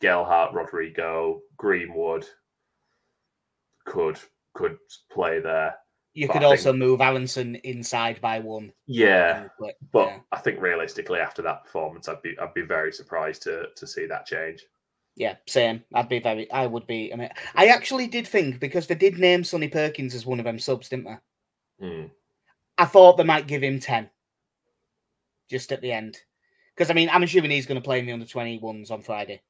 Gelhardt, 0.00 0.54
Rodrigo, 0.54 1.40
Greenwood, 1.56 2.26
could 3.84 4.18
could 4.54 4.78
play 5.12 5.40
there. 5.40 5.76
You 6.18 6.26
But 6.26 6.32
could 6.32 6.42
think- 6.42 6.50
also 6.50 6.72
move 6.72 7.00
Aaronson 7.00 7.54
inside 7.62 8.20
by 8.20 8.40
one. 8.40 8.72
Yeah, 8.86 9.46
put- 9.56 9.76
but 9.92 10.08
yeah. 10.08 10.18
I 10.32 10.38
think 10.38 10.60
realistically, 10.60 11.20
after 11.20 11.42
that 11.42 11.62
performance, 11.64 12.08
I'd 12.08 12.22
be 12.22 12.36
I'd 12.40 12.54
be 12.54 12.62
very 12.62 12.92
surprised 12.92 13.42
to 13.42 13.68
to 13.76 13.86
see 13.86 14.06
that 14.06 14.26
change. 14.26 14.66
Yeah, 15.14 15.36
same. 15.46 15.84
I'd 15.94 16.08
be 16.08 16.18
very. 16.18 16.50
I 16.50 16.66
would 16.66 16.88
be. 16.88 17.12
I 17.12 17.16
mean, 17.16 17.30
I 17.54 17.66
actually 17.68 18.08
did 18.08 18.26
think 18.26 18.58
because 18.58 18.88
they 18.88 18.96
did 18.96 19.16
name 19.18 19.44
Sonny 19.44 19.68
Perkins 19.68 20.12
as 20.12 20.26
one 20.26 20.40
of 20.40 20.44
them 20.44 20.58
subs, 20.58 20.88
didn't 20.88 21.04
they? 21.06 21.86
Hmm. 21.86 22.06
I 22.76 22.84
thought 22.86 23.16
they 23.16 23.22
might 23.24 23.46
give 23.46 23.62
him 23.62 23.78
ten, 23.78 24.10
just 25.48 25.70
at 25.70 25.80
the 25.80 25.92
end, 25.92 26.16
because 26.74 26.90
I 26.90 26.94
mean, 26.94 27.10
I'm 27.12 27.22
assuming 27.22 27.52
he's 27.52 27.66
going 27.66 27.80
to 27.80 27.84
play 27.84 28.00
in 28.00 28.06
the 28.06 28.12
under 28.12 28.26
twenty 28.26 28.58
ones 28.58 28.90
on 28.90 29.02
Friday, 29.02 29.40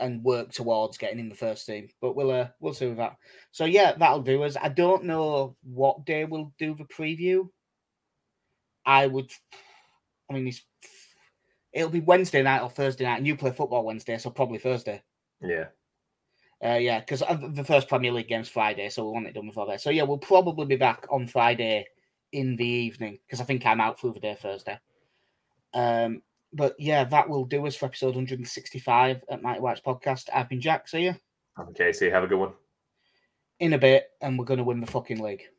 and 0.00 0.24
work 0.24 0.52
towards 0.52 0.98
getting 0.98 1.18
in 1.18 1.28
the 1.28 1.34
first 1.34 1.66
team. 1.66 1.88
But 2.00 2.16
we'll 2.16 2.30
uh, 2.30 2.48
we'll 2.60 2.74
see 2.74 2.86
with 2.86 2.98
that. 2.98 3.16
So 3.52 3.64
yeah, 3.64 3.92
that'll 3.92 4.22
do 4.22 4.42
us. 4.42 4.56
I 4.60 4.68
don't 4.68 5.04
know 5.04 5.56
what 5.62 6.04
day 6.04 6.24
we'll 6.24 6.52
do 6.58 6.74
the 6.74 6.84
preview. 6.84 7.48
I 8.86 9.06
would. 9.06 9.30
I 10.30 10.34
mean, 10.34 10.48
it's, 10.48 10.62
it'll 11.72 11.90
be 11.90 12.00
Wednesday 12.00 12.42
night 12.42 12.62
or 12.62 12.70
Thursday 12.70 13.04
night, 13.04 13.18
and 13.18 13.26
you 13.26 13.36
play 13.36 13.52
football 13.52 13.84
Wednesday, 13.84 14.18
so 14.18 14.30
probably 14.30 14.58
Thursday. 14.58 15.02
Yeah. 15.40 15.66
Uh, 16.64 16.78
yeah, 16.78 17.00
because 17.00 17.20
the 17.52 17.64
first 17.64 17.88
Premier 17.88 18.10
League 18.12 18.28
game's 18.28 18.48
Friday, 18.48 18.88
so 18.88 19.04
we 19.04 19.12
want 19.12 19.26
it 19.26 19.34
done 19.34 19.46
before 19.46 19.66
that. 19.66 19.82
So 19.82 19.90
yeah, 19.90 20.04
we'll 20.04 20.16
probably 20.16 20.64
be 20.64 20.76
back 20.76 21.06
on 21.10 21.26
Friday 21.26 21.86
in 22.32 22.56
the 22.56 22.66
evening 22.66 23.18
because 23.26 23.40
I 23.40 23.44
think 23.44 23.66
I'm 23.66 23.80
out 23.80 24.00
through 24.00 24.14
the 24.14 24.20
day 24.20 24.36
Thursday. 24.40 24.78
Um, 25.74 26.22
but 26.54 26.74
yeah, 26.78 27.04
that 27.04 27.28
will 27.28 27.44
do 27.44 27.66
us 27.66 27.76
for 27.76 27.86
episode 27.86 28.14
165 28.14 29.24
at 29.28 29.42
Mighty 29.42 29.60
White's 29.60 29.80
podcast. 29.80 30.28
I've 30.32 30.48
been 30.48 30.60
Jack. 30.60 30.88
See 30.88 31.04
you 31.04 31.14
I'm 31.56 31.74
Casey. 31.74 32.10
Have 32.10 32.24
a 32.24 32.26
good 32.26 32.38
one. 32.38 32.52
in 33.60 33.72
a 33.74 33.78
bit, 33.78 34.10
and 34.20 34.38
we're 34.38 34.44
going 34.44 34.58
to 34.58 34.64
win 34.64 34.80
the 34.80 34.86
fucking 34.86 35.20
league. 35.20 35.44